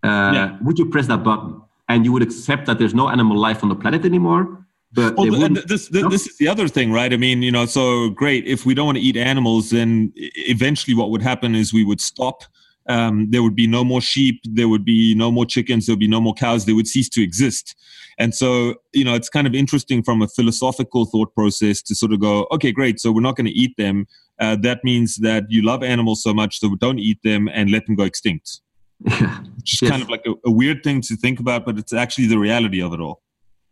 uh, 0.03 0.31
yeah. 0.33 0.57
would 0.61 0.79
you 0.79 0.85
press 0.85 1.07
that 1.07 1.23
button? 1.23 1.61
And 1.87 2.05
you 2.05 2.11
would 2.13 2.21
accept 2.21 2.67
that 2.67 2.77
there's 2.77 2.93
no 2.93 3.09
animal 3.09 3.37
life 3.37 3.63
on 3.63 3.69
the 3.69 3.75
planet 3.75 4.05
anymore 4.05 4.65
but 4.91 5.15
well, 5.15 5.49
this 5.49 5.87
this, 5.87 5.91
no? 5.91 6.09
this 6.09 6.27
is 6.27 6.37
the 6.37 6.47
other 6.47 6.67
thing, 6.67 6.91
right? 6.91 7.13
I 7.13 7.17
mean, 7.17 7.41
you 7.41 7.51
know, 7.51 7.65
so 7.65 8.09
great. 8.09 8.47
If 8.47 8.65
we 8.65 8.73
don't 8.73 8.87
want 8.87 8.97
to 8.97 9.03
eat 9.03 9.17
animals, 9.17 9.69
then 9.69 10.11
eventually 10.15 10.95
what 10.95 11.11
would 11.11 11.21
happen 11.21 11.53
is 11.53 11.73
we 11.73 11.85
would 11.85 12.01
stop 12.01 12.43
um, 12.89 13.27
there 13.29 13.43
would 13.43 13.55
be 13.55 13.67
no 13.67 13.83
more 13.83 14.01
sheep, 14.01 14.41
there 14.43 14.67
would 14.67 14.83
be 14.83 15.13
no 15.13 15.31
more 15.31 15.45
chickens, 15.45 15.85
there 15.85 15.93
would 15.93 15.99
be 15.99 16.07
no 16.07 16.19
more 16.19 16.33
cows, 16.33 16.65
they 16.65 16.73
would 16.73 16.87
cease 16.87 17.07
to 17.09 17.21
exist. 17.21 17.75
And 18.17 18.33
so, 18.35 18.75
you 18.91 19.05
know, 19.05 19.13
it's 19.13 19.29
kind 19.29 19.47
of 19.47 19.53
interesting 19.53 20.03
from 20.03 20.21
a 20.21 20.27
philosophical 20.27 21.05
thought 21.05 21.33
process 21.35 21.81
to 21.83 21.95
sort 21.95 22.11
of 22.11 22.19
go, 22.19 22.47
okay, 22.51 22.71
great, 22.71 22.99
so 22.99 23.11
we're 23.11 23.21
not 23.21 23.35
going 23.35 23.45
to 23.45 23.53
eat 23.53 23.77
them. 23.77 24.07
Uh, 24.39 24.57
that 24.61 24.83
means 24.83 25.17
that 25.17 25.45
you 25.49 25.61
love 25.61 25.83
animals 25.83 26.23
so 26.23 26.33
much, 26.33 26.59
so 26.59 26.75
don't 26.75 26.99
eat 26.99 27.19
them 27.23 27.47
and 27.53 27.69
let 27.69 27.85
them 27.85 27.95
go 27.95 28.03
extinct. 28.03 28.61
Yeah. 29.09 29.39
Which 29.55 29.75
is 29.75 29.81
yes. 29.83 29.91
kind 29.91 30.03
of 30.03 30.09
like 30.09 30.25
a, 30.25 30.33
a 30.45 30.51
weird 30.51 30.83
thing 30.83 30.99
to 31.03 31.15
think 31.15 31.39
about, 31.39 31.65
but 31.65 31.77
it's 31.77 31.93
actually 31.93 32.27
the 32.27 32.37
reality 32.37 32.81
of 32.81 32.91
it 32.93 32.99
all. 32.99 33.21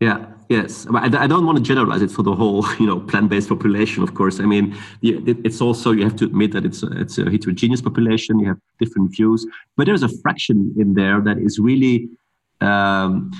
Yeah, 0.00 0.26
yes. 0.48 0.86
I, 0.94 1.08
don't 1.08 1.44
want 1.44 1.58
to 1.58 1.64
generalize 1.64 2.02
it 2.02 2.10
for 2.10 2.22
the 2.22 2.34
whole, 2.34 2.64
you 2.78 2.86
know, 2.86 3.00
plant-based 3.00 3.48
population. 3.48 4.02
Of 4.02 4.14
course, 4.14 4.38
I 4.38 4.44
mean, 4.44 4.76
it's 5.02 5.60
also 5.60 5.90
you 5.92 6.04
have 6.04 6.16
to 6.16 6.24
admit 6.24 6.52
that 6.52 6.64
it's 6.64 6.82
a, 6.82 6.90
it's 7.00 7.18
a 7.18 7.28
heterogeneous 7.28 7.82
population. 7.82 8.38
You 8.38 8.48
have 8.48 8.58
different 8.78 9.10
views, 9.10 9.46
but 9.76 9.86
there's 9.86 10.04
a 10.04 10.08
fraction 10.08 10.72
in 10.78 10.94
there 10.94 11.20
that 11.20 11.38
is 11.38 11.58
really 11.58 12.08
um, 12.60 13.32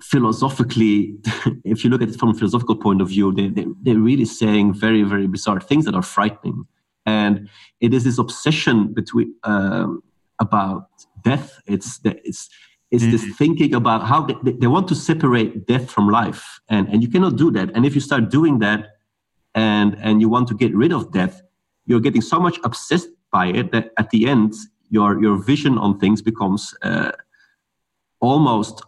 philosophically. 0.00 1.16
if 1.64 1.82
you 1.82 1.88
look 1.88 2.02
at 2.02 2.10
it 2.10 2.18
from 2.18 2.30
a 2.30 2.34
philosophical 2.34 2.76
point 2.76 3.00
of 3.00 3.08
view, 3.08 3.32
they, 3.32 3.48
they 3.48 3.66
they're 3.82 3.98
really 3.98 4.26
saying 4.26 4.74
very 4.74 5.02
very 5.02 5.26
bizarre 5.26 5.60
things 5.60 5.86
that 5.86 5.94
are 5.94 6.02
frightening, 6.02 6.66
and 7.06 7.48
it 7.80 7.94
is 7.94 8.04
this 8.04 8.18
obsession 8.18 8.92
between 8.92 9.34
um, 9.44 10.02
about 10.40 10.88
death. 11.24 11.58
It's 11.66 12.00
it's 12.04 12.50
is 12.90 13.02
mm-hmm. 13.02 13.10
this 13.12 13.36
thinking 13.36 13.74
about 13.74 14.06
how 14.06 14.22
they, 14.22 14.52
they, 14.52 14.66
want 14.66 14.86
to 14.88 14.94
separate 14.94 15.66
death 15.66 15.90
from 15.90 16.08
life 16.08 16.60
and 16.68 16.88
and 16.88 17.02
you 17.02 17.08
cannot 17.08 17.36
do 17.36 17.50
that 17.50 17.70
and 17.74 17.84
if 17.84 17.94
you 17.94 18.00
start 18.00 18.30
doing 18.30 18.58
that 18.60 18.98
and 19.54 19.96
and 20.00 20.20
you 20.20 20.28
want 20.28 20.46
to 20.46 20.54
get 20.54 20.74
rid 20.74 20.92
of 20.92 21.10
death 21.12 21.42
you're 21.86 22.00
getting 22.00 22.22
so 22.22 22.38
much 22.38 22.58
obsessed 22.64 23.08
by 23.32 23.46
it 23.46 23.72
that 23.72 23.90
at 23.98 24.10
the 24.10 24.28
end 24.28 24.54
your 24.90 25.20
your 25.20 25.36
vision 25.36 25.78
on 25.78 25.98
things 25.98 26.22
becomes 26.22 26.74
uh, 26.82 27.10
almost 28.20 28.82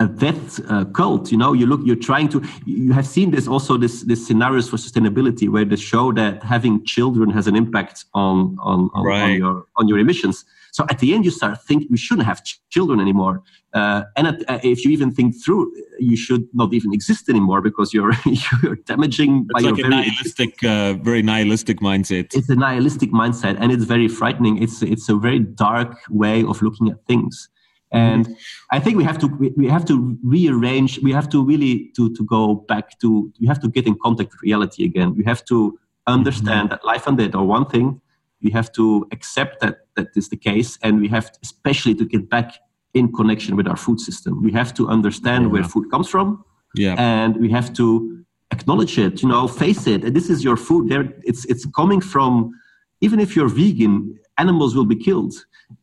a 0.00 0.06
death 0.06 0.60
uh, 0.70 0.84
cult 0.86 1.30
you 1.30 1.38
know 1.38 1.52
you 1.52 1.66
look 1.66 1.80
you're 1.84 2.04
trying 2.10 2.28
to 2.28 2.42
you 2.64 2.92
have 2.92 3.06
seen 3.06 3.30
this 3.30 3.46
also 3.46 3.76
this 3.76 4.02
this 4.02 4.26
scenarios 4.26 4.68
for 4.68 4.76
sustainability 4.76 5.48
where 5.48 5.64
they 5.64 5.76
show 5.76 6.12
that 6.12 6.42
having 6.42 6.84
children 6.84 7.30
has 7.30 7.46
an 7.46 7.56
impact 7.56 8.06
on 8.14 8.56
on, 8.60 8.90
on, 8.94 9.04
right. 9.04 9.22
on 9.22 9.32
your 9.36 9.66
on 9.76 9.88
your 9.88 9.98
emissions 9.98 10.44
so 10.72 10.86
at 10.88 11.00
the 11.00 11.14
end, 11.14 11.26
you 11.26 11.30
start 11.30 11.62
thinking 11.62 11.86
we 11.90 11.98
shouldn't 11.98 12.26
have 12.26 12.42
ch- 12.42 12.58
children 12.70 12.98
anymore. 12.98 13.42
Uh, 13.74 14.04
and 14.16 14.26
at, 14.26 14.50
uh, 14.50 14.58
if 14.62 14.86
you 14.86 14.90
even 14.90 15.12
think 15.12 15.34
through, 15.44 15.70
you 15.98 16.16
should 16.16 16.48
not 16.54 16.72
even 16.72 16.94
exist 16.94 17.28
anymore 17.28 17.60
because 17.60 17.92
you're 17.92 18.12
you're 18.62 18.76
damaging. 18.86 19.46
It's 19.50 19.64
like 19.64 19.72
a 19.72 19.76
very 19.76 19.88
nihilistic, 19.90 20.64
uh, 20.64 20.94
very 20.94 21.22
nihilistic 21.22 21.80
mindset. 21.80 22.34
It's 22.34 22.48
a 22.48 22.56
nihilistic 22.56 23.10
mindset, 23.12 23.58
and 23.60 23.70
it's 23.70 23.84
very 23.84 24.08
frightening. 24.08 24.62
It's 24.62 24.82
it's 24.82 25.10
a 25.10 25.14
very 25.14 25.40
dark 25.40 25.94
way 26.08 26.42
of 26.42 26.62
looking 26.62 26.88
at 26.88 27.04
things. 27.06 27.50
And 27.92 28.24
mm-hmm. 28.24 28.76
I 28.76 28.80
think 28.80 28.96
we 28.96 29.04
have 29.04 29.18
to 29.18 29.26
we 29.54 29.68
have 29.68 29.84
to 29.84 30.16
rearrange. 30.24 31.00
We 31.00 31.12
have 31.12 31.28
to 31.34 31.44
really 31.44 31.92
to 31.96 32.14
to 32.14 32.24
go 32.24 32.54
back 32.54 32.98
to. 33.00 33.30
We 33.38 33.46
have 33.46 33.60
to 33.60 33.68
get 33.68 33.86
in 33.86 33.96
contact 34.02 34.32
with 34.32 34.42
reality 34.42 34.86
again. 34.86 35.14
We 35.16 35.24
have 35.24 35.44
to 35.52 35.78
understand 36.06 36.70
mm-hmm. 36.70 36.80
that 36.80 36.92
life 36.92 37.06
and 37.06 37.18
death 37.18 37.34
are 37.34 37.44
one 37.44 37.66
thing 37.66 38.00
we 38.42 38.50
have 38.50 38.72
to 38.72 39.06
accept 39.12 39.60
that 39.60 39.81
that 39.96 40.08
is 40.16 40.28
the 40.28 40.36
case 40.36 40.78
and 40.82 41.00
we 41.00 41.08
have 41.08 41.30
to, 41.32 41.38
especially 41.42 41.94
to 41.94 42.04
get 42.04 42.28
back 42.28 42.54
in 42.94 43.12
connection 43.12 43.56
with 43.56 43.66
our 43.66 43.76
food 43.76 43.98
system 44.00 44.42
we 44.42 44.52
have 44.52 44.72
to 44.74 44.88
understand 44.88 45.44
yeah. 45.44 45.50
where 45.50 45.64
food 45.64 45.90
comes 45.90 46.08
from 46.08 46.44
yeah 46.74 46.94
and 46.98 47.36
we 47.36 47.50
have 47.50 47.72
to 47.72 48.24
acknowledge 48.52 48.98
it 48.98 49.22
you 49.22 49.28
know 49.28 49.48
face 49.48 49.86
it 49.86 50.14
this 50.14 50.28
is 50.28 50.44
your 50.44 50.56
food 50.56 50.88
there 50.88 51.12
it's 51.24 51.44
it's 51.46 51.64
coming 51.66 52.00
from 52.00 52.52
even 53.00 53.18
if 53.18 53.34
you're 53.34 53.48
vegan 53.48 54.18
animals 54.38 54.74
will 54.74 54.84
be 54.84 54.96
killed 54.96 55.34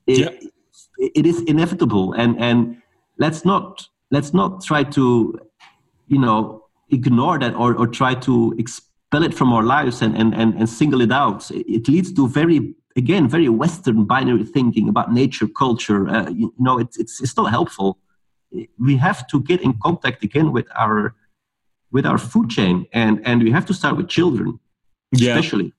it, 0.06 0.20
yeah. 0.20 1.10
it 1.16 1.26
is 1.26 1.42
inevitable 1.44 2.14
and 2.14 2.40
and 2.40 2.82
let's 3.18 3.44
not 3.44 3.88
let's 4.12 4.34
not 4.34 4.64
try 4.64 4.84
to 4.84 5.40
you 6.08 6.20
know 6.20 6.60
ignore 6.92 7.40
that 7.40 7.56
or, 7.56 7.76
or 7.76 7.88
try 7.88 8.14
to 8.16 8.54
expel 8.58 9.24
it 9.24 9.34
from 9.34 9.54
our 9.54 9.64
lives 9.64 10.02
and, 10.02 10.16
and, 10.16 10.34
and, 10.34 10.56
and 10.56 10.70
single 10.70 11.02
it 11.02 11.12
out. 11.12 11.50
It 11.52 11.88
leads 11.88 12.12
to 12.14 12.28
very, 12.28 12.76
again, 13.04 13.24
very 13.28 13.50
Western 13.64 14.00
binary 14.14 14.46
thinking 14.58 14.86
about 14.94 15.08
nature, 15.22 15.48
culture. 15.64 16.02
Uh, 16.16 16.30
you, 16.30 16.54
know, 16.66 16.76
it's, 16.84 16.96
it's, 17.02 17.16
it's 17.24 17.36
not 17.36 17.50
helpful. 17.58 17.98
We 18.88 18.94
have 18.98 19.20
to 19.32 19.42
get 19.50 19.60
in 19.62 19.74
contact 19.86 20.24
again 20.24 20.52
with 20.52 20.68
our, 20.84 21.16
with 21.92 22.06
our 22.06 22.20
food 22.32 22.48
chain 22.50 22.76
and, 22.94 23.14
and 23.28 23.36
we 23.46 23.52
have 23.58 23.66
to 23.68 23.74
start 23.74 23.98
with 23.98 24.08
children, 24.18 24.60
yeah. 25.12 25.36
especially. 25.36 25.74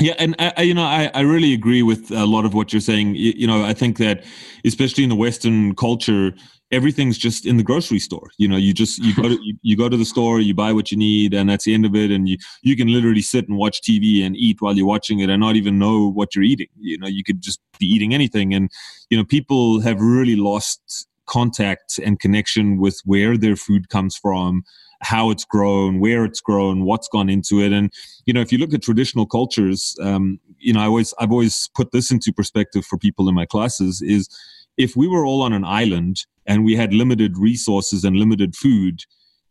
Yeah, 0.00 0.14
and 0.18 0.36
I, 0.38 0.62
you 0.62 0.74
know, 0.74 0.84
I, 0.84 1.10
I 1.12 1.20
really 1.20 1.52
agree 1.52 1.82
with 1.82 2.10
a 2.12 2.24
lot 2.24 2.44
of 2.44 2.54
what 2.54 2.72
you're 2.72 2.80
saying. 2.80 3.16
You, 3.16 3.32
you, 3.36 3.46
know, 3.46 3.64
I 3.64 3.72
think 3.72 3.98
that 3.98 4.24
especially 4.64 5.02
in 5.02 5.10
the 5.10 5.16
Western 5.16 5.74
culture, 5.74 6.34
everything's 6.70 7.18
just 7.18 7.46
in 7.46 7.56
the 7.56 7.64
grocery 7.64 7.98
store. 7.98 8.28
You 8.38 8.46
know, 8.46 8.56
you 8.56 8.72
just 8.72 8.98
you 8.98 9.14
go 9.14 9.22
to 9.28 9.38
you, 9.42 9.56
you, 9.62 9.76
go 9.76 9.88
to 9.88 9.96
the 9.96 10.04
store, 10.04 10.40
you 10.40 10.54
buy 10.54 10.72
what 10.72 10.92
you 10.92 10.96
need, 10.96 11.34
and 11.34 11.50
that's 11.50 11.64
the 11.64 11.74
end 11.74 11.84
of 11.84 11.96
it. 11.96 12.12
And 12.12 12.28
you 12.28 12.36
you 12.62 12.76
can 12.76 12.88
literally 12.88 13.22
sit 13.22 13.48
and 13.48 13.58
watch 13.58 13.80
TV 13.80 14.24
and 14.24 14.36
eat 14.36 14.60
while 14.60 14.76
you're 14.76 14.86
watching 14.86 15.18
it, 15.18 15.30
and 15.30 15.40
not 15.40 15.56
even 15.56 15.78
know 15.78 16.08
what 16.08 16.34
you're 16.34 16.44
eating. 16.44 16.68
You 16.78 16.98
know, 16.98 17.08
you 17.08 17.24
could 17.24 17.40
just 17.40 17.60
be 17.80 17.86
eating 17.86 18.14
anything. 18.14 18.54
And 18.54 18.70
you 19.10 19.16
know, 19.16 19.24
people 19.24 19.80
have 19.80 20.00
really 20.00 20.36
lost 20.36 21.08
contact 21.26 21.98
and 21.98 22.20
connection 22.20 22.78
with 22.78 23.00
where 23.04 23.36
their 23.36 23.56
food 23.56 23.88
comes 23.88 24.16
from 24.16 24.64
how 25.00 25.30
it's 25.30 25.44
grown, 25.44 26.00
where 26.00 26.24
it's 26.24 26.40
grown, 26.40 26.84
what's 26.84 27.08
gone 27.08 27.28
into 27.28 27.60
it. 27.60 27.72
And 27.72 27.92
you 28.26 28.32
know, 28.32 28.40
if 28.40 28.52
you 28.52 28.58
look 28.58 28.74
at 28.74 28.82
traditional 28.82 29.26
cultures, 29.26 29.96
um, 30.02 30.40
you 30.58 30.72
know, 30.72 30.80
I 30.80 30.86
always 30.86 31.14
I've 31.18 31.32
always 31.32 31.68
put 31.74 31.92
this 31.92 32.10
into 32.10 32.32
perspective 32.32 32.84
for 32.84 32.98
people 32.98 33.28
in 33.28 33.34
my 33.34 33.46
classes 33.46 34.02
is 34.02 34.28
if 34.76 34.96
we 34.96 35.08
were 35.08 35.24
all 35.24 35.42
on 35.42 35.52
an 35.52 35.64
island 35.64 36.24
and 36.46 36.64
we 36.64 36.76
had 36.76 36.92
limited 36.94 37.36
resources 37.36 38.04
and 38.04 38.16
limited 38.16 38.56
food, 38.56 39.02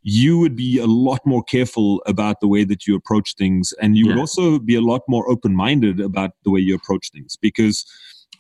you 0.02 0.39
would 0.39 0.56
be 0.56 0.80
a 0.80 0.86
lot 0.86 1.20
more 1.26 1.43
careful 1.43 2.02
about 2.06 2.39
the 2.39 2.48
way 2.48 2.64
that 2.64 2.88
you 2.88 2.95
approach 2.95 3.36
things, 3.36 3.74
and 3.82 3.98
you 3.98 4.06
yeah. 4.06 4.14
would 4.14 4.20
also 4.20 4.60
be 4.60 4.76
a 4.76 4.82
lot 4.82 5.02
more 5.08 5.30
open 5.30 5.56
minded 5.56 6.00
about 6.00 6.32
the 6.43 6.52
way 6.52 6.60
you 6.60 6.76
approach 6.76 7.12
things 7.12 7.36
because 7.36 7.86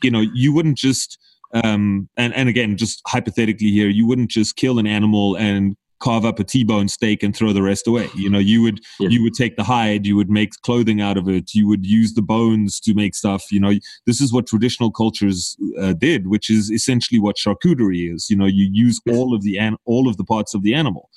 you 0.01 0.11
know 0.11 0.21
you 0.33 0.53
wouldn't 0.53 0.77
just 0.77 1.17
um, 1.53 2.09
and 2.17 2.33
and 2.33 2.49
again, 2.49 2.77
just 2.77 3.01
hypothetically 3.07 3.71
here, 3.71 3.89
you 3.89 4.05
wouldn't 4.05 4.29
just 4.29 4.55
kill 4.55 4.79
an 4.79 4.87
animal 4.87 5.35
and 5.35 5.75
carve 5.99 6.25
up 6.25 6.39
a 6.39 6.43
T-bone 6.43 6.87
steak 6.87 7.23
and 7.23 7.35
throw 7.35 7.53
the 7.53 7.61
rest 7.61 7.87
away. 7.87 8.09
You 8.15 8.29
know, 8.29 8.39
you 8.39 8.61
would 8.61 8.81
yeah. 8.99 9.09
you 9.09 9.23
would 9.23 9.33
take 9.33 9.55
the 9.55 9.63
hide, 9.63 10.05
you 10.05 10.15
would 10.15 10.29
make 10.29 10.51
clothing 10.61 11.01
out 11.01 11.17
of 11.17 11.27
it, 11.27 11.53
you 11.53 11.67
would 11.67 11.85
use 11.85 12.13
the 12.13 12.21
bones 12.21 12.79
to 12.81 12.93
make 12.93 13.15
stuff. 13.15 13.51
You 13.51 13.59
know, 13.59 13.73
this 14.05 14.21
is 14.21 14.31
what 14.31 14.47
traditional 14.47 14.91
cultures 14.91 15.57
uh, 15.79 15.93
did, 15.93 16.27
which 16.27 16.49
is 16.49 16.69
essentially 16.69 17.19
what 17.19 17.37
charcuterie 17.37 18.13
is. 18.13 18.29
You 18.29 18.37
know, 18.37 18.45
you 18.45 18.69
use 18.71 18.99
all 19.09 19.33
of 19.33 19.41
the 19.43 19.57
an- 19.57 19.77
all 19.85 20.07
of 20.07 20.17
the 20.17 20.23
parts 20.23 20.53
of 20.53 20.63
the 20.63 20.73
animal, 20.73 21.09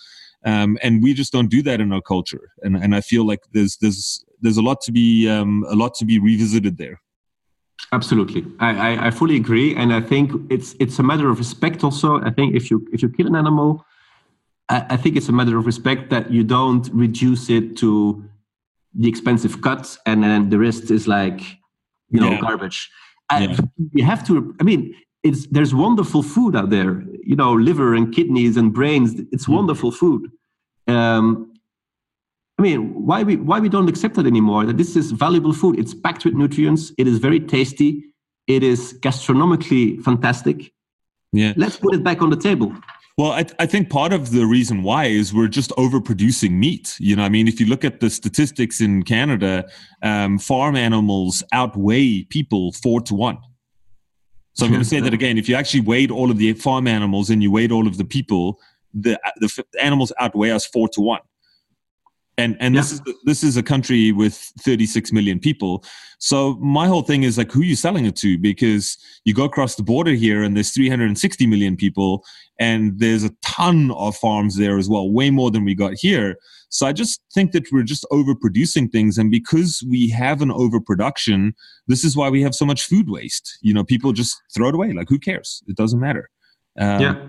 um, 0.45 0.79
and 0.83 1.03
we 1.03 1.15
just 1.15 1.33
don't 1.33 1.51
do 1.51 1.63
that 1.63 1.81
in 1.81 1.93
our 1.93 2.03
culture. 2.03 2.53
And 2.63 2.77
and 2.77 2.95
I 2.95 3.01
feel 3.01 3.27
like 3.27 3.41
there's 3.53 3.77
there's 3.79 4.25
there's 4.41 4.57
a 4.57 4.63
lot 4.63 4.81
to 4.83 4.93
be 4.93 5.29
um, 5.29 5.65
a 5.69 5.75
lot 5.75 5.95
to 5.95 6.05
be 6.05 6.19
revisited 6.19 6.79
there. 6.79 7.01
Absolutely, 7.93 8.45
I, 8.61 8.95
I, 8.95 9.07
I 9.07 9.11
fully 9.11 9.37
agree, 9.37 9.75
and 9.75 9.93
I 9.93 10.01
think 10.01 10.31
it's 10.51 10.75
it's 10.79 10.99
a 10.99 11.03
matter 11.03 11.29
of 11.29 11.39
respect. 11.39 11.83
Also, 11.83 12.21
I 12.23 12.31
think 12.31 12.55
if 12.55 12.71
you 12.71 12.87
if 12.93 13.03
you 13.03 13.09
kill 13.09 13.27
an 13.27 13.35
animal 13.35 13.85
I, 14.71 14.97
think 14.97 15.17
it's 15.17 15.29
a 15.29 15.33
matter 15.33 15.59
of 15.59 15.67
respect 15.67 16.11
that 16.11 16.31
you 16.31 16.45
don't 16.45 16.89
reduce 16.93 17.51
it 17.51 17.77
to 17.79 18.25
the 18.95 19.09
expensive 19.09 19.63
cuts 19.63 19.99
and 20.07 20.23
then 20.23 20.49
the 20.49 20.59
rest 20.59 20.91
is 20.91 21.09
like 21.09 21.41
you 22.11 22.21
know 22.21 22.31
yeah. 22.31 22.41
garbage. 22.41 22.89
Yeah. 23.33 23.57
you 23.93 24.05
have 24.05 24.27
to. 24.27 24.55
I 24.61 24.65
mean, 24.65 24.95
it's 25.23 25.47
there's 25.47 25.75
wonderful 25.75 26.23
food 26.23 26.57
out 26.57 26.71
there. 26.71 27.03
You 27.23 27.37
know, 27.37 27.53
liver 27.53 27.95
and 27.95 28.15
kidneys 28.15 28.57
and 28.57 28.73
brains. 28.73 29.21
It's 29.33 29.47
mm. 29.47 29.55
wonderful 29.55 29.93
food. 29.93 30.31
Um, 30.87 31.53
I 32.59 32.63
mean, 32.63 33.07
why 33.07 33.23
we 33.23 33.37
why 33.37 33.61
we 33.61 33.69
don't 33.69 33.89
accept 33.89 34.15
that 34.17 34.27
anymore? 34.27 34.67
That 34.67 34.77
this 34.77 34.97
is 34.97 35.13
valuable 35.13 35.53
food. 35.53 35.79
It's 35.79 35.95
packed 35.95 36.25
with 36.25 36.35
nutrients. 36.35 36.93
It 36.99 37.07
is 37.07 37.19
very 37.19 37.41
tasty. 37.41 38.05
It 38.47 38.63
is 38.63 38.99
gastronomically 39.01 40.03
fantastic. 40.03 40.73
Yeah. 41.33 41.53
Let's 41.57 41.77
put 41.77 41.95
it 41.95 42.03
back 42.03 42.21
on 42.23 42.31
the 42.31 42.37
table. 42.37 42.75
Well, 43.21 43.33
I, 43.33 43.45
I, 43.59 43.67
think 43.67 43.91
part 43.91 44.15
of 44.15 44.31
the 44.31 44.47
reason 44.47 44.83
why 44.83 45.05
is 45.05 45.35
we're 45.35 45.47
just 45.47 45.73
overproducing 45.73 46.53
meat. 46.53 46.97
You 46.99 47.17
know, 47.17 47.23
I 47.23 47.29
mean, 47.29 47.49
if 47.49 47.61
you 47.61 47.67
look 47.67 47.85
at 47.85 48.01
the 48.01 48.09
statistics 48.09 48.81
in 48.81 49.03
Canada, 49.03 49.69
um, 50.03 50.39
farm 50.39 50.75
animals 50.75 51.43
outweigh 51.53 52.23
people 52.31 52.73
four 52.73 53.03
to 53.03 53.15
one. 53.15 53.37
So 54.55 54.65
I'm 54.65 54.73
going 54.73 54.83
to 54.83 54.89
say 54.89 55.01
that 55.01 55.13
again. 55.21 55.37
If 55.37 55.51
you 55.51 55.55
actually 55.55 55.83
weighed 55.83 56.11
all 56.11 56.31
of 56.31 56.39
the 56.39 56.55
farm 56.55 56.87
animals 56.87 57.29
and 57.29 57.43
you 57.43 57.51
weighed 57.51 57.73
all 57.73 57.87
of 57.87 57.99
the 57.99 58.07
people, 58.07 58.59
the 58.95 59.21
the 59.37 59.65
animals 59.79 60.15
outweigh 60.19 60.53
us 60.53 60.65
four 60.65 60.89
to 60.89 61.03
one 61.03 61.21
and 62.41 62.57
and 62.61 62.75
yeah. 62.75 62.81
this 62.81 62.93
is 62.93 63.03
this 63.25 63.45
is 63.45 63.57
a 63.57 63.63
country 63.63 64.13
with 64.13 64.35
36 64.61 65.13
million 65.13 65.39
people 65.39 65.85
so 66.21 66.57
my 66.57 66.87
whole 66.87 67.01
thing 67.01 67.23
is 67.23 67.39
like 67.39 67.51
who 67.51 67.63
are 67.63 67.65
you 67.65 67.75
selling 67.75 68.05
it 68.05 68.15
to? 68.17 68.37
Because 68.37 68.99
you 69.25 69.33
go 69.35 69.45
across 69.45 69.75
the 69.75 69.83
border 69.83 70.13
here 70.13 70.43
and 70.43 70.55
there's 70.55 70.71
360 70.71 71.47
million 71.47 71.77
people 71.77 72.25
and 72.59 72.99
there's 72.99 73.25
a 73.25 73.31
ton 73.43 73.91
of 73.93 74.15
farms 74.17 74.57
there 74.57 74.77
as 74.77 74.89
well 74.89 75.11
way 75.11 75.31
more 75.31 75.51
than 75.51 75.65
we 75.65 75.75
got 75.75 75.95
here. 75.95 76.37
So 76.69 76.87
i 76.87 76.93
just 76.93 77.21
think 77.35 77.51
that 77.53 77.73
we're 77.73 77.83
just 77.83 78.07
overproducing 78.13 78.93
things. 78.93 79.17
And 79.19 79.31
because 79.31 79.83
we 79.89 80.11
have 80.11 80.43
an 80.43 80.53
overproduction 80.53 81.55
this 81.89 82.05
is 82.05 82.17
why 82.17 82.29
we 82.29 82.43
have 82.43 82.55
so 82.55 82.67
much 82.67 82.85
food 82.85 83.09
waste. 83.09 83.59
You 83.63 83.73
know 83.73 83.83
people 83.83 84.13
just 84.13 84.37
throw 84.55 84.69
it 84.69 84.75
away. 84.75 84.93
Like 84.93 85.09
who 85.09 85.19
cares? 85.19 85.63
It 85.69 85.77
doesn't 85.77 85.99
matter. 85.99 86.29
Um, 86.79 87.01
yeah. 87.01 87.27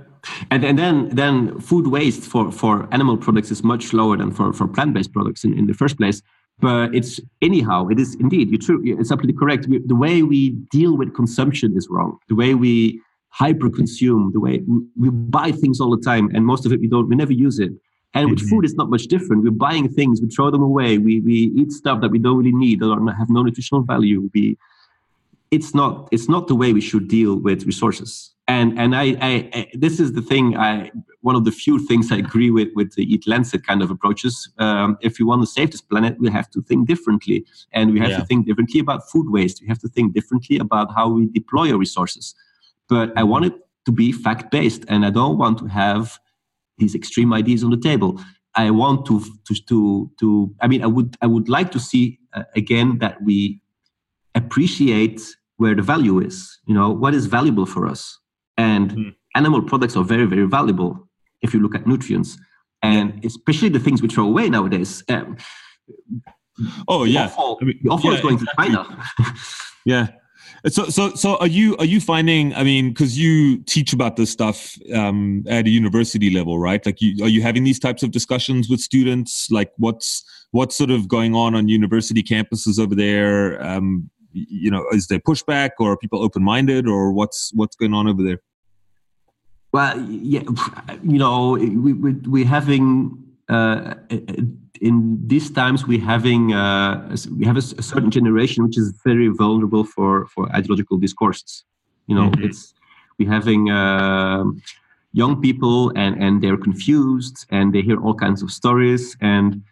And, 0.51 0.65
and 0.65 0.77
then 0.77 1.09
then 1.15 1.61
food 1.61 1.87
waste 1.87 2.23
for, 2.23 2.51
for 2.51 2.89
animal 2.93 3.15
products 3.15 3.51
is 3.51 3.63
much 3.63 3.93
lower 3.93 4.17
than 4.17 4.31
for, 4.31 4.51
for 4.51 4.67
plant-based 4.67 5.13
products 5.13 5.45
in, 5.45 5.57
in 5.57 5.65
the 5.65 5.73
first 5.73 5.97
place 5.97 6.21
but 6.59 6.93
it's 6.93 7.19
anyhow 7.41 7.87
it 7.87 7.99
is 7.99 8.15
indeed 8.15 8.49
you're 8.49 8.59
true 8.59 8.81
it's 8.83 9.11
absolutely 9.11 9.37
correct. 9.39 9.67
We, 9.67 9.79
the 9.85 9.95
way 9.95 10.23
we 10.23 10.51
deal 10.71 10.97
with 10.97 11.13
consumption 11.15 11.75
is 11.75 11.87
wrong. 11.89 12.17
The 12.29 12.35
way 12.35 12.53
we 12.53 13.01
hyper 13.29 13.69
consume 13.69 14.31
the 14.33 14.39
way 14.39 14.61
we, 14.67 14.81
we, 14.99 15.09
buy 15.09 15.51
things 15.51 15.79
all 15.79 15.89
the 15.89 16.03
time 16.03 16.29
and 16.33 16.45
most 16.45 16.65
of 16.65 16.73
it 16.73 16.81
we 16.81 16.87
don't 16.87 17.07
we 17.09 17.15
never 17.15 17.33
use 17.33 17.59
it. 17.59 17.71
And 18.13 18.29
with 18.29 18.39
mm-hmm. 18.39 18.49
food 18.49 18.65
it's 18.65 18.75
not 18.75 18.89
much 18.89 19.03
different. 19.03 19.43
We're 19.43 19.51
buying 19.51 19.87
things 19.89 20.21
we 20.21 20.27
throw 20.27 20.51
them 20.51 20.61
away 20.61 20.97
we, 20.97 21.21
we 21.21 21.53
eat 21.55 21.71
stuff 21.71 22.01
that 22.01 22.11
we 22.11 22.19
don't 22.19 22.37
really 22.37 22.51
need 22.51 22.83
or 22.83 22.97
have 23.13 23.29
no 23.29 23.41
nutritional 23.43 23.83
value. 23.83 24.29
We 24.33 24.57
it's 25.49 25.73
not 25.73 26.09
it's 26.11 26.29
not 26.29 26.47
the 26.47 26.55
way 26.55 26.73
we 26.73 26.81
should 26.81 27.07
deal 27.07 27.35
with 27.37 27.65
resources 27.65 28.31
and 28.51 28.79
and 28.79 28.95
I, 28.95 29.05
I, 29.29 29.49
I, 29.53 29.67
this 29.73 29.99
is 29.99 30.13
the 30.13 30.21
thing 30.21 30.57
I 30.57 30.91
one 31.21 31.35
of 31.35 31.45
the 31.45 31.51
few 31.51 31.75
things 31.87 32.11
I 32.11 32.17
agree 32.17 32.51
with 32.57 32.69
with 32.75 32.89
the 32.95 33.03
Eat 33.13 33.25
Lancet 33.27 33.65
kind 33.65 33.81
of 33.81 33.89
approaches. 33.95 34.33
Um, 34.57 34.97
if 35.01 35.19
we 35.19 35.25
want 35.25 35.41
to 35.43 35.47
save 35.47 35.71
this 35.71 35.81
planet, 35.91 36.13
we 36.19 36.29
have 36.29 36.49
to 36.51 36.61
think 36.61 36.87
differently, 36.87 37.45
and 37.71 37.93
we 37.93 37.99
have 37.99 38.11
yeah. 38.11 38.19
to 38.19 38.25
think 38.25 38.47
differently 38.47 38.79
about 38.79 39.09
food 39.11 39.27
waste. 39.29 39.61
We 39.61 39.67
have 39.67 39.79
to 39.79 39.89
think 39.95 40.13
differently 40.13 40.57
about 40.57 40.87
how 40.97 41.07
we 41.09 41.27
deploy 41.27 41.71
our 41.71 41.77
resources. 41.77 42.35
But 42.89 43.07
I 43.15 43.23
want 43.23 43.45
it 43.45 43.55
to 43.85 43.91
be 43.91 44.11
fact 44.11 44.51
based, 44.51 44.83
and 44.87 45.05
I 45.05 45.11
don't 45.11 45.37
want 45.37 45.57
to 45.59 45.67
have 45.67 46.19
these 46.77 46.95
extreme 46.95 47.31
ideas 47.33 47.63
on 47.63 47.71
the 47.71 47.83
table. 47.89 48.19
I 48.55 48.71
want 48.71 49.05
to 49.07 49.15
to 49.47 49.53
to 49.69 50.11
to. 50.19 50.27
I 50.63 50.67
mean, 50.67 50.83
I 50.83 50.89
would 50.95 51.15
I 51.21 51.27
would 51.27 51.47
like 51.47 51.71
to 51.71 51.79
see 51.79 52.19
uh, 52.33 52.43
again 52.55 52.97
that 52.99 53.15
we 53.23 53.61
appreciate 54.35 55.21
where 55.57 55.75
the 55.75 55.85
value 55.93 56.19
is. 56.19 56.35
You 56.65 56.73
know, 56.73 56.89
what 56.89 57.13
is 57.13 57.27
valuable 57.27 57.67
for 57.67 57.87
us 57.87 58.20
and 58.57 58.91
mm. 58.91 59.15
animal 59.35 59.61
products 59.61 59.95
are 59.95 60.03
very, 60.03 60.25
very 60.25 60.47
valuable 60.47 61.07
if 61.41 61.53
you 61.53 61.59
look 61.59 61.75
at 61.75 61.87
nutrients, 61.87 62.37
and 62.81 63.13
yeah. 63.15 63.27
especially 63.27 63.69
the 63.69 63.79
things 63.79 64.01
we 64.01 64.07
throw 64.07 64.25
away 64.25 64.49
nowadays. 64.49 65.03
Um, 65.09 65.37
oh 66.87 67.03
yeah, 67.03 67.25
offal, 67.25 67.59
I 67.61 67.65
mean, 67.65 67.79
offal 67.89 68.11
yeah, 68.11 68.17
is 68.17 68.21
going 68.21 68.35
exactly. 68.35 68.67
to 68.67 68.75
China. 68.75 69.03
yeah. 69.85 70.07
So, 70.67 70.85
so, 70.85 71.15
so, 71.15 71.37
are 71.37 71.47
you 71.47 71.75
are 71.77 71.85
you 71.85 71.99
finding? 71.99 72.53
I 72.53 72.63
mean, 72.63 72.89
because 72.89 73.17
you 73.17 73.63
teach 73.63 73.93
about 73.93 74.15
this 74.15 74.29
stuff 74.29 74.77
um, 74.93 75.43
at 75.47 75.65
a 75.65 75.69
university 75.69 76.29
level, 76.29 76.59
right? 76.59 76.85
Like, 76.85 77.01
you, 77.01 77.25
are 77.25 77.29
you 77.29 77.41
having 77.41 77.63
these 77.63 77.79
types 77.79 78.03
of 78.03 78.11
discussions 78.11 78.69
with 78.69 78.79
students? 78.79 79.49
Like, 79.49 79.71
what's 79.77 80.23
what's 80.51 80.75
sort 80.75 80.91
of 80.91 81.07
going 81.07 81.33
on 81.33 81.55
on 81.55 81.67
university 81.67 82.21
campuses 82.21 82.79
over 82.79 82.93
there? 82.93 83.61
Um, 83.63 84.11
you 84.33 84.71
know, 84.71 84.85
is 84.91 85.07
there 85.07 85.19
pushback, 85.19 85.71
or 85.79 85.91
are 85.91 85.97
people 85.97 86.21
open 86.23 86.43
minded, 86.43 86.87
or 86.87 87.11
what's 87.11 87.51
what's 87.53 87.75
going 87.75 87.93
on 87.93 88.07
over 88.07 88.23
there? 88.23 88.41
Well, 89.71 89.99
yeah, 90.01 90.43
you 91.03 91.17
know, 91.17 91.51
we, 91.51 91.93
we, 91.93 92.13
we're 92.13 92.45
having 92.45 93.23
uh, 93.47 93.95
in 94.81 95.19
these 95.27 95.51
times 95.51 95.85
we 95.85 95.99
having 95.99 96.53
uh, 96.53 97.15
we 97.37 97.45
have 97.45 97.55
a, 97.55 97.65
a, 97.77 97.83
certain 97.83 98.11
generation 98.11 98.63
which 98.63 98.77
is 98.77 98.93
very 99.05 99.27
vulnerable 99.27 99.83
for 99.83 100.25
for 100.27 100.49
ideological 100.55 100.97
discourses. 100.97 101.63
You 102.07 102.15
know, 102.15 102.29
mm-hmm. 102.29 102.45
it's 102.45 102.73
we 103.17 103.25
having 103.25 103.69
uh, 103.69 104.43
young 105.13 105.41
people 105.41 105.91
and 105.95 106.21
and 106.21 106.41
they're 106.41 106.57
confused 106.57 107.45
and 107.49 107.73
they 107.73 107.81
hear 107.81 108.01
all 108.01 108.15
kinds 108.15 108.41
of 108.41 108.51
stories 108.51 109.15
and 109.21 109.63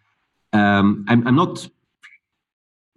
um, 0.53 1.05
I'm, 1.07 1.27
I'm 1.27 1.35
not 1.35 1.67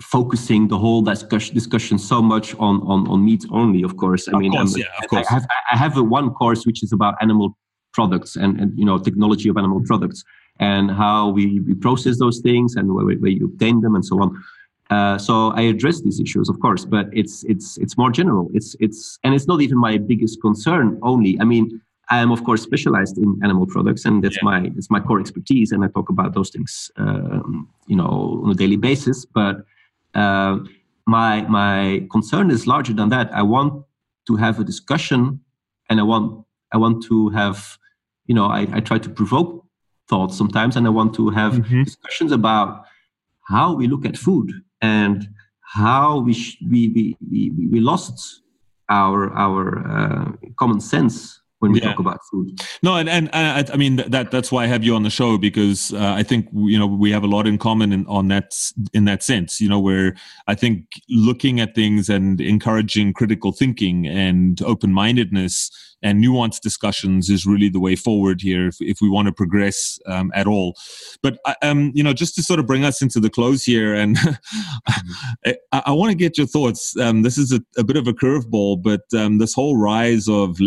focusing 0.03 0.69
the 0.69 0.79
whole 0.79 1.03
discussion, 1.03 1.55
discussion 1.55 1.99
so 1.99 2.21
much 2.21 2.55
on, 2.57 2.81
on, 2.83 3.09
on 3.09 3.25
meat 3.25 3.45
only, 3.51 3.83
of 3.83 3.97
course. 3.97 4.29
I 4.29 4.33
of 4.33 4.41
mean, 4.41 4.53
course, 4.53 4.77
yeah, 4.77 4.85
of 5.03 5.09
course. 5.09 5.27
I 5.31 5.35
have, 5.35 5.47
I 5.73 5.77
have 5.77 5.97
a 5.97 6.03
one 6.03 6.31
course 6.31 6.67
which 6.67 6.83
is 6.83 6.93
about 6.93 7.15
animal 7.21 7.57
products 7.93 8.37
and, 8.37 8.59
and 8.61 8.79
you 8.79 8.85
know 8.85 8.99
technology 8.99 9.49
of 9.49 9.57
animal 9.57 9.83
products 9.85 10.25
and 10.59 10.91
how 10.91 11.29
we, 11.29 11.61
we 11.61 11.75
process 11.75 12.19
those 12.19 12.41
things 12.41 12.77
and 12.77 12.95
where, 12.95 13.05
where 13.05 13.31
you 13.31 13.47
obtain 13.47 13.81
them 13.81 13.95
and 13.95 14.05
so 14.05 14.21
on. 14.23 14.43
Uh, 14.91 15.17
so 15.17 15.53
I 15.53 15.63
address 15.63 16.03
these 16.03 16.21
issues, 16.21 16.49
of 16.49 16.61
course, 16.61 16.85
but 16.85 17.07
it's 17.13 17.45
it's 17.45 17.79
it's 17.79 17.97
more 17.97 18.11
general. 18.11 18.51
It's 18.53 18.77
it's 18.79 19.19
and 19.25 19.35
it's 19.35 19.47
not 19.47 19.63
even 19.63 19.79
my 19.79 19.97
biggest 19.97 20.41
concern 20.43 20.99
only. 21.03 21.39
I 21.41 21.45
mean, 21.45 21.81
I 22.11 22.19
am 22.19 22.31
of 22.31 22.45
course 22.45 22.63
specialized 22.63 23.17
in 23.17 23.41
animal 23.43 23.67
products, 23.67 24.05
and 24.05 24.23
that's 24.23 24.37
yeah. 24.37 24.45
my 24.51 24.71
it's 24.77 24.91
my 24.91 25.01
core 25.01 25.19
expertise, 25.19 25.73
and 25.73 25.83
I 25.83 25.89
talk 25.89 26.11
about 26.11 26.35
those 26.35 26.51
things, 26.51 26.91
um, 26.97 27.69
you 27.87 27.97
know, 27.97 28.43
on 28.45 28.51
a 28.51 28.55
daily 28.55 28.77
basis. 28.77 29.25
But 29.25 29.65
Uh, 30.15 30.59
my 31.07 31.43
my 31.43 32.07
concern 32.11 32.51
is 32.51 32.67
larger 32.67 32.93
than 32.93 33.09
that. 33.11 33.33
I 33.35 33.43
want 33.43 33.85
to 34.27 34.37
have 34.37 34.61
a 34.61 34.65
discussion, 34.65 35.41
and 35.89 36.01
I 36.01 36.03
want 36.03 36.45
I 36.73 36.77
want 36.79 37.03
to 37.05 37.29
have, 37.31 37.79
you 38.27 38.35
know, 38.35 38.47
I, 38.47 38.67
I 38.73 38.81
try 38.81 38.99
to 38.99 39.11
provoke 39.11 39.67
thoughts 40.09 40.37
sometimes, 40.37 40.77
and 40.77 40.87
I 40.87 40.91
want 40.91 41.15
to 41.15 41.31
have 41.31 41.55
mm-hmm. 41.55 41.83
discussions 41.83 42.33
about 42.33 42.85
how 43.49 43.75
we 43.75 43.87
look 43.87 44.05
at 44.07 44.17
food 44.17 44.53
and 44.81 45.29
how 45.61 46.21
we 46.21 46.35
sh- 46.35 46.59
we, 46.71 46.89
we, 46.89 47.17
we 47.31 47.69
we 47.71 47.81
lost 47.81 48.43
our 48.89 49.33
our 49.33 49.63
uh, 49.87 50.33
common 50.57 50.81
sense 50.81 51.42
when 51.63 51.71
we 51.71 51.81
yeah. 51.81 51.91
talk 51.91 52.01
about 52.01 52.19
food. 52.29 52.61
No, 52.83 52.97
and, 52.97 53.09
and, 53.09 53.31
and 53.33 53.71
I, 53.71 53.77
mean 53.77 53.97
that 53.97 54.33
that's 54.33 54.51
why 54.51 54.65
I 54.65 54.67
have 54.67 54.83
you 54.83 54.97
on 54.97 55.05
the 55.05 55.11
show 55.11 55.39
because 55.39 55.95
uh, 55.95 56.13
I 56.17 56.25
think 56.25 56.49
you 56.53 56.77
know 56.77 56.89
we 56.89 57.13
have 57.13 57.23
a 57.23 57.29
lot 57.29 57.47
in 57.47 57.57
common 57.57 57.93
in, 57.93 58.05
on 58.09 58.27
that 58.29 58.53
in 58.93 59.05
that 59.05 59.23
sense. 59.23 59.61
You 59.61 59.69
know, 59.69 59.79
where 59.79 60.17
I 60.49 60.57
think 60.57 60.87
looking 61.09 61.61
at 61.61 61.77
things 61.77 62.09
and 62.09 62.41
encouraging 62.41 63.13
critical 63.13 63.53
thinking 63.53 64.09
and 64.09 64.61
open 64.63 64.93
mindedness 64.93 65.71
and 66.03 66.23
nuanced 66.23 66.61
discussions 66.61 67.31
is 67.31 67.47
really 67.47 67.69
the 67.69 67.81
way 67.81 67.95
forward 67.95 68.41
here 68.41 68.67
if, 68.67 68.77
if 68.81 69.01
we 69.01 69.09
want 69.09 69.27
to 69.27 69.33
progress 69.33 69.99
um, 70.07 70.33
at 70.35 70.47
all. 70.47 70.77
But 71.23 71.39
uh, 71.45 71.55
um, 71.63 71.93
you 71.95 72.03
know, 72.03 72.13
just 72.13 72.35
to 72.37 72.43
sort 72.43 72.59
of 72.59 72.67
bring 72.67 72.85
us 72.85 73.01
into 73.01 73.21
the 73.21 73.31
close 73.31 73.65
here, 73.65 73.95
and 73.95 74.19
I, 75.47 75.55
I 75.73 75.93
want 75.93 76.11
to 76.11 76.17
get 76.17 76.37
your 76.37 76.47
thoughts. 76.47 76.97
Um, 76.99 77.23
this 77.23 77.39
is 77.39 77.53
a, 77.53 77.61
a, 77.79 77.85
bit 77.85 77.97
of 77.97 78.09
a 78.09 78.13
curveball, 78.13 78.83
but 78.83 79.03
um, 79.17 79.39
this 79.39 79.55
whole 79.55 79.77
rise 79.77 80.29
of 80.29 80.61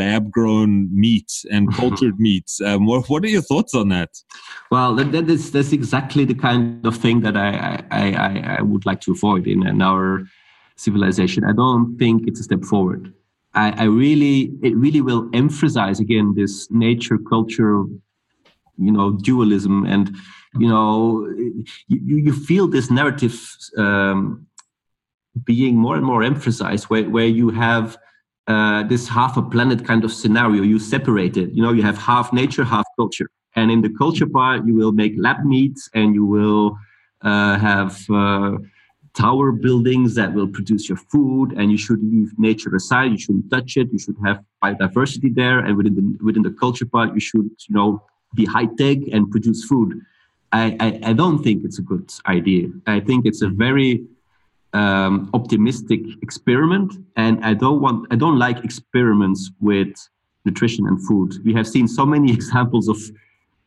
meat 0.91 1.31
and 1.51 1.73
cultured 1.81 2.19
meats. 2.19 2.61
Um, 2.61 2.85
what, 2.85 3.09
what 3.09 3.23
are 3.23 3.29
your 3.29 3.41
thoughts 3.41 3.73
on 3.73 3.89
that? 3.89 4.09
Well, 4.71 4.95
that, 4.95 5.11
that 5.11 5.29
is 5.29 5.51
that's 5.51 5.71
exactly 5.71 6.25
the 6.25 6.35
kind 6.35 6.85
of 6.85 6.97
thing 6.97 7.21
that 7.21 7.37
I 7.37 7.83
I, 7.91 8.11
I, 8.11 8.55
I 8.59 8.61
would 8.61 8.85
like 8.85 9.01
to 9.01 9.11
avoid 9.11 9.47
in, 9.47 9.65
in 9.67 9.81
our 9.81 10.23
civilization. 10.75 11.43
I 11.43 11.53
don't 11.53 11.97
think 11.97 12.27
it's 12.27 12.39
a 12.39 12.43
step 12.43 12.63
forward. 12.63 13.13
I, 13.53 13.71
I 13.71 13.83
really, 13.83 14.51
it 14.61 14.75
really 14.75 15.01
will 15.01 15.29
emphasize 15.33 15.99
again 15.99 16.33
this 16.35 16.67
nature 16.69 17.17
culture, 17.17 17.85
you 18.77 18.91
know, 18.91 19.11
dualism, 19.11 19.85
and 19.85 20.15
you 20.57 20.67
know, 20.67 21.25
you, 21.87 22.17
you 22.17 22.33
feel 22.33 22.67
this 22.67 22.91
narrative 22.91 23.39
um, 23.77 24.45
being 25.43 25.75
more 25.75 25.95
and 25.95 26.05
more 26.05 26.23
emphasized, 26.23 26.85
where 26.85 27.09
where 27.09 27.27
you 27.27 27.49
have 27.49 27.97
uh, 28.47 28.83
this 28.83 29.07
half 29.07 29.37
a 29.37 29.41
planet 29.41 29.85
kind 29.85 30.03
of 30.03 30.13
scenario. 30.13 30.63
You 30.63 30.79
separate 30.79 31.37
it. 31.37 31.51
You 31.51 31.63
know, 31.63 31.71
you 31.71 31.81
have 31.83 31.97
half 31.97 32.31
nature, 32.31 32.63
half 32.63 32.85
culture, 32.97 33.29
and 33.55 33.71
in 33.71 33.81
the 33.81 33.89
culture 33.89 34.27
part, 34.27 34.65
you 34.65 34.75
will 34.75 34.91
make 34.91 35.13
lab 35.17 35.43
meats, 35.45 35.89
and 35.93 36.13
you 36.13 36.25
will 36.25 36.77
uh, 37.21 37.57
have. 37.57 37.99
Uh, 38.09 38.57
tower 39.15 39.53
buildings 39.53 40.13
that 40.13 40.33
will 40.33 40.47
produce 40.47 40.89
your 40.89 40.97
food 40.97 41.53
and 41.53 41.71
you 41.71 41.77
should 41.77 42.03
leave 42.03 42.37
nature 42.37 42.75
aside 42.75 43.11
you 43.11 43.17
shouldn't 43.17 43.49
touch 43.49 43.77
it 43.77 43.87
you 43.91 43.97
should 43.97 44.17
have 44.23 44.43
biodiversity 44.61 45.33
there 45.33 45.59
and 45.59 45.77
within 45.77 45.95
the 45.95 46.23
within 46.23 46.43
the 46.43 46.51
culture 46.51 46.85
part 46.85 47.13
you 47.13 47.19
should 47.19 47.49
you 47.67 47.73
know 47.73 48.03
be 48.35 48.43
high 48.45 48.67
tech 48.77 48.97
and 49.13 49.31
produce 49.31 49.63
food 49.63 50.01
I, 50.51 50.75
I, 50.79 51.09
I 51.09 51.13
don't 51.13 51.41
think 51.41 51.63
it's 51.63 51.79
a 51.79 51.81
good 51.81 52.11
idea 52.27 52.67
i 52.87 52.99
think 52.99 53.25
it's 53.25 53.41
a 53.41 53.47
very 53.47 54.03
um, 54.75 55.29
optimistic 55.33 56.01
experiment 56.21 56.93
and 57.15 57.43
i 57.45 57.53
don't 57.53 57.81
want 57.81 58.07
i 58.11 58.15
don't 58.15 58.37
like 58.37 58.63
experiments 58.63 59.51
with 59.61 59.93
nutrition 60.43 60.85
and 60.87 61.01
food 61.07 61.33
we 61.45 61.53
have 61.53 61.67
seen 61.67 61.87
so 61.87 62.05
many 62.05 62.31
examples 62.39 62.87
of 62.87 62.97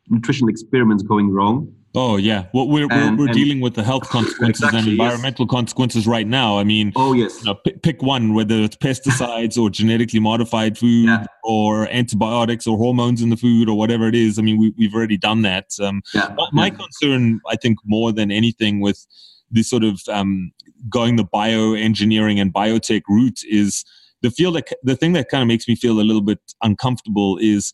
nutritional 0.08 0.48
experiments 0.48 1.02
going 1.02 1.30
wrong 1.30 1.72
Oh 1.94 2.16
yeah, 2.16 2.46
well, 2.52 2.68
we're 2.68 2.86
and, 2.90 3.18
we're, 3.18 3.26
we're 3.26 3.32
dealing 3.32 3.60
with 3.60 3.74
the 3.74 3.82
health 3.82 4.08
consequences 4.10 4.62
exactly, 4.62 4.92
and 4.92 5.00
environmental 5.00 5.46
yes. 5.46 5.50
consequences 5.50 6.06
right 6.06 6.26
now. 6.26 6.58
I 6.58 6.64
mean, 6.64 6.92
oh 6.96 7.14
yes, 7.14 7.40
you 7.40 7.46
know, 7.46 7.54
pick, 7.54 7.82
pick, 7.82 8.02
one, 8.02 8.34
whether 8.34 8.56
it's 8.56 8.76
pesticides 8.76 9.56
or 9.56 9.70
genetically 9.70 10.20
modified 10.20 10.76
food 10.76 11.06
yeah. 11.06 11.24
or 11.44 11.88
antibiotics 11.88 12.66
or 12.66 12.76
hormones 12.76 13.22
in 13.22 13.30
the 13.30 13.36
food 13.36 13.70
or 13.70 13.76
whatever 13.76 14.06
it 14.06 14.14
is. 14.14 14.38
I 14.38 14.42
mean, 14.42 14.58
we, 14.58 14.74
we've 14.76 14.94
already 14.94 15.16
done 15.16 15.42
that. 15.42 15.70
Um, 15.80 16.02
yeah. 16.14 16.36
My 16.52 16.66
yeah. 16.66 16.74
concern, 16.74 17.40
I 17.48 17.56
think, 17.56 17.78
more 17.84 18.12
than 18.12 18.30
anything 18.30 18.80
with 18.80 19.06
this 19.50 19.70
sort 19.70 19.82
of 19.82 20.02
um, 20.08 20.52
going 20.88 21.16
the 21.16 21.24
bioengineering 21.24 22.40
and 22.40 22.52
biotech 22.52 23.02
route 23.08 23.40
is 23.44 23.84
the 24.22 24.30
feel 24.30 24.52
that 24.52 24.72
the 24.82 24.96
thing 24.96 25.12
that 25.12 25.28
kind 25.28 25.42
of 25.42 25.48
makes 25.48 25.68
me 25.68 25.74
feel 25.74 26.00
a 26.00 26.02
little 26.02 26.22
bit 26.22 26.40
uncomfortable 26.62 27.38
is 27.40 27.72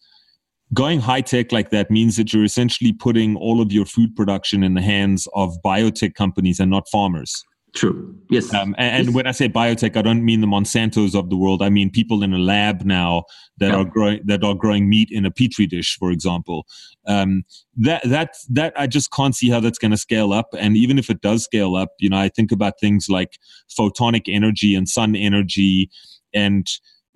going 0.72 1.00
high 1.00 1.20
tech 1.20 1.52
like 1.52 1.70
that 1.70 1.90
means 1.90 2.16
that 2.16 2.32
you're 2.32 2.44
essentially 2.44 2.92
putting 2.92 3.36
all 3.36 3.60
of 3.60 3.72
your 3.72 3.84
food 3.84 4.14
production 4.16 4.62
in 4.62 4.74
the 4.74 4.82
hands 4.82 5.28
of 5.34 5.56
biotech 5.64 6.14
companies 6.14 6.58
and 6.60 6.70
not 6.70 6.88
farmers. 6.90 7.44
True. 7.74 8.14
Yes. 8.30 8.54
Um, 8.54 8.74
and, 8.78 8.96
and 8.96 9.06
yes. 9.06 9.14
when 9.14 9.26
I 9.26 9.32
say 9.32 9.48
biotech, 9.48 9.96
I 9.96 10.02
don't 10.02 10.24
mean 10.24 10.40
the 10.40 10.46
Monsantos 10.46 11.18
of 11.18 11.28
the 11.28 11.36
world. 11.36 11.60
I 11.60 11.70
mean 11.70 11.90
people 11.90 12.22
in 12.22 12.32
a 12.32 12.38
lab 12.38 12.84
now 12.84 13.24
that 13.58 13.70
yeah. 13.70 13.76
are 13.76 13.84
growing 13.84 14.20
that 14.24 14.44
are 14.44 14.54
growing 14.54 14.88
meat 14.88 15.08
in 15.10 15.26
a 15.26 15.30
petri 15.30 15.66
dish, 15.66 15.96
for 15.98 16.12
example. 16.12 16.66
Um, 17.06 17.42
that 17.76 18.02
that 18.04 18.36
that 18.50 18.72
I 18.76 18.86
just 18.86 19.10
can't 19.10 19.34
see 19.34 19.50
how 19.50 19.58
that's 19.58 19.78
going 19.78 19.90
to 19.90 19.96
scale 19.96 20.32
up. 20.32 20.54
And 20.56 20.76
even 20.76 20.98
if 20.98 21.10
it 21.10 21.20
does 21.20 21.42
scale 21.42 21.74
up, 21.74 21.90
you 21.98 22.08
know, 22.08 22.16
I 22.16 22.28
think 22.28 22.52
about 22.52 22.78
things 22.80 23.08
like 23.08 23.38
photonic 23.76 24.22
energy 24.28 24.76
and 24.76 24.88
sun 24.88 25.16
energy 25.16 25.90
and 26.32 26.68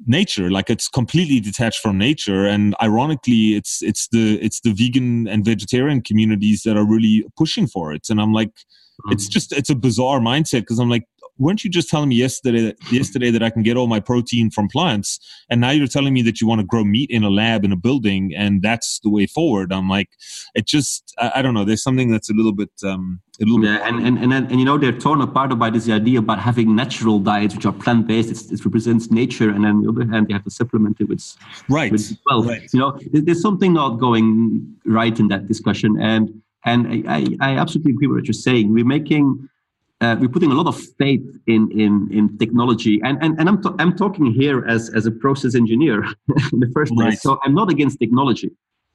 nature. 0.06 0.50
Like 0.50 0.70
it's 0.70 0.88
completely 0.88 1.40
detached 1.40 1.80
from 1.80 1.98
nature. 1.98 2.46
And 2.46 2.74
ironically 2.80 3.56
it's 3.56 3.82
it's 3.82 4.08
the 4.08 4.38
it's 4.40 4.60
the 4.60 4.72
vegan 4.72 5.26
and 5.28 5.44
vegetarian 5.44 6.02
communities 6.02 6.62
that 6.62 6.76
are 6.76 6.86
really 6.86 7.24
pushing 7.36 7.66
for 7.66 7.92
it. 7.92 8.08
And 8.10 8.20
i'm 8.20 8.32
like 8.32 8.48
mm-hmm. 8.48 9.12
it's 9.12 9.28
just 9.28 9.52
it's 9.52 9.70
a 9.70 9.74
bizarre 9.74 10.20
mindset 10.20 10.60
because 10.60 10.78
i'm 10.78 10.88
like 10.88 11.04
weren't 11.38 11.64
you 11.64 11.70
just 11.70 11.88
telling 11.88 12.08
me 12.08 12.16
yesterday 12.16 12.60
that, 12.62 12.92
yesterday 12.92 13.30
that 13.30 13.42
I 13.42 13.50
can 13.50 13.62
get 13.62 13.76
all 13.76 13.86
my 13.86 14.00
protein 14.00 14.50
from 14.50 14.68
plants, 14.68 15.18
and 15.48 15.60
now 15.60 15.70
you're 15.70 15.86
telling 15.86 16.14
me 16.14 16.22
that 16.22 16.40
you 16.40 16.46
want 16.46 16.60
to 16.60 16.66
grow 16.66 16.84
meat 16.84 17.10
in 17.10 17.24
a 17.24 17.30
lab 17.30 17.64
in 17.64 17.72
a 17.72 17.76
building, 17.76 18.32
and 18.36 18.62
that's 18.62 19.00
the 19.00 19.10
way 19.10 19.26
forward? 19.26 19.72
I'm 19.72 19.88
like, 19.88 20.10
it 20.54 20.66
just 20.66 21.14
I, 21.18 21.32
I 21.36 21.42
don't 21.42 21.54
know. 21.54 21.64
There's 21.64 21.82
something 21.82 22.10
that's 22.10 22.30
a 22.30 22.34
little 22.34 22.52
bit 22.52 22.70
um, 22.84 23.20
a 23.40 23.44
little 23.44 23.64
yeah, 23.64 23.78
bit 23.78 23.86
and, 23.86 24.06
and 24.06 24.18
and 24.18 24.32
and 24.50 24.58
you 24.58 24.64
know 24.64 24.78
they're 24.78 24.98
torn 24.98 25.20
apart 25.20 25.56
by 25.58 25.70
this 25.70 25.88
idea 25.88 26.18
about 26.18 26.38
having 26.38 26.74
natural 26.74 27.18
diets 27.18 27.54
which 27.54 27.66
are 27.66 27.72
plant 27.72 28.06
based. 28.06 28.52
It 28.52 28.64
represents 28.64 29.10
nature, 29.10 29.50
and 29.50 29.64
then 29.64 29.76
on 29.76 29.82
the 29.82 29.90
other 29.90 30.12
hand, 30.12 30.28
they 30.28 30.34
have 30.34 30.44
to 30.44 30.50
supplement 30.50 31.00
it 31.00 31.08
with 31.08 31.36
right. 31.68 31.92
With 31.92 32.16
well, 32.26 32.42
right. 32.44 32.68
you 32.72 32.80
know, 32.80 32.98
there's 33.12 33.42
something 33.42 33.72
not 33.72 33.98
going 33.98 34.76
right 34.84 35.18
in 35.18 35.28
that 35.28 35.46
discussion, 35.46 36.00
and 36.00 36.42
and 36.64 37.08
I, 37.08 37.26
I 37.40 37.56
absolutely 37.56 37.92
agree 37.92 38.08
with 38.08 38.18
what 38.18 38.26
you're 38.26 38.34
saying. 38.34 38.72
We're 38.72 38.84
making 38.84 39.48
uh, 40.00 40.16
we're 40.20 40.28
putting 40.28 40.52
a 40.52 40.54
lot 40.54 40.66
of 40.66 40.80
faith 40.98 41.26
in 41.46 41.70
in 41.72 42.08
in 42.12 42.38
technology, 42.38 43.00
and 43.02 43.18
and, 43.20 43.38
and 43.38 43.48
I'm 43.48 43.60
I'm 43.78 43.96
talking 43.96 44.26
here 44.26 44.64
as 44.66 44.90
as 44.94 45.06
a 45.06 45.10
process 45.10 45.54
engineer 45.54 46.04
in 46.52 46.60
the 46.60 46.70
first 46.72 46.92
place. 46.92 47.04
Right. 47.04 47.18
So 47.18 47.40
I'm 47.44 47.54
not 47.54 47.70
against 47.70 47.98
technology. 47.98 48.50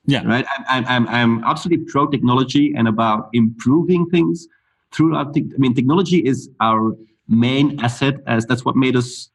Yeah. 0.05 0.25
Right. 0.25 0.45
I'm 0.69 0.85
I'm 0.85 1.07
I'm 1.07 1.43
absolutely 1.43 1.85
pro 1.91 2.07
technology 2.07 2.73
and 2.77 2.87
about 2.87 3.29
improving 3.33 4.09
things 4.09 4.47
throughout. 4.91 5.33
Te- 5.33 5.51
I 5.53 5.57
mean, 5.57 5.73
technology 5.73 6.19
is 6.19 6.49
our 6.61 6.95
main 7.27 7.79
asset, 7.81 8.15
as 8.25 8.45
that's 8.45 8.63
what 8.63 8.75
made 8.77 8.95
us 8.95 9.29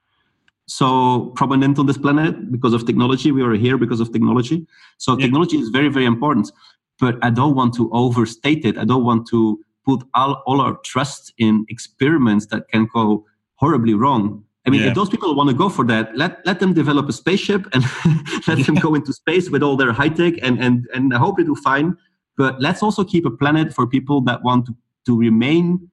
so 0.66 1.32
prominent 1.36 1.78
on 1.78 1.86
this 1.86 1.98
planet 1.98 2.50
because 2.50 2.72
of 2.72 2.86
technology. 2.86 3.30
We 3.30 3.42
are 3.42 3.52
here 3.52 3.76
because 3.76 4.00
of 4.00 4.10
technology. 4.10 4.66
So 4.96 5.12
yeah. 5.12 5.26
technology 5.26 5.58
is 5.58 5.68
very 5.68 5.88
very 5.90 6.06
important, 6.06 6.50
but 6.98 7.18
I 7.22 7.28
don't 7.28 7.54
want 7.54 7.74
to 7.74 7.90
overstate 7.92 8.64
it. 8.64 8.78
I 8.78 8.84
don't 8.84 9.04
want 9.04 9.26
to 9.28 9.60
put 9.88 10.06
all, 10.14 10.42
all 10.46 10.60
our 10.60 10.76
trust 10.84 11.32
in 11.38 11.64
experiments 11.70 12.46
that 12.46 12.68
can 12.68 12.86
go 12.92 13.24
horribly 13.54 13.94
wrong. 13.94 14.44
I 14.66 14.70
mean, 14.70 14.82
yeah. 14.82 14.88
if 14.88 14.94
those 14.94 15.08
people 15.08 15.34
want 15.34 15.48
to 15.48 15.56
go 15.56 15.70
for 15.70 15.84
that, 15.86 16.14
let, 16.14 16.44
let 16.44 16.60
them 16.60 16.74
develop 16.74 17.08
a 17.08 17.12
spaceship 17.12 17.66
and 17.72 17.82
let 18.48 18.66
them 18.66 18.74
go 18.74 18.94
into 18.94 19.14
space 19.14 19.48
with 19.48 19.62
all 19.62 19.76
their 19.76 19.92
high 19.92 20.10
tech 20.10 20.34
and, 20.42 20.62
and, 20.62 20.86
and 20.92 21.14
I 21.14 21.18
hope 21.18 21.38
they 21.38 21.44
do 21.44 21.54
fine. 21.54 21.96
But 22.36 22.60
let's 22.60 22.82
also 22.82 23.02
keep 23.02 23.24
a 23.24 23.30
planet 23.30 23.72
for 23.72 23.86
people 23.86 24.20
that 24.22 24.42
want 24.42 24.66
to, 24.66 24.76
to 25.06 25.18
remain 25.18 25.90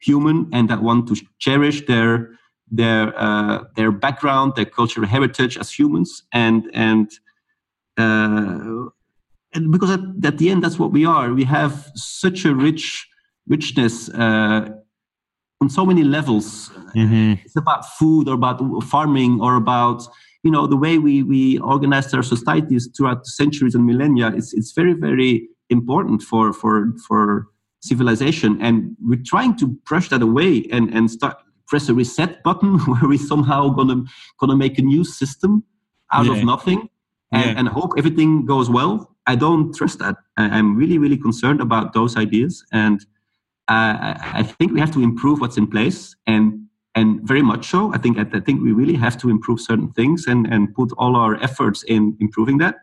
human 0.00 0.48
and 0.52 0.68
that 0.68 0.82
want 0.82 1.08
to 1.08 1.16
cherish 1.38 1.86
their 1.86 2.30
their 2.72 3.18
uh, 3.18 3.64
their 3.74 3.90
background, 3.90 4.52
their 4.54 4.64
cultural 4.64 5.04
heritage 5.04 5.58
as 5.58 5.72
humans, 5.76 6.22
and 6.32 6.70
and, 6.72 7.10
uh, 7.96 8.86
and 9.54 9.72
because 9.72 9.90
at, 9.90 10.00
at 10.24 10.38
the 10.38 10.50
end 10.50 10.62
that's 10.62 10.78
what 10.78 10.92
we 10.92 11.04
are. 11.04 11.34
We 11.34 11.42
have 11.44 11.90
such 11.96 12.44
a 12.44 12.54
rich 12.54 13.09
richness 13.50 14.08
uh, 14.10 14.68
on 15.60 15.68
so 15.68 15.84
many 15.84 16.04
levels. 16.04 16.70
Mm-hmm. 16.96 17.34
It's 17.44 17.56
about 17.56 17.84
food 17.98 18.28
or 18.28 18.34
about 18.34 18.58
farming 18.84 19.40
or 19.40 19.56
about 19.56 20.06
you 20.42 20.50
know 20.50 20.66
the 20.66 20.76
way 20.76 20.96
we 20.98 21.22
we 21.22 21.58
organized 21.58 22.14
our 22.14 22.22
societies 22.22 22.88
throughout 22.96 23.24
the 23.24 23.30
centuries 23.30 23.74
and 23.74 23.84
millennia. 23.84 24.28
It's 24.28 24.54
it's 24.54 24.72
very 24.72 24.94
very 24.94 25.48
important 25.68 26.22
for 26.22 26.52
for 26.52 26.94
for 27.06 27.48
civilization, 27.82 28.60
and 28.62 28.96
we're 29.02 29.22
trying 29.24 29.56
to 29.58 29.66
brush 29.88 30.08
that 30.08 30.22
away 30.22 30.66
and 30.72 30.88
and 30.94 31.10
start 31.10 31.36
press 31.66 31.88
a 31.88 31.94
reset 31.94 32.42
button 32.42 32.78
where 32.90 33.06
we 33.08 33.18
somehow 33.18 33.68
gonna 33.68 34.02
gonna 34.38 34.56
make 34.56 34.78
a 34.78 34.82
new 34.82 35.04
system 35.04 35.62
out 36.12 36.26
yeah. 36.26 36.32
of 36.32 36.44
nothing 36.44 36.88
and, 37.32 37.44
yeah. 37.44 37.58
and 37.58 37.68
hope 37.68 37.92
everything 37.96 38.44
goes 38.44 38.68
well. 38.68 39.14
I 39.26 39.36
don't 39.36 39.72
trust 39.72 40.00
that. 40.00 40.16
I, 40.38 40.44
I'm 40.58 40.74
really 40.76 40.98
really 40.98 41.18
concerned 41.18 41.60
about 41.60 41.92
those 41.92 42.16
ideas 42.16 42.64
and 42.72 43.04
uh, 43.70 44.18
I 44.40 44.42
think 44.42 44.72
we 44.72 44.80
have 44.80 44.90
to 44.92 45.02
improve 45.02 45.40
what's 45.40 45.56
in 45.56 45.68
place 45.68 46.16
and 46.26 46.66
and 46.96 47.20
very 47.22 47.42
much 47.42 47.68
so. 47.68 47.94
I 47.94 47.98
think 47.98 48.18
I, 48.18 48.26
I 48.32 48.40
think 48.40 48.62
we 48.62 48.72
really 48.72 48.96
have 48.96 49.16
to 49.18 49.30
improve 49.30 49.60
certain 49.60 49.92
things 49.92 50.26
and 50.26 50.46
and 50.52 50.74
put 50.74 50.90
all 50.98 51.14
our 51.16 51.40
efforts 51.40 51.84
in 51.84 52.16
improving 52.20 52.58
that. 52.58 52.74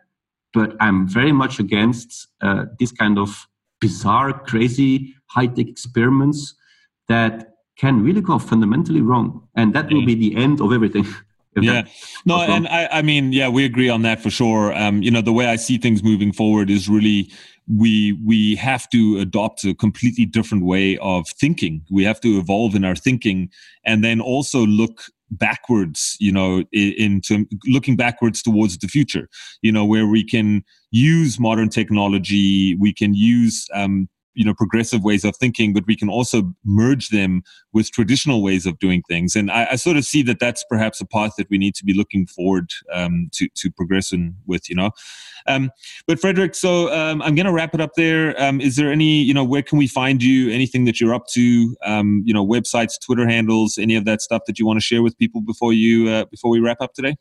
But 0.54 0.76
I'm 0.80 1.06
very 1.06 1.32
much 1.32 1.60
against 1.60 2.28
uh, 2.40 2.64
this 2.78 2.90
kind 2.90 3.18
of 3.18 3.46
bizarre, 3.82 4.32
crazy, 4.32 5.14
high 5.26 5.46
tech 5.46 5.68
experiments 5.68 6.54
that 7.08 7.52
can 7.76 8.02
really 8.02 8.22
go 8.22 8.38
fundamentally 8.38 9.02
wrong, 9.02 9.46
and 9.54 9.74
that 9.74 9.92
will 9.92 10.06
be 10.06 10.14
the 10.14 10.36
end 10.36 10.60
of 10.60 10.72
everything. 10.72 11.06
yeah 11.60 11.82
no 12.24 12.40
and 12.40 12.68
I, 12.68 12.88
I 12.92 13.02
mean 13.02 13.32
yeah 13.32 13.48
we 13.48 13.64
agree 13.64 13.88
on 13.88 14.02
that 14.02 14.20
for 14.20 14.30
sure 14.30 14.72
um 14.74 15.02
you 15.02 15.10
know 15.10 15.22
the 15.22 15.32
way 15.32 15.46
i 15.46 15.56
see 15.56 15.76
things 15.76 16.04
moving 16.04 16.30
forward 16.30 16.70
is 16.70 16.88
really 16.88 17.32
we 17.68 18.18
we 18.24 18.56
have 18.56 18.88
to 18.90 19.18
adopt 19.18 19.64
a 19.64 19.74
completely 19.74 20.24
different 20.24 20.64
way 20.64 20.98
of 20.98 21.28
thinking. 21.28 21.82
We 21.90 22.04
have 22.04 22.20
to 22.22 22.38
evolve 22.38 22.74
in 22.74 22.84
our 22.84 22.96
thinking 22.96 23.50
and 23.84 24.02
then 24.02 24.20
also 24.20 24.66
look 24.66 25.02
backwards 25.30 26.16
you 26.20 26.32
know 26.32 26.64
into 26.72 27.46
looking 27.66 27.96
backwards 27.96 28.40
towards 28.40 28.78
the 28.78 28.88
future 28.88 29.28
you 29.60 29.70
know 29.70 29.84
where 29.84 30.06
we 30.06 30.24
can 30.24 30.64
use 30.90 31.38
modern 31.38 31.68
technology 31.68 32.74
we 32.76 32.94
can 32.94 33.12
use 33.12 33.66
um, 33.74 34.08
you 34.38 34.44
know 34.44 34.54
progressive 34.54 35.02
ways 35.02 35.24
of 35.24 35.36
thinking 35.36 35.74
but 35.74 35.84
we 35.86 35.96
can 35.96 36.08
also 36.08 36.54
merge 36.64 37.08
them 37.08 37.42
with 37.72 37.90
traditional 37.90 38.42
ways 38.42 38.66
of 38.66 38.78
doing 38.78 39.02
things. 39.08 39.34
And 39.34 39.50
i, 39.50 39.66
I 39.72 39.76
sort 39.76 39.96
of 39.96 40.04
see 40.04 40.22
that 40.22 40.38
that's 40.38 40.64
perhaps 40.68 41.00
a 41.00 41.06
path 41.06 41.32
that 41.38 41.50
we 41.50 41.58
need 41.58 41.74
to 41.74 41.84
be 41.84 41.92
looking 41.92 42.26
forward 42.26 42.70
um, 42.92 43.28
to 43.34 43.48
to 43.56 43.70
progressing 43.70 44.36
with 44.46 44.70
you 44.70 44.76
know. 44.76 44.92
Um, 45.46 45.70
but 46.06 46.20
frederick 46.20 46.54
so 46.54 46.92
um, 46.94 47.20
i'm 47.22 47.34
going 47.34 47.46
to 47.46 47.52
wrap 47.52 47.74
it 47.74 47.80
up 47.80 47.94
there. 47.96 48.40
Um, 48.40 48.60
is 48.60 48.76
there 48.76 48.92
any 48.92 49.22
you 49.22 49.34
know 49.34 49.44
where 49.44 49.62
can 49.62 49.78
we 49.78 49.88
find 49.88 50.22
you? 50.22 50.50
Anything 50.50 50.84
that 50.84 51.00
you're 51.00 51.14
up 51.14 51.26
to? 51.28 51.76
Um, 51.84 52.22
you 52.24 52.32
know 52.32 52.46
websites 52.46 52.94
twitter 53.04 53.26
handles 53.26 53.76
any 53.78 53.96
of 53.96 54.04
that 54.04 54.22
stuff 54.22 54.42
that 54.46 54.58
you 54.58 54.66
want 54.66 54.78
to 54.78 54.84
share 54.84 55.02
with 55.02 55.18
people 55.18 55.40
before 55.40 55.72
you 55.72 56.08
uh, 56.08 56.24
before 56.26 56.50
we 56.50 56.60
wrap 56.60 56.80
up 56.80 56.94
today 56.94 57.16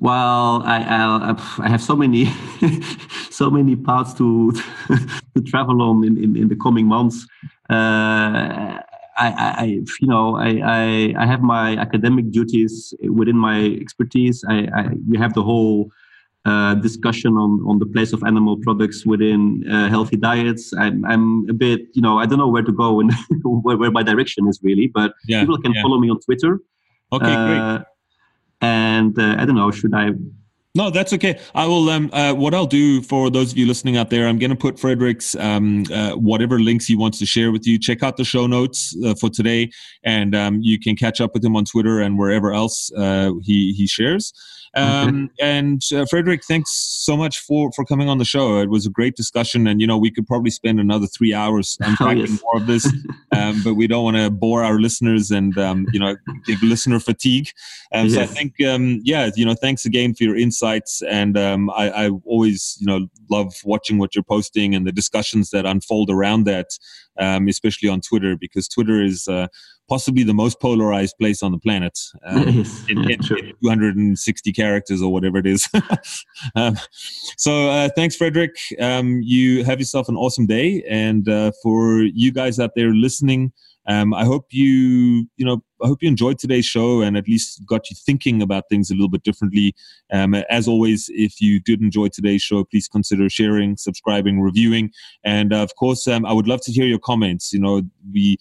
well, 0.00 0.62
I, 0.64 0.78
I, 0.80 1.64
I 1.64 1.68
have 1.68 1.82
so 1.82 1.96
many 1.96 2.26
so 3.30 3.50
many 3.50 3.76
paths 3.76 4.14
to 4.14 4.52
to 5.34 5.42
travel 5.46 5.82
on 5.82 6.04
in, 6.04 6.16
in, 6.22 6.36
in 6.36 6.48
the 6.48 6.56
coming 6.56 6.86
months. 6.86 7.26
Uh, 7.70 8.80
I, 9.20 9.54
I, 9.58 9.64
you 10.00 10.06
know, 10.06 10.36
I, 10.36 10.60
I, 10.64 11.14
I, 11.18 11.26
have 11.26 11.42
my 11.42 11.76
academic 11.76 12.30
duties 12.30 12.94
within 13.10 13.36
my 13.36 13.64
expertise. 13.80 14.44
I, 14.48 14.68
I 14.72 14.88
we 15.08 15.18
have 15.18 15.34
the 15.34 15.42
whole 15.42 15.90
uh, 16.44 16.74
discussion 16.76 17.32
on, 17.34 17.60
on 17.66 17.78
the 17.78 17.86
place 17.86 18.12
of 18.12 18.22
animal 18.22 18.56
products 18.58 19.04
within 19.04 19.64
uh, 19.70 19.88
healthy 19.88 20.16
diets. 20.16 20.72
I'm, 20.78 21.04
I'm 21.04 21.50
a 21.50 21.52
bit, 21.52 21.80
you 21.94 22.00
know, 22.00 22.18
I 22.18 22.26
don't 22.26 22.38
know 22.38 22.48
where 22.48 22.62
to 22.62 22.72
go 22.72 23.00
and 23.00 23.12
where, 23.42 23.76
where 23.76 23.90
my 23.90 24.02
direction 24.02 24.46
is 24.48 24.60
really, 24.62 24.86
but 24.86 25.12
yeah, 25.26 25.40
people 25.40 25.58
can 25.58 25.72
yeah. 25.72 25.82
follow 25.82 25.98
me 25.98 26.08
on 26.10 26.20
Twitter. 26.20 26.60
Okay, 27.12 27.34
great. 27.34 27.82
And 28.60 29.18
uh, 29.18 29.36
I 29.38 29.44
don't 29.44 29.56
know, 29.56 29.70
should 29.70 29.94
I? 29.94 30.10
No, 30.74 30.90
that's 30.90 31.12
okay. 31.14 31.40
I 31.54 31.66
will. 31.66 31.88
Um, 31.88 32.10
uh, 32.12 32.34
what 32.34 32.54
I'll 32.54 32.66
do 32.66 33.02
for 33.02 33.30
those 33.30 33.52
of 33.52 33.58
you 33.58 33.66
listening 33.66 33.96
out 33.96 34.10
there, 34.10 34.28
I'm 34.28 34.38
going 34.38 34.50
to 34.50 34.56
put 34.56 34.78
Frederick's 34.78 35.34
um, 35.36 35.84
uh, 35.92 36.12
whatever 36.12 36.60
links 36.60 36.86
he 36.86 36.94
wants 36.94 37.18
to 37.20 37.26
share 37.26 37.50
with 37.50 37.66
you. 37.66 37.78
Check 37.78 38.02
out 38.02 38.16
the 38.16 38.24
show 38.24 38.46
notes 38.46 38.94
uh, 39.04 39.14
for 39.14 39.30
today, 39.30 39.70
and 40.04 40.36
um, 40.36 40.60
you 40.60 40.78
can 40.78 40.94
catch 40.94 41.20
up 41.20 41.32
with 41.32 41.44
him 41.44 41.56
on 41.56 41.64
Twitter 41.64 42.00
and 42.00 42.18
wherever 42.18 42.52
else 42.52 42.92
uh, 42.92 43.32
he 43.42 43.72
he 43.72 43.86
shares. 43.86 44.32
Um, 44.74 45.30
and 45.40 45.82
uh, 45.94 46.04
Frederick, 46.08 46.44
thanks 46.44 46.72
so 46.72 47.16
much 47.16 47.38
for 47.38 47.70
for 47.72 47.84
coming 47.84 48.08
on 48.08 48.18
the 48.18 48.24
show. 48.24 48.60
It 48.60 48.70
was 48.70 48.86
a 48.86 48.90
great 48.90 49.16
discussion, 49.16 49.66
and 49.66 49.80
you 49.80 49.86
know 49.86 49.96
we 49.96 50.10
could 50.10 50.26
probably 50.26 50.50
spend 50.50 50.78
another 50.78 51.06
three 51.06 51.32
hours 51.34 51.78
oh, 51.82 51.88
unpacking 51.88 52.22
oh, 52.22 52.26
yes. 52.26 52.42
more 52.42 52.56
of 52.56 52.66
this, 52.66 52.92
um, 53.32 53.60
but 53.64 53.74
we 53.74 53.86
don't 53.86 54.04
want 54.04 54.16
to 54.16 54.30
bore 54.30 54.62
our 54.62 54.78
listeners 54.78 55.30
and 55.30 55.56
um, 55.58 55.86
you 55.92 55.98
know 55.98 56.16
give 56.46 56.62
listener 56.62 57.00
fatigue. 57.00 57.48
Um, 57.92 58.06
yes. 58.06 58.14
So 58.14 58.20
I 58.22 58.26
think 58.26 58.54
um, 58.62 59.00
yeah, 59.02 59.30
you 59.34 59.44
know, 59.44 59.54
thanks 59.54 59.84
again 59.84 60.14
for 60.14 60.24
your 60.24 60.36
insights, 60.58 61.02
and 61.02 61.36
um, 61.36 61.70
I, 61.70 61.90
I 61.90 62.10
always 62.24 62.76
you 62.80 62.86
know 62.86 63.06
love 63.30 63.54
watching 63.64 63.98
what 63.98 64.14
you're 64.14 64.24
posting 64.24 64.74
and 64.74 64.86
the 64.86 64.92
discussions 64.92 65.50
that 65.50 65.66
unfold 65.66 66.10
around 66.10 66.44
that, 66.44 66.66
um, 67.18 67.48
especially 67.48 67.88
on 67.88 68.00
Twitter, 68.00 68.36
because 68.36 68.68
Twitter 68.68 69.02
is 69.02 69.28
uh, 69.28 69.48
possibly 69.88 70.22
the 70.22 70.34
most 70.34 70.60
polarized 70.60 71.16
place 71.18 71.42
on 71.42 71.52
the 71.52 71.58
planet 71.58 71.98
um, 72.26 72.64
in, 72.88 72.98
in, 72.98 73.10
in, 73.10 73.18
260 73.20 74.52
characters 74.52 75.02
or 75.02 75.12
whatever 75.12 75.38
it 75.38 75.46
is. 75.46 75.68
um, 76.54 76.76
so 77.36 77.68
uh, 77.68 77.88
thanks, 77.96 78.16
Frederick. 78.16 78.56
Um, 78.80 79.20
you 79.22 79.64
have 79.64 79.78
yourself 79.78 80.08
an 80.08 80.16
awesome 80.16 80.46
day. 80.46 80.84
And 80.88 81.28
uh, 81.28 81.52
for 81.62 82.00
you 82.00 82.32
guys 82.32 82.58
out 82.58 82.72
there 82.76 82.92
listening, 82.92 83.52
um, 83.88 84.12
I 84.12 84.24
hope 84.24 84.46
you, 84.50 85.26
you 85.36 85.46
know, 85.46 85.62
I 85.82 85.86
hope 85.86 86.02
you 86.02 86.08
enjoyed 86.08 86.38
today's 86.38 86.66
show 86.66 87.00
and 87.00 87.16
at 87.16 87.26
least 87.26 87.64
got 87.64 87.88
you 87.88 87.96
thinking 88.04 88.42
about 88.42 88.64
things 88.68 88.90
a 88.90 88.94
little 88.94 89.08
bit 89.08 89.22
differently. 89.22 89.74
Um, 90.12 90.34
as 90.34 90.68
always, 90.68 91.08
if 91.14 91.40
you 91.40 91.58
did 91.58 91.80
enjoy 91.80 92.08
today's 92.08 92.42
show, 92.42 92.64
please 92.64 92.86
consider 92.86 93.30
sharing, 93.30 93.76
subscribing, 93.76 94.40
reviewing, 94.40 94.90
and 95.24 95.54
uh, 95.54 95.62
of 95.62 95.74
course, 95.76 96.06
um, 96.06 96.26
I 96.26 96.32
would 96.32 96.46
love 96.46 96.60
to 96.62 96.72
hear 96.72 96.86
your 96.86 96.98
comments. 96.98 97.52
You 97.52 97.60
know, 97.60 97.82
we 98.12 98.36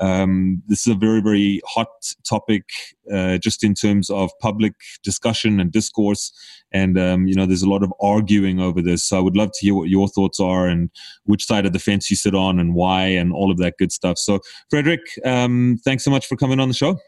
um, 0.00 0.62
this 0.66 0.86
is 0.86 0.92
a 0.92 0.96
very, 0.96 1.20
very 1.20 1.60
hot 1.66 1.88
topic, 2.28 2.64
uh, 3.12 3.38
just 3.38 3.64
in 3.64 3.74
terms 3.74 4.10
of 4.10 4.30
public 4.40 4.74
discussion 5.02 5.60
and 5.60 5.72
discourse. 5.72 6.32
And, 6.72 6.98
um, 6.98 7.26
you 7.26 7.34
know, 7.34 7.46
there's 7.46 7.62
a 7.62 7.68
lot 7.68 7.82
of 7.82 7.92
arguing 8.00 8.60
over 8.60 8.82
this. 8.82 9.04
So 9.04 9.16
I 9.16 9.20
would 9.20 9.36
love 9.36 9.50
to 9.52 9.64
hear 9.64 9.74
what 9.74 9.88
your 9.88 10.08
thoughts 10.08 10.40
are 10.40 10.66
and 10.66 10.90
which 11.24 11.46
side 11.46 11.66
of 11.66 11.72
the 11.72 11.78
fence 11.78 12.10
you 12.10 12.16
sit 12.16 12.34
on 12.34 12.58
and 12.58 12.74
why 12.74 13.04
and 13.04 13.32
all 13.32 13.50
of 13.50 13.58
that 13.58 13.74
good 13.78 13.92
stuff. 13.92 14.18
So, 14.18 14.40
Frederick, 14.70 15.00
um, 15.24 15.78
thanks 15.84 16.04
so 16.04 16.10
much 16.10 16.26
for 16.26 16.36
coming 16.36 16.60
on 16.60 16.68
the 16.68 16.74
show. 16.74 16.98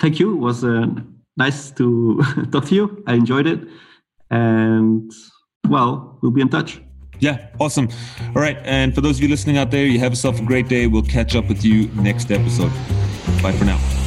Thank 0.00 0.18
you. 0.18 0.32
It 0.32 0.40
was 0.40 0.64
uh, 0.64 0.86
nice 1.36 1.70
to 1.72 2.22
talk 2.50 2.66
to 2.66 2.74
you. 2.74 3.02
I 3.06 3.14
enjoyed 3.14 3.46
it. 3.46 3.60
And, 4.30 5.10
well, 5.68 6.18
we'll 6.20 6.32
be 6.32 6.40
in 6.40 6.48
touch. 6.48 6.80
Yeah, 7.20 7.46
awesome. 7.60 7.88
All 8.34 8.42
right. 8.42 8.58
And 8.64 8.94
for 8.94 9.00
those 9.00 9.18
of 9.18 9.22
you 9.22 9.28
listening 9.28 9.56
out 9.56 9.70
there, 9.70 9.86
you 9.86 9.98
have 9.98 10.12
yourself 10.12 10.40
a 10.40 10.44
great 10.44 10.68
day. 10.68 10.86
We'll 10.86 11.02
catch 11.02 11.34
up 11.36 11.48
with 11.48 11.64
you 11.64 11.88
next 11.94 12.30
episode. 12.30 12.72
Bye 13.42 13.52
for 13.52 13.64
now. 13.64 14.03